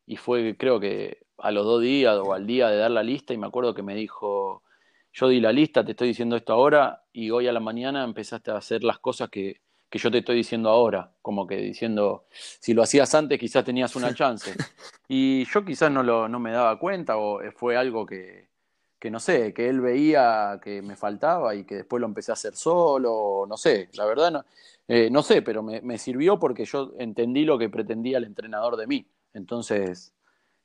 Y 0.05 0.17
fue, 0.17 0.57
creo 0.57 0.81
que 0.81 1.25
a 1.37 1.51
los 1.51 1.65
dos 1.65 1.81
días 1.81 2.17
o 2.21 2.33
al 2.33 2.45
día 2.45 2.67
de 2.67 2.75
dar 2.75 2.91
la 2.91 3.03
lista. 3.03 3.33
Y 3.33 3.37
me 3.37 3.47
acuerdo 3.47 3.73
que 3.73 3.83
me 3.83 3.95
dijo: 3.95 4.63
Yo 5.13 5.29
di 5.29 5.39
la 5.39 5.53
lista, 5.53 5.85
te 5.85 5.91
estoy 5.91 6.09
diciendo 6.09 6.35
esto 6.35 6.51
ahora. 6.51 7.03
Y 7.13 7.31
hoy 7.31 7.47
a 7.47 7.53
la 7.53 7.61
mañana 7.61 8.03
empezaste 8.03 8.51
a 8.51 8.57
hacer 8.57 8.83
las 8.83 8.99
cosas 8.99 9.29
que, 9.29 9.61
que 9.93 9.99
yo 9.99 10.09
te 10.09 10.17
estoy 10.17 10.37
diciendo 10.37 10.69
ahora. 10.69 11.11
Como 11.21 11.45
que 11.45 11.55
diciendo: 11.57 12.25
Si 12.31 12.73
lo 12.73 12.81
hacías 12.81 13.13
antes, 13.13 13.39
quizás 13.39 13.63
tenías 13.63 13.95
una 13.95 14.11
chance. 14.11 14.51
y 15.07 15.45
yo 15.45 15.63
quizás 15.63 15.91
no, 15.91 16.01
lo, 16.01 16.27
no 16.27 16.39
me 16.39 16.51
daba 16.51 16.79
cuenta 16.79 17.17
o 17.17 17.39
fue 17.51 17.77
algo 17.77 18.03
que, 18.03 18.49
que 18.97 19.11
no 19.11 19.19
sé, 19.19 19.53
que 19.53 19.69
él 19.69 19.81
veía 19.81 20.59
que 20.63 20.81
me 20.81 20.95
faltaba 20.95 21.53
y 21.53 21.63
que 21.63 21.75
después 21.75 22.01
lo 22.01 22.07
empecé 22.07 22.31
a 22.31 22.33
hacer 22.33 22.55
solo, 22.55 23.45
no 23.47 23.55
sé, 23.55 23.89
la 23.93 24.05
verdad 24.05 24.31
no, 24.31 24.45
eh, 24.87 25.09
no 25.11 25.21
sé, 25.21 25.43
pero 25.43 25.61
me, 25.61 25.79
me, 25.81 25.99
sirvió 25.99 26.39
porque 26.39 26.65
yo 26.65 26.93
entendí 26.97 27.45
lo 27.45 27.59
que 27.59 27.69
pretendía 27.69 28.17
el 28.17 28.23
entrenador 28.23 28.77
de 28.77 28.87
mí. 28.87 29.05
Entonces, 29.35 30.15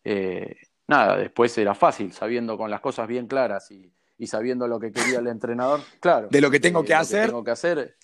eh, 0.04 0.56
nada, 0.86 1.18
después 1.18 1.58
era 1.58 1.74
fácil, 1.74 2.14
sabiendo 2.14 2.56
con 2.56 2.70
las 2.70 2.80
cosas 2.80 3.06
bien 3.06 3.26
claras 3.26 3.70
y, 3.70 3.92
y 4.16 4.26
sabiendo 4.26 4.66
lo 4.66 4.80
que 4.80 4.90
quería 4.90 5.18
el 5.18 5.26
entrenador, 5.26 5.80
claro. 6.00 6.28
De 6.30 6.40
lo 6.40 6.50
que 6.50 6.60
tengo 6.60 6.80
eh, 6.80 6.86
que 6.86 6.94
hacer. 6.94 7.22
Que 7.24 7.28
tengo 7.28 7.44
que 7.44 7.50
hacer. 7.50 7.98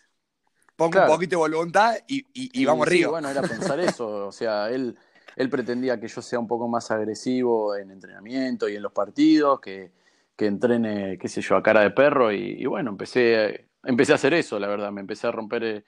Pongo 0.77 0.91
claro. 0.93 1.11
un 1.11 1.17
poquito 1.17 1.31
de 1.31 1.37
voluntad 1.37 1.95
y, 2.09 2.19
y, 2.33 2.61
y 2.61 2.65
vamos 2.65 2.89
sí, 2.89 2.95
arriba. 2.95 3.11
Bueno, 3.11 3.29
era 3.29 3.43
pensar 3.43 3.79
eso, 3.81 4.27
o 4.27 4.33
sea, 4.33 4.71
él, 4.71 4.97
él 5.37 5.51
pretendía 5.51 6.01
que 6.01 6.09
yo 6.09 6.21
sea 6.23 6.39
un 6.39 6.49
poco 6.49 6.69
más 6.69 6.91
agresivo 6.91 7.77
en 7.77 7.91
entrenamiento 7.91 8.69
y 8.69 8.77
en 8.77 8.83
los 8.83 8.93
partidos, 8.93 9.61
que 9.61 9.93
que 10.37 10.47
entrene, 10.47 11.19
qué 11.19 11.29
sé 11.29 11.41
yo, 11.41 11.57
a 11.57 11.63
cara 11.63 11.81
de 11.83 11.91
perro 11.91 12.33
y, 12.33 12.57
y, 12.59 12.67
bueno, 12.67 12.91
empecé, 12.91 13.69
empecé 13.85 14.13
a 14.13 14.17
hacer 14.17 14.35
eso, 14.35 14.59
la 14.59 14.67
verdad, 14.67 14.91
me 14.91 15.01
empecé 15.01 15.27
a 15.27 15.33
romper 15.33 15.63
el, 15.63 15.85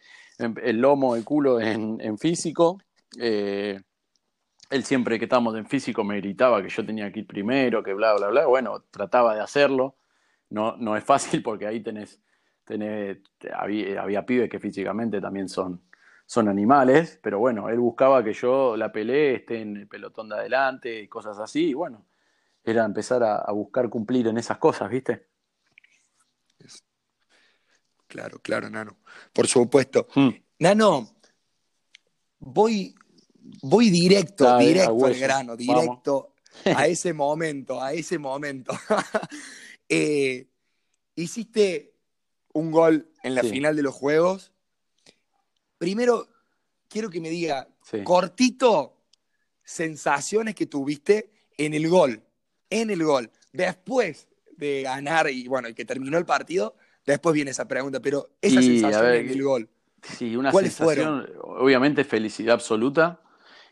el 0.63 0.81
lomo, 0.81 1.17
el 1.17 1.25
culo 1.25 1.61
en, 1.61 2.01
en 2.01 2.19
físico. 2.19 2.81
Eh, 3.19 3.81
él 4.71 4.85
siempre 4.85 5.19
que 5.19 5.25
estábamos 5.25 5.57
en 5.57 5.67
físico 5.67 6.05
me 6.05 6.17
gritaba 6.17 6.63
que 6.63 6.69
yo 6.69 6.85
tenía 6.85 7.11
que 7.13 7.21
ir 7.21 7.27
primero, 7.27 7.83
que 7.83 7.95
bla, 7.95 8.15
bla, 8.15 8.29
bla. 8.29 8.47
Bueno, 8.47 8.85
trataba 8.91 9.35
de 9.35 9.41
hacerlo. 9.41 9.97
No, 10.51 10.77
no 10.77 10.97
es 10.97 11.05
fácil 11.05 11.43
porque 11.43 11.67
ahí 11.67 11.81
tenés, 11.81 12.21
tenés 12.67 13.19
había, 13.55 14.03
había 14.03 14.27
pibes 14.27 14.51
que 14.51 14.61
físicamente 14.61 15.21
también 15.21 15.49
son, 15.49 15.83
son 16.27 16.49
animales, 16.49 17.19
pero 17.23 17.39
bueno, 17.39 17.69
él 17.71 17.79
buscaba 17.79 18.23
que 18.23 18.35
yo 18.35 18.77
la 18.77 18.93
peleé, 18.93 19.37
esté 19.37 19.61
en 19.61 19.77
el 19.77 19.89
pelotón 19.89 20.29
de 20.29 20.35
adelante 20.35 21.01
y 21.01 21.09
cosas 21.09 21.39
así, 21.39 21.69
y 21.69 21.75
bueno, 21.75 22.05
era 22.63 22.85
empezar 22.85 23.23
a, 23.23 23.37
a, 23.37 23.53
buscar 23.53 23.89
cumplir 23.89 24.27
en 24.27 24.37
esas 24.37 24.59
cosas, 24.59 24.91
¿viste? 24.91 25.29
Claro, 28.09 28.39
claro, 28.41 28.69
Nano. 28.71 28.99
Por 29.33 29.47
supuesto. 29.47 30.07
Hmm. 30.15 30.31
Nano, 30.59 31.17
voy, 32.39 32.95
voy 33.63 33.91
directo, 33.91 34.59
directo 34.59 35.07
al 35.07 35.15
grano, 35.15 35.57
directo 35.57 36.35
Vamos. 36.65 36.81
a 36.83 36.87
ese 36.87 37.13
momento, 37.13 37.83
a 37.83 37.93
ese 37.93 38.19
momento. 38.19 38.73
eh, 39.89 40.49
hiciste 41.15 41.96
un 42.57 42.71
gol 42.71 43.09
en 43.23 43.35
la 43.35 43.43
sí. 43.43 43.51
final 43.51 43.77
de 43.77 43.83
los 43.83 43.95
Juegos. 43.95 44.53
Primero, 45.79 46.29
quiero 46.89 47.11
que 47.11 47.21
me 47.21 47.31
diga, 47.31 47.69
sí. 47.83 48.03
cortito, 48.03 48.97
sensaciones 49.63 50.55
que 50.55 50.67
tuviste 50.67 51.31
en 51.59 51.75
el 51.75 51.89
gol 51.89 52.23
en 52.71 52.91
el 52.91 53.03
gol. 53.05 53.31
Después 53.53 54.29
de 54.57 54.83
ganar 54.83 55.31
y 55.31 55.49
bueno, 55.49 55.69
y 55.69 55.75
que 55.75 55.85
terminó 55.85 56.19
el 56.19 56.25
partido, 56.25 56.77
después 57.05 57.35
viene 57.35 57.51
esa 57.51 57.69
pregunta, 57.69 58.01
pero 58.01 58.29
esa 58.41 58.61
y, 58.61 58.65
sensación 58.65 59.03
ver, 59.03 59.15
en 59.17 59.31
el 59.31 59.43
gol. 59.43 59.69
Sí, 60.03 60.37
una 60.37 60.53
sensación, 60.53 60.87
fueron? 60.87 61.33
obviamente 61.43 62.05
felicidad 62.05 62.55
absoluta 62.55 63.21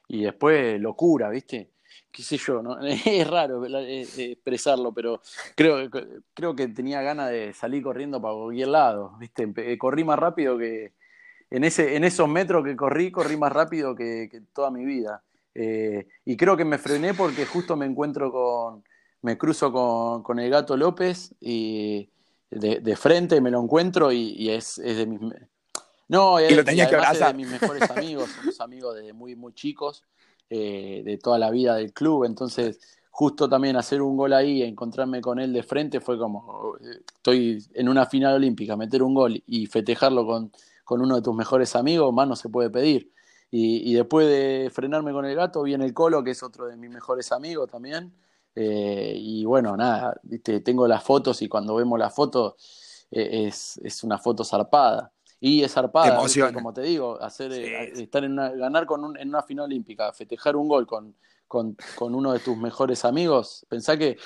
y 0.08 0.24
después 0.24 0.80
locura, 0.80 1.30
¿viste? 1.30 1.70
Qué 2.14 2.22
sé 2.22 2.36
yo, 2.36 2.62
¿no? 2.62 2.78
es 2.86 3.26
raro 3.26 3.64
expresarlo, 3.66 4.92
pero 4.92 5.20
creo, 5.56 5.90
creo 6.32 6.54
que 6.54 6.68
tenía 6.68 7.02
ganas 7.02 7.30
de 7.30 7.52
salir 7.52 7.82
corriendo 7.82 8.22
para 8.22 8.34
cualquier 8.34 8.68
lado, 8.68 9.16
¿viste? 9.18 9.76
Corrí 9.76 10.04
más 10.04 10.18
rápido 10.18 10.56
que, 10.56 10.92
en, 11.50 11.64
ese, 11.64 11.96
en 11.96 12.04
esos 12.04 12.28
metros 12.28 12.64
que 12.64 12.76
corrí, 12.76 13.10
corrí 13.10 13.36
más 13.36 13.52
rápido 13.52 13.96
que, 13.96 14.42
toda 14.52 14.70
mi 14.70 14.84
vida. 14.84 15.24
Eh, 15.56 16.06
y 16.24 16.36
creo 16.36 16.56
que 16.56 16.64
me 16.64 16.78
frené 16.78 17.14
porque 17.14 17.46
justo 17.46 17.76
me 17.76 17.86
encuentro 17.86 18.30
con, 18.30 18.84
me 19.22 19.36
cruzo 19.36 19.72
con, 19.72 20.38
el 20.38 20.50
gato 20.50 20.76
López 20.76 21.34
y 21.40 22.08
de, 22.50 22.96
frente 22.96 23.40
me 23.40 23.50
lo 23.50 23.60
encuentro 23.60 24.12
y, 24.12 24.50
es, 24.50 24.76
de 24.76 25.06
mis... 25.06 25.20
No, 26.06 26.38
y 26.38 26.54
lo 26.54 26.64
tenías 26.64 26.88
que 26.88 26.94
abrazar. 26.94 27.32
de 27.32 27.38
mis 27.42 27.50
mejores 27.50 27.90
amigos, 27.90 28.30
somos 28.30 28.60
amigos 28.60 28.94
desde 28.94 29.12
muy, 29.12 29.34
muy 29.34 29.52
chicos, 29.52 30.04
eh, 30.50 31.02
de 31.04 31.18
toda 31.18 31.38
la 31.38 31.50
vida 31.50 31.76
del 31.76 31.92
club, 31.92 32.24
entonces 32.24 32.78
justo 33.10 33.48
también 33.48 33.76
hacer 33.76 34.02
un 34.02 34.16
gol 34.16 34.32
ahí, 34.32 34.62
encontrarme 34.62 35.20
con 35.20 35.38
él 35.38 35.52
de 35.52 35.62
frente, 35.62 36.00
fue 36.00 36.18
como, 36.18 36.74
estoy 37.14 37.64
en 37.74 37.88
una 37.88 38.06
final 38.06 38.34
olímpica, 38.34 38.76
meter 38.76 39.02
un 39.02 39.14
gol 39.14 39.42
y 39.46 39.66
festejarlo 39.66 40.26
con, 40.26 40.50
con 40.84 41.00
uno 41.00 41.16
de 41.16 41.22
tus 41.22 41.34
mejores 41.34 41.76
amigos, 41.76 42.12
más 42.12 42.28
no 42.28 42.36
se 42.36 42.48
puede 42.48 42.70
pedir. 42.70 43.12
Y, 43.56 43.94
después 43.94 44.26
de 44.26 44.68
frenarme 44.74 45.12
con 45.12 45.24
el 45.24 45.36
gato, 45.36 45.62
viene 45.62 45.84
el 45.84 45.94
Colo, 45.94 46.24
que 46.24 46.32
es 46.32 46.42
otro 46.42 46.66
de 46.66 46.76
mis 46.76 46.90
mejores 46.90 47.30
amigos 47.30 47.70
también. 47.70 48.12
Eh, 48.56 49.14
y 49.16 49.44
bueno, 49.44 49.76
nada, 49.76 50.18
¿viste? 50.24 50.58
tengo 50.58 50.88
las 50.88 51.04
fotos 51.04 51.40
y 51.40 51.48
cuando 51.48 51.76
vemos 51.76 51.96
las 51.96 52.12
fotos 52.12 52.54
eh, 53.12 53.46
es, 53.46 53.78
es, 53.84 54.02
una 54.02 54.18
foto 54.18 54.44
zarpada. 54.44 55.12
Y 55.46 55.62
es 55.62 55.72
zarpada, 55.72 56.16
como 56.54 56.72
te 56.72 56.80
digo, 56.80 57.20
hacer, 57.20 57.52
eh, 57.52 57.92
estar 58.00 58.24
en 58.24 58.32
una, 58.32 58.48
ganar 58.48 58.86
con 58.86 59.04
un, 59.04 59.18
en 59.18 59.28
una 59.28 59.42
final 59.42 59.66
olímpica, 59.66 60.10
festejar 60.10 60.56
un 60.56 60.66
gol 60.66 60.86
con, 60.86 61.14
con, 61.46 61.76
con 61.96 62.14
uno 62.14 62.32
de 62.32 62.38
tus 62.38 62.56
mejores 62.56 63.04
amigos. 63.04 63.66
Pensá 63.68 63.98
que 63.98 64.16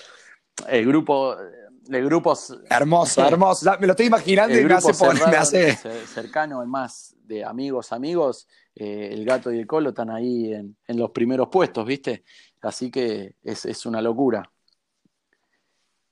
el 0.68 0.86
grupo 0.86 1.34
de 1.82 2.04
grupos. 2.04 2.56
Hermoso, 2.70 3.26
hermoso. 3.26 3.68
Me 3.80 3.88
lo 3.88 3.94
estoy 3.94 4.06
imaginando 4.06 4.56
y 4.56 4.64
me 4.64 4.74
hace, 4.74 4.92
me 5.28 5.36
hace. 5.36 5.74
Cercano, 6.06 6.64
más 6.66 7.16
de 7.24 7.44
amigos, 7.44 7.90
amigos, 7.90 8.46
eh, 8.76 9.10
el 9.10 9.24
gato 9.24 9.52
y 9.52 9.58
el 9.58 9.66
colo 9.66 9.88
están 9.88 10.10
ahí 10.10 10.54
en, 10.54 10.76
en, 10.86 10.96
los 10.96 11.10
primeros 11.10 11.48
puestos, 11.48 11.84
¿viste? 11.84 12.22
Así 12.60 12.92
que 12.92 13.34
es, 13.42 13.66
es 13.66 13.86
una 13.86 14.00
locura. 14.00 14.48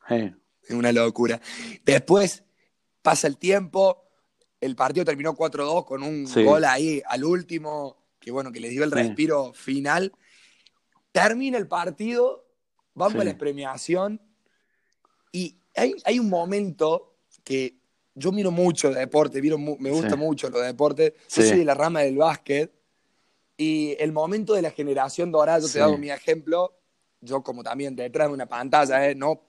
Es 0.09 0.33
una 0.71 0.91
locura. 0.91 1.41
Después 1.85 2.43
pasa 3.03 3.29
el 3.29 3.39
tiempo, 3.39 4.06
el 4.67 4.77
partido 4.77 5.05
terminó 5.05 5.35
4-2 5.35 5.85
con 5.85 6.03
un 6.03 6.29
gol 6.45 6.65
ahí 6.65 7.03
al 7.07 7.25
último, 7.25 7.97
que 8.19 8.31
bueno, 8.31 8.53
que 8.53 8.61
les 8.61 8.71
dio 8.71 8.85
el 8.85 8.91
respiro 8.91 9.53
final. 9.53 10.13
Termina 11.13 11.57
el 11.57 11.67
partido, 11.67 12.45
vamos 12.95 13.21
a 13.21 13.25
la 13.25 13.39
premiación 13.39 14.21
y 15.33 15.57
hay, 15.75 16.19
un 16.19 16.29
momento 16.29 17.17
que 17.45 17.77
yo 18.15 18.33
miro 18.33 18.51
mucho 18.51 18.91
de 18.91 19.01
deporte, 19.01 19.41
me 19.43 19.91
gusta 19.91 20.17
mucho 20.17 20.49
los 20.51 20.63
deportes, 20.63 21.13
yo 21.29 21.43
soy 21.43 21.59
de 21.59 21.65
la 21.65 21.75
rama 21.75 22.01
del 22.01 22.17
básquet, 22.17 22.73
y 23.57 23.97
el 23.99 24.13
momento 24.13 24.55
de 24.55 24.63
la 24.63 24.71
generación 24.71 25.33
dorada, 25.33 25.61
yo 25.61 25.69
te 25.69 25.81
hago 25.81 25.97
mi 25.97 26.11
ejemplo, 26.11 26.79
yo 27.21 27.43
como 27.43 27.63
también 27.63 27.97
detrás 27.97 28.29
de 28.29 28.35
una 28.35 28.47
pantalla, 28.47 29.09
¿eh? 29.09 29.15
no, 29.15 29.43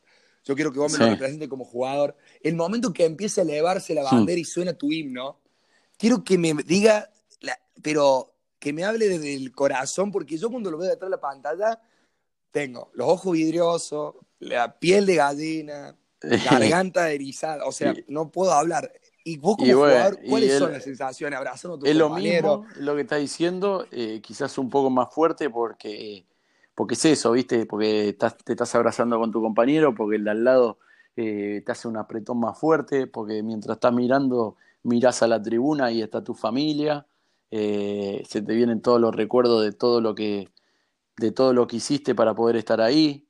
yo 0.48 0.56
quiero 0.56 0.72
que 0.72 0.80
vos 0.80 0.93
me 0.93 1.00
lo 1.00 1.12
representes 1.12 1.50
como 1.50 1.66
jugador, 1.66 2.16
el 2.41 2.56
momento 2.56 2.93
que 2.93 3.04
empiece 3.04 3.41
a 3.41 3.43
elevarse 3.43 3.93
la 3.93 4.04
bandera 4.04 4.39
y 4.39 4.45
suena 4.45 4.74
tu 4.74 4.93
himno, 4.93 5.41
quiero 5.98 6.24
que 6.24 6.38
me 6.38 6.54
diga, 6.54 7.12
pero 7.82 8.34
que 8.58 8.72
me 8.72 8.86
hable 8.86 9.10
desde 9.10 9.36
el 9.36 9.52
corazón, 9.52 10.10
porque 10.10 10.38
yo 10.38 10.50
cuando 10.50 10.72
lo 10.72 10.78
veo 10.78 10.89
detrás 10.89 11.10
de 11.10 11.16
la 11.18 11.20
pantalla, 11.20 11.82
tengo 12.52 12.91
los 12.93 13.10
ojos 13.10 13.34
vidriosos, 13.34 14.16
la 14.39 14.80
piel 14.80 15.06
de 15.06 15.16
gallina, 15.16 15.98
garganta 16.22 17.12
erizada, 17.12 17.66
o 17.66 17.74
sea, 17.74 17.93
no 18.08 18.32
puedo 18.32 18.54
hablar. 18.54 18.89
Y 19.26 19.38
vos 19.38 19.58
como 19.58 19.74
jugador, 19.74 20.18
¿cuáles 20.30 20.58
son 20.58 20.72
las 20.72 20.86
sensaciones 20.86 21.38
abrazando 21.38 21.76
a 21.76 21.80
tu 21.80 21.86
Es 21.86 21.95
lo 21.98 22.10
mismo 22.12 22.66
lo 22.78 22.95
que 22.95 23.02
estás 23.02 23.20
diciendo, 23.20 23.86
eh, 23.91 24.22
quizás 24.24 24.58
un 24.58 24.70
poco 24.70 24.89
más 24.89 25.14
fuerte 25.14 25.50
porque, 25.50 26.26
porque 26.78 26.94
es 26.94 27.06
eso, 27.06 27.32
¿viste? 27.32 27.66
Porque 27.66 28.16
te 28.46 28.54
estás 28.54 28.76
abrazando 28.76 29.18
con 29.18 29.32
tu 29.32 29.42
compañero, 29.42 29.96
porque 29.96 30.18
el 30.18 30.26
de 30.26 30.30
al 30.30 30.44
lado 30.44 30.78
eh, 31.16 31.64
te 31.66 31.72
hace 31.72 31.88
un 31.88 31.98
apretón 31.98 32.40
más 32.40 32.60
fuerte, 32.60 33.08
porque 33.08 33.42
mientras 33.42 33.78
estás 33.78 33.94
mirando, 33.94 34.58
mirás 34.84 35.24
a 35.24 35.28
la 35.28 35.42
tribuna 35.42 35.92
y 35.92 36.04
está 36.04 36.24
tu 36.24 36.36
familia, 36.36 37.08
eh, 37.50 38.24
se 38.30 38.44
te 38.44 38.54
vienen 38.54 38.84
todos 38.84 39.02
los 39.02 39.16
recuerdos 39.16 39.64
de 39.64 39.72
todo 39.72 40.02
lo 40.02 40.14
que, 40.14 40.50
de 41.18 41.32
todo 41.32 41.52
lo 41.52 41.66
que 41.66 41.78
hiciste 41.78 42.14
para 42.14 42.36
poder 42.36 42.58
estar 42.58 42.80
ahí 42.80 43.28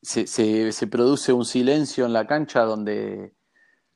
se, 0.00 0.26
se, 0.72 0.86
produce 0.86 1.34
un 1.34 1.44
silencio 1.44 2.06
en 2.06 2.14
la 2.14 2.26
cancha 2.26 2.62
donde, 2.62 3.34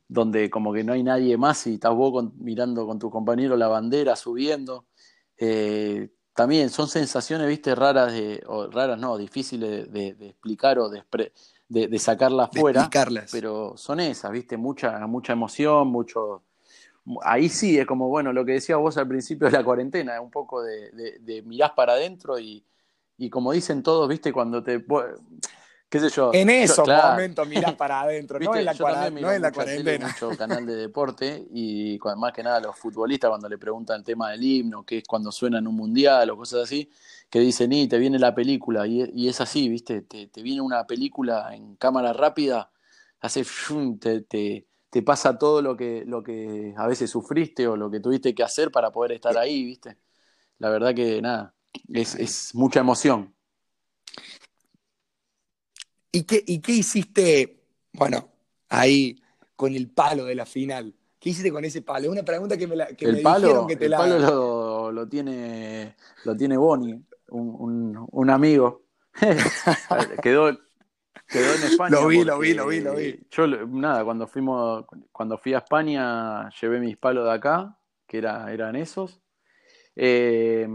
donde 0.08 0.50
como 0.50 0.74
que 0.74 0.84
no 0.84 0.92
hay 0.92 1.02
nadie 1.02 1.38
más 1.38 1.66
y 1.66 1.74
estás 1.74 1.94
vos 1.94 2.34
mirando 2.36 2.86
con 2.86 2.98
tu 2.98 3.08
compañero 3.08 3.56
la 3.56 3.68
bandera 3.68 4.14
subiendo. 4.14 4.84
Eh, 5.38 6.10
también 6.34 6.70
son 6.70 6.88
sensaciones, 6.88 7.46
viste, 7.46 7.74
raras, 7.74 8.12
de, 8.12 8.42
o 8.46 8.66
raras 8.68 8.98
no, 8.98 9.16
difíciles 9.18 9.92
de, 9.92 10.08
explicar 10.20 10.78
o 10.78 10.88
de, 10.88 11.02
de, 11.68 11.98
sacarlas 11.98 12.50
fuera, 12.52 12.88
pero 13.30 13.76
son 13.76 14.00
esas, 14.00 14.30
viste, 14.30 14.56
mucha, 14.56 15.06
mucha 15.06 15.32
emoción, 15.32 15.88
mucho... 15.88 16.42
Ahí 17.22 17.48
sí 17.48 17.78
es 17.78 17.86
como, 17.86 18.08
bueno, 18.08 18.32
lo 18.32 18.44
que 18.44 18.52
decías 18.52 18.78
vos 18.78 18.96
al 18.96 19.08
principio 19.08 19.48
de 19.48 19.52
la 19.52 19.64
cuarentena, 19.64 20.20
un 20.20 20.30
poco 20.30 20.62
de, 20.62 21.18
de 21.20 21.42
mirás 21.42 21.72
para 21.72 21.94
adentro 21.94 22.38
y, 22.38 22.64
y 23.18 23.30
como 23.30 23.52
dicen 23.52 23.82
todos, 23.82 24.08
viste, 24.08 24.32
cuando 24.32 24.62
te 24.62 24.84
en 26.32 26.50
esos 26.50 26.88
momentos 26.88 27.46
mirás 27.46 27.74
para 27.76 28.00
adentro, 28.00 28.38
no 28.38 28.56
en 28.56 28.64
la, 28.64 28.72
no 28.74 29.32
en 29.32 29.42
la 29.42 29.52
cuarentena. 29.52 30.06
mucho 30.08 30.30
canal 30.38 30.64
de 30.64 30.76
deporte 30.76 31.46
y 31.52 31.98
más 32.16 32.32
que 32.32 32.42
nada 32.42 32.60
los 32.60 32.76
futbolistas 32.76 33.28
cuando 33.28 33.48
le 33.48 33.58
preguntan 33.58 33.98
el 33.98 34.04
tema 34.04 34.30
del 34.30 34.42
himno, 34.42 34.84
que 34.84 34.98
es 34.98 35.04
cuando 35.04 35.30
suena 35.30 35.58
en 35.58 35.66
un 35.66 35.76
mundial 35.76 36.30
o 36.30 36.36
cosas 36.36 36.62
así, 36.64 36.90
que 37.28 37.40
dicen, 37.40 37.72
y 37.72 37.88
te 37.88 37.98
viene 37.98 38.18
la 38.18 38.34
película, 38.34 38.86
y, 38.86 39.28
es 39.28 39.40
así, 39.40 39.68
¿viste? 39.68 40.02
Te, 40.02 40.28
viene 40.42 40.60
una 40.60 40.86
película 40.86 41.54
en 41.54 41.76
cámara 41.76 42.12
rápida, 42.12 42.70
hace, 43.20 43.44
te, 44.00 44.22
te, 44.22 44.66
te, 44.90 45.02
pasa 45.02 45.38
todo 45.38 45.62
lo 45.62 45.76
que, 45.76 46.04
lo 46.06 46.22
que 46.22 46.74
a 46.76 46.86
veces 46.86 47.10
sufriste 47.10 47.66
o 47.66 47.76
lo 47.76 47.90
que 47.90 48.00
tuviste 48.00 48.34
que 48.34 48.42
hacer 48.42 48.70
para 48.70 48.90
poder 48.90 49.12
estar 49.12 49.36
ahí, 49.36 49.64
¿viste? 49.64 49.96
La 50.58 50.70
verdad 50.70 50.94
que 50.94 51.20
nada, 51.20 51.54
es, 51.92 52.14
es 52.14 52.54
mucha 52.54 52.80
emoción. 52.80 53.34
¿Y 56.12 56.24
qué, 56.24 56.44
¿Y 56.46 56.60
qué 56.60 56.72
hiciste, 56.72 57.64
bueno, 57.94 58.28
ahí 58.68 59.18
con 59.56 59.74
el 59.74 59.88
palo 59.88 60.26
de 60.26 60.34
la 60.34 60.44
final? 60.44 60.94
¿Qué 61.18 61.30
hiciste 61.30 61.50
con 61.50 61.64
ese 61.64 61.80
palo? 61.80 62.04
Es 62.04 62.12
una 62.12 62.22
pregunta 62.22 62.58
que 62.58 62.66
me, 62.66 62.76
la, 62.76 62.88
que 62.88 63.06
el 63.06 63.16
me 63.16 63.22
palo, 63.22 63.46
dijeron 63.46 63.66
que 63.66 63.76
te 63.76 63.86
el 63.86 63.92
palo 63.92 64.18
lo, 64.18 64.92
lo, 64.92 65.08
tiene, 65.08 65.96
lo 66.24 66.36
tiene 66.36 66.58
Bonnie, 66.58 67.00
un, 67.30 68.06
un, 68.10 68.30
amigo. 68.30 68.82
quedó, 70.22 70.58
quedó 71.28 71.54
en 71.54 71.62
España. 71.62 71.90
Lo 71.90 72.08
vi, 72.08 72.24
lo 72.24 72.38
vi, 72.38 72.52
lo 72.52 72.66
vi, 72.66 72.80
lo 72.80 72.94
vi. 72.94 73.18
Yo, 73.30 73.46
nada, 73.46 74.04
cuando 74.04 74.26
fuimos, 74.26 74.84
cuando 75.12 75.38
fui 75.38 75.54
a 75.54 75.58
España, 75.58 76.50
llevé 76.60 76.78
mis 76.78 76.98
palos 76.98 77.24
de 77.24 77.32
acá, 77.32 77.78
que 78.06 78.18
era, 78.18 78.52
eran 78.52 78.76
esos. 78.76 79.22
Eh, 79.96 80.68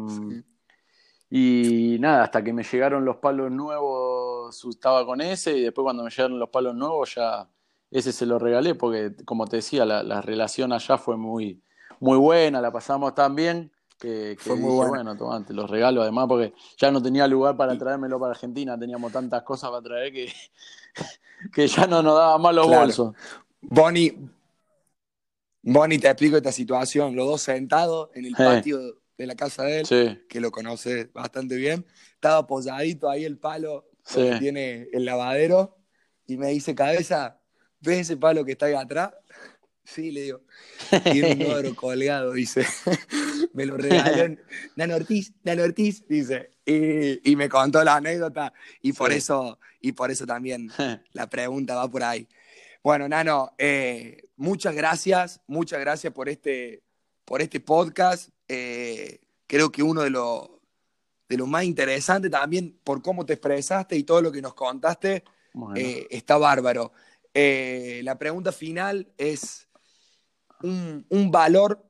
y 1.29 1.97
nada, 1.99 2.23
hasta 2.23 2.43
que 2.43 2.53
me 2.53 2.63
llegaron 2.63 3.03
los 3.03 3.17
palos 3.17 3.51
nuevos, 3.51 4.63
estaba 4.69 5.05
con 5.05 5.19
ese, 5.19 5.57
y 5.57 5.61
después 5.61 5.83
cuando 5.83 6.03
me 6.03 6.09
llegaron 6.09 6.39
los 6.39 6.49
palos 6.49 6.75
nuevos, 6.75 7.15
ya 7.15 7.49
ese 7.91 8.11
se 8.13 8.25
lo 8.25 8.39
regalé, 8.39 8.75
porque 8.75 9.13
como 9.25 9.45
te 9.45 9.57
decía, 9.57 9.85
la, 9.85 10.21
relación 10.21 10.71
allá 10.71 10.97
fue 10.97 11.17
muy, 11.17 11.61
muy 11.99 12.17
buena, 12.17 12.61
la 12.61 12.71
pasamos 12.71 13.13
tan 13.13 13.35
bien 13.35 13.71
que, 13.99 14.37
fue 14.39 14.55
muy 14.55 14.87
bueno, 14.87 15.17
tomate, 15.17 15.53
los 15.53 15.69
regalo 15.69 16.01
además, 16.01 16.27
porque 16.27 16.53
ya 16.77 16.91
no 16.91 17.01
tenía 17.01 17.27
lugar 17.27 17.57
para 17.57 17.77
traérmelo 17.77 18.19
para 18.19 18.31
Argentina, 18.31 18.77
teníamos 18.79 19.11
tantas 19.11 19.43
cosas 19.43 19.69
para 19.69 19.81
traer 19.81 20.13
que, 20.13 20.31
que 21.53 21.67
ya 21.67 21.87
no 21.87 22.01
nos 22.01 22.15
daba 22.15 22.37
más 22.37 22.55
los 22.55 22.67
bolsos. 22.67 23.15
Bonnie, 23.59 24.17
Bonnie, 25.61 25.99
te 25.99 26.07
explico 26.07 26.37
esta 26.37 26.53
situación, 26.53 27.15
los 27.15 27.27
dos 27.27 27.41
sentados 27.41 28.09
en 28.13 28.25
el 28.25 28.33
patio 28.33 28.79
de 29.17 29.25
la 29.25 29.35
casa 29.35 29.63
de 29.63 29.79
él, 29.81 30.25
que 30.29 30.39
lo 30.39 30.51
conoce 30.51 31.05
bastante 31.13 31.55
bien. 31.55 31.85
Estaba 32.13 32.37
apoyadito 32.37 33.09
ahí 33.09 33.25
el 33.25 33.37
palo, 33.37 33.89
tiene 34.39 34.87
el 34.93 35.05
lavadero, 35.05 35.77
y 36.27 36.37
me 36.37 36.49
dice, 36.49 36.75
cabeza, 36.75 37.39
¿ves 37.79 37.99
ese 38.01 38.17
palo 38.17 38.45
que 38.45 38.51
está 38.51 38.67
ahí 38.67 38.73
atrás? 38.73 39.11
Sí, 39.89 40.11
le 40.11 40.23
digo. 40.23 40.41
Tiene 41.13 41.45
un 41.45 41.51
oro 41.53 41.73
colgado, 41.73 42.33
dice. 42.33 42.65
me 43.53 43.65
lo 43.65 43.77
regaló 43.77 44.35
Nano 44.75 44.95
Ortiz, 44.97 45.33
Nano 45.43 45.63
Ortiz, 45.63 46.05
dice. 46.09 46.51
Y, 46.65 47.33
me 47.37 47.47
contó 47.47 47.81
la 47.85 47.95
anécdota, 47.95 48.51
y 48.81 48.91
por 48.91 49.13
eso, 49.13 49.57
y 49.79 49.93
por 49.93 50.11
eso 50.11 50.25
también 50.27 50.69
la 51.13 51.29
pregunta 51.29 51.75
va 51.75 51.89
por 51.89 52.03
ahí. 52.03 52.27
Bueno, 52.83 53.07
Nano, 53.07 53.53
eh, 53.57 54.23
muchas 54.35 54.75
gracias, 54.75 55.39
muchas 55.47 55.79
gracias 55.79 56.11
por 56.11 56.27
este, 56.27 56.83
por 57.23 57.41
este 57.41 57.61
podcast. 57.61 58.31
Eh, 58.47 59.19
creo 59.45 59.71
que 59.71 59.83
uno 59.83 60.01
de 60.01 60.09
los 60.09 60.49
de 61.29 61.37
lo 61.37 61.45
más 61.45 61.65
interesantes 61.65 62.31
también 62.31 62.79
por 62.83 63.01
cómo 63.01 63.25
te 63.25 63.33
expresaste 63.33 63.97
y 63.97 64.03
todo 64.03 64.21
lo 64.21 64.31
que 64.31 64.41
nos 64.41 64.53
contaste 64.53 65.23
eh, 65.75 66.07
está 66.09 66.37
bárbaro. 66.37 66.93
Eh, 67.33 68.01
la 68.03 68.17
pregunta 68.17 68.51
final 68.51 69.11
es, 69.17 69.67
un, 70.63 71.05
valor 71.29 71.83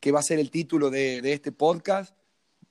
que 0.00 0.12
va 0.12 0.20
a 0.20 0.22
ser 0.22 0.38
el 0.38 0.50
título 0.50 0.90
de, 0.90 1.20
de, 1.20 1.32
este 1.32 1.52
podcast, 1.52 2.16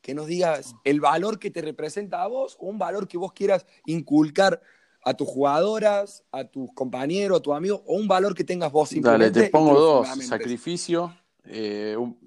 que 0.01 0.15
nos 0.15 0.27
digas 0.27 0.75
el 0.83 1.01
valor 1.01 1.37
que 1.37 1.51
te 1.51 1.61
representa 1.61 2.23
a 2.23 2.27
vos 2.27 2.55
o 2.59 2.67
un 2.67 2.79
valor 2.79 3.07
que 3.07 3.17
vos 3.17 3.33
quieras 3.33 3.65
inculcar 3.85 4.61
a 5.03 5.13
tus 5.13 5.27
jugadoras, 5.27 6.23
a 6.31 6.43
tus 6.43 6.73
compañeros, 6.73 7.39
a 7.39 7.41
tus 7.41 7.53
amigos, 7.53 7.81
o 7.85 7.95
un 7.95 8.07
valor 8.07 8.33
que 8.33 8.43
tengas 8.43 8.71
vos. 8.71 8.89
Dale, 8.99 9.31
te 9.31 9.49
pongo 9.49 9.79
dos, 9.79 10.07
sacrificio, 10.25 11.15
eh, 11.45 11.95
un 11.97 12.17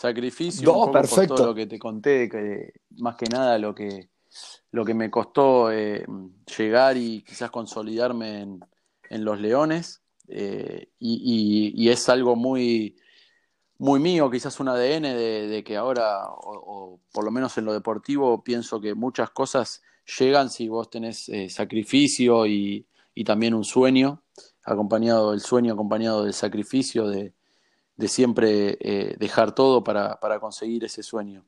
sacrificio, 0.00 0.72
un 0.72 0.92
poco 0.92 0.92
por 0.92 1.26
todo 1.26 1.46
lo 1.48 1.54
que 1.54 1.66
te 1.66 1.78
conté, 1.78 2.26
que 2.30 2.72
más 2.96 3.16
que 3.16 3.26
nada 3.26 3.58
lo 3.58 3.74
que, 3.74 4.08
lo 4.70 4.82
que 4.82 4.94
me 4.94 5.10
costó 5.10 5.70
eh, 5.70 6.06
llegar 6.56 6.96
y 6.96 7.22
quizás 7.22 7.50
consolidarme 7.50 8.40
en, 9.10 9.24
los 9.24 9.38
Leones, 9.38 10.00
eh, 10.28 10.88
y, 10.98 11.86
es 11.90 12.08
algo 12.08 12.34
muy, 12.34 12.96
muy 13.76 14.00
mío, 14.00 14.30
quizás 14.30 14.58
un 14.58 14.68
ADN 14.68 15.02
de, 15.02 15.62
que 15.66 15.76
ahora, 15.76 16.22
o, 16.30 16.98
por 17.12 17.24
lo 17.24 17.30
menos 17.30 17.58
en 17.58 17.66
lo 17.66 17.74
deportivo, 17.74 18.42
pienso 18.42 18.80
que 18.80 18.94
muchas 18.94 19.30
cosas 19.30 19.82
llegan 20.18 20.48
si 20.48 20.68
vos 20.68 20.88
tenés 20.88 21.28
eh, 21.28 21.50
sacrificio 21.50 22.46
y, 22.46 22.86
también 23.26 23.52
un 23.52 23.64
sueño, 23.64 24.22
acompañado 24.62 25.32
del 25.32 25.40
sueño, 25.40 25.74
acompañado 25.74 26.24
del 26.24 26.32
sacrificio, 26.32 27.06
de, 27.06 27.34
siempre 28.08 28.78
eh, 28.80 29.16
dejar 29.18 29.54
todo 29.54 29.82
para, 29.84 30.18
conseguir 30.40 30.84
ese 30.84 31.02
sueño. 31.02 31.44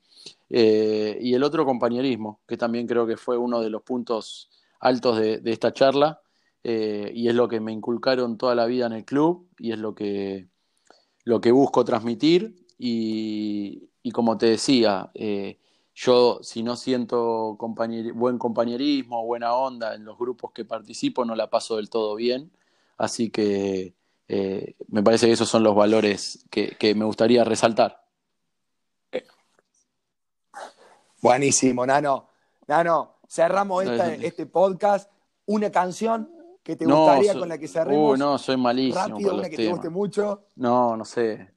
Eh, 0.51 1.19
y 1.21 1.35
el 1.35 1.43
otro 1.43 1.65
compañerismo, 1.65 2.41
que 2.47 2.57
también 2.57 2.87
creo 2.87 3.07
que 3.07 3.17
fue 3.17 3.37
uno 3.37 3.61
de 3.61 3.71
los 3.71 3.83
puntos 3.83 4.51
altos 4.81 5.19
de, 5.19 5.41
esta 5.45 5.73
charla, 5.73 6.21
y 6.65 7.29
es 7.29 7.35
lo 7.35 7.49
que 7.49 7.61
me 7.61 7.73
inculcaron 7.73 8.39
toda 8.39 8.55
la 8.55 8.67
vida 8.67 8.87
en 8.87 8.93
el 8.93 9.05
club, 9.05 9.49
y 9.59 9.73
es 9.73 9.79
lo 9.79 9.95
que, 9.95 10.49
lo 11.25 11.41
que 11.41 11.51
busco 11.51 11.85
transmitir, 11.85 12.67
y, 12.79 13.91
y 14.03 14.11
como 14.11 14.39
te 14.39 14.47
decía, 14.47 15.11
yo, 15.95 16.39
si 16.43 16.63
no 16.63 16.77
siento 16.77 17.57
buen 18.15 18.39
compañerismo, 18.39 19.25
buena 19.27 19.55
onda 19.55 19.95
en 19.95 20.05
los 20.05 20.19
grupos 20.19 20.53
que 20.53 20.65
participo, 20.65 21.25
no 21.25 21.35
la 21.35 21.51
paso 21.51 21.77
del 21.77 21.91
todo 21.91 22.15
bien. 22.15 22.51
Así 22.97 23.31
que 23.31 23.95
eh, 24.35 24.77
me 24.89 25.03
parece 25.03 25.27
que 25.27 25.33
esos 25.33 25.47
son 25.47 25.63
los 25.63 25.75
valores 25.75 26.47
que, 26.51 26.95
me 26.97 27.05
gustaría 27.05 27.45
resaltar. 27.45 28.03
Buenísimo, 31.21 31.85
Nano. 31.85 32.29
Nano, 32.67 33.19
cerramos 33.29 33.85
este 33.85 34.47
podcast. 34.47 35.13
Una 35.45 35.71
canción 35.71 36.31
que 36.63 36.77
te 36.77 36.87
gustaría 36.87 37.35
con 37.35 37.47
la 37.47 37.59
que 37.59 37.69
cerremos. 37.69 38.15
Uh, 38.15 38.17
no, 38.17 38.39
soy 38.39 38.57
malísimo. 38.57 39.07
Rápido, 39.07 39.35
una 39.35 39.51
que 39.51 39.57
te 39.57 39.69
guste 39.69 39.91
mucho. 39.91 40.47
No, 40.57 40.97
no 40.97 41.05
sé. 41.05 41.53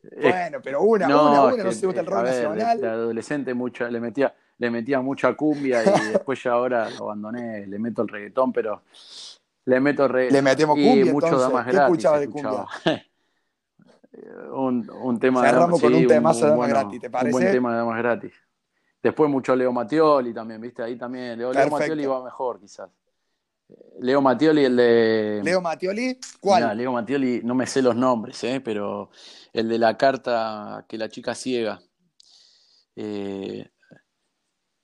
Bueno, 0.00 0.60
pero 0.62 0.82
una, 0.82 1.06
una, 1.06 1.44
una, 1.44 1.64
no 1.64 1.72
se 1.72 1.86
gusta 1.86 2.02
el 2.02 2.06
rock 2.06 2.22
nacional. 2.22 2.80
De, 2.80 2.86
adolescente 2.86 3.52
mucha, 3.52 3.90
le 3.90 3.98
metía, 3.98 4.32
le 4.58 4.70
metía 4.70 5.00
mucha 5.00 5.34
cumbia 5.34 5.82
y 5.82 5.86
después 6.12 6.40
ya 6.40 6.52
ahora 6.52 6.88
lo 6.90 7.06
abandoné, 7.06 7.66
le 7.66 7.80
meto 7.80 8.02
el 8.02 8.08
reggaetón, 8.08 8.52
pero 8.52 8.82
le 9.68 9.80
meto 9.80 10.08
reggaetón. 10.08 10.34
Le 10.34 10.42
metemos 10.42 10.76
cumbia, 10.76 11.04
y 11.04 11.12
mucho 11.12 11.26
entonces. 11.26 11.48
Damas 11.48 11.66
¿Qué 11.66 11.76
escuchabas 11.76 12.20
de 12.20 12.28
cumbia? 12.30 12.66
un, 14.52 14.90
un 15.02 15.20
tema 15.20 15.42
Cerramos 15.42 15.80
con 15.80 15.94
un 15.94 16.06
tema 16.06 16.32
de 16.32 16.40
Damas 16.40 16.68
gratis, 16.68 17.00
¿te 17.00 17.10
parece? 17.10 17.34
Un 17.34 17.40
buen 17.40 17.52
tema 17.52 17.72
de 17.72 17.76
Damas 17.76 17.98
gratis. 17.98 18.32
Después 19.02 19.30
mucho 19.30 19.54
Leo 19.54 19.70
Matioli 19.70 20.32
también, 20.32 20.60
¿viste? 20.60 20.82
Ahí 20.82 20.96
también. 20.96 21.38
Leo, 21.38 21.52
Leo 21.52 21.68
Matioli 21.68 22.06
va 22.06 22.24
mejor, 22.24 22.58
quizás. 22.58 22.88
Leo 24.00 24.22
Matioli, 24.22 24.64
el 24.64 24.76
de. 24.76 25.40
Leo 25.44 25.60
Matioli, 25.60 26.18
¿cuál? 26.40 26.76
Leo 26.76 26.92
Matioli, 26.92 27.42
no 27.44 27.54
me 27.54 27.66
sé 27.66 27.82
los 27.82 27.94
nombres, 27.94 28.42
¿eh? 28.44 28.62
pero 28.64 29.10
el 29.52 29.68
de 29.68 29.78
la 29.78 29.98
carta 29.98 30.86
que 30.88 30.96
la 30.96 31.10
chica 31.10 31.34
ciega. 31.34 31.78
Eh, 32.96 33.70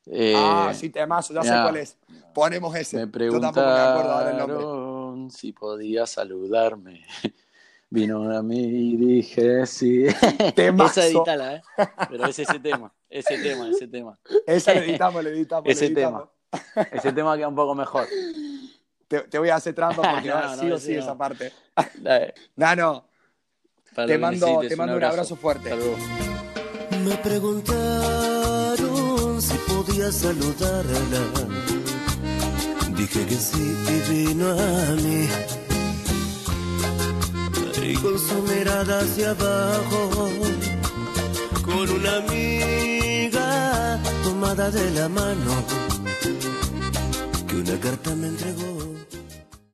eh, 0.06 0.34
ah, 0.36 0.72
sí, 0.74 0.90
temazo, 0.90 1.32
ya 1.32 1.42
sé 1.42 1.48
cuál 1.48 1.76
es. 1.76 1.96
Ponemos 2.34 2.74
ese. 2.76 2.98
Me 2.98 3.06
preguntaron 3.06 4.64
si 5.30 5.52
podía 5.52 6.06
saludarme. 6.06 7.04
Vino 7.90 8.36
a 8.36 8.42
mí 8.42 8.58
y 8.58 8.96
dije 8.96 9.66
sí. 9.66 10.06
Temazo. 10.56 11.00
Esa 11.00 11.06
edítala, 11.06 11.54
¿eh? 11.54 11.62
Pero 12.10 12.26
es 12.26 12.38
ese 12.38 12.58
tema, 12.58 12.92
ese 13.08 13.38
tema, 13.38 13.68
ese 13.68 13.86
tema. 13.86 14.18
Esa 14.46 14.74
le 14.74 14.84
editamos, 14.84 15.22
le 15.22 15.30
editamos. 15.30 15.68
Ese 15.68 15.90
tema. 15.90 16.28
Ese 16.92 17.12
tema 17.12 17.36
queda 17.36 17.48
un 17.48 17.54
poco 17.56 17.74
mejor. 17.74 18.06
Te, 19.08 19.38
voy 19.38 19.48
a 19.48 19.56
hacer 19.56 19.74
trampa 19.74 20.02
porque 20.14 20.28
no, 20.28 20.56
sí 20.56 20.70
o 20.70 20.78
sí 20.78 20.94
esa 20.94 21.16
parte. 21.16 21.52
Nano, 22.56 23.08
te 23.94 24.18
mando, 24.18 24.60
te 24.60 24.76
mando 24.76 24.96
un 24.96 25.04
abrazo, 25.04 25.36
fuerte. 25.36 25.70
Me 27.04 27.16
preguntaron 27.16 28.33
podía 30.04 30.12
saludarla. 30.12 31.22
Dije 32.96 33.26
que 33.26 33.36
sí 33.36 33.76
y 33.88 34.12
vino 34.12 34.50
a 34.50 34.94
mí. 35.02 35.28
Y 37.82 37.94
con 37.96 38.18
su 38.18 38.42
mirada 38.42 39.00
hacia 39.00 39.30
abajo, 39.30 40.30
con 41.64 41.90
una 41.90 42.16
amiga 42.16 44.00
tomada 44.24 44.70
de 44.70 44.90
la 44.92 45.08
mano, 45.08 45.52
que 47.46 47.56
una 47.56 47.78
carta 47.80 48.14
me 48.14 48.28
entregó. 48.28 48.83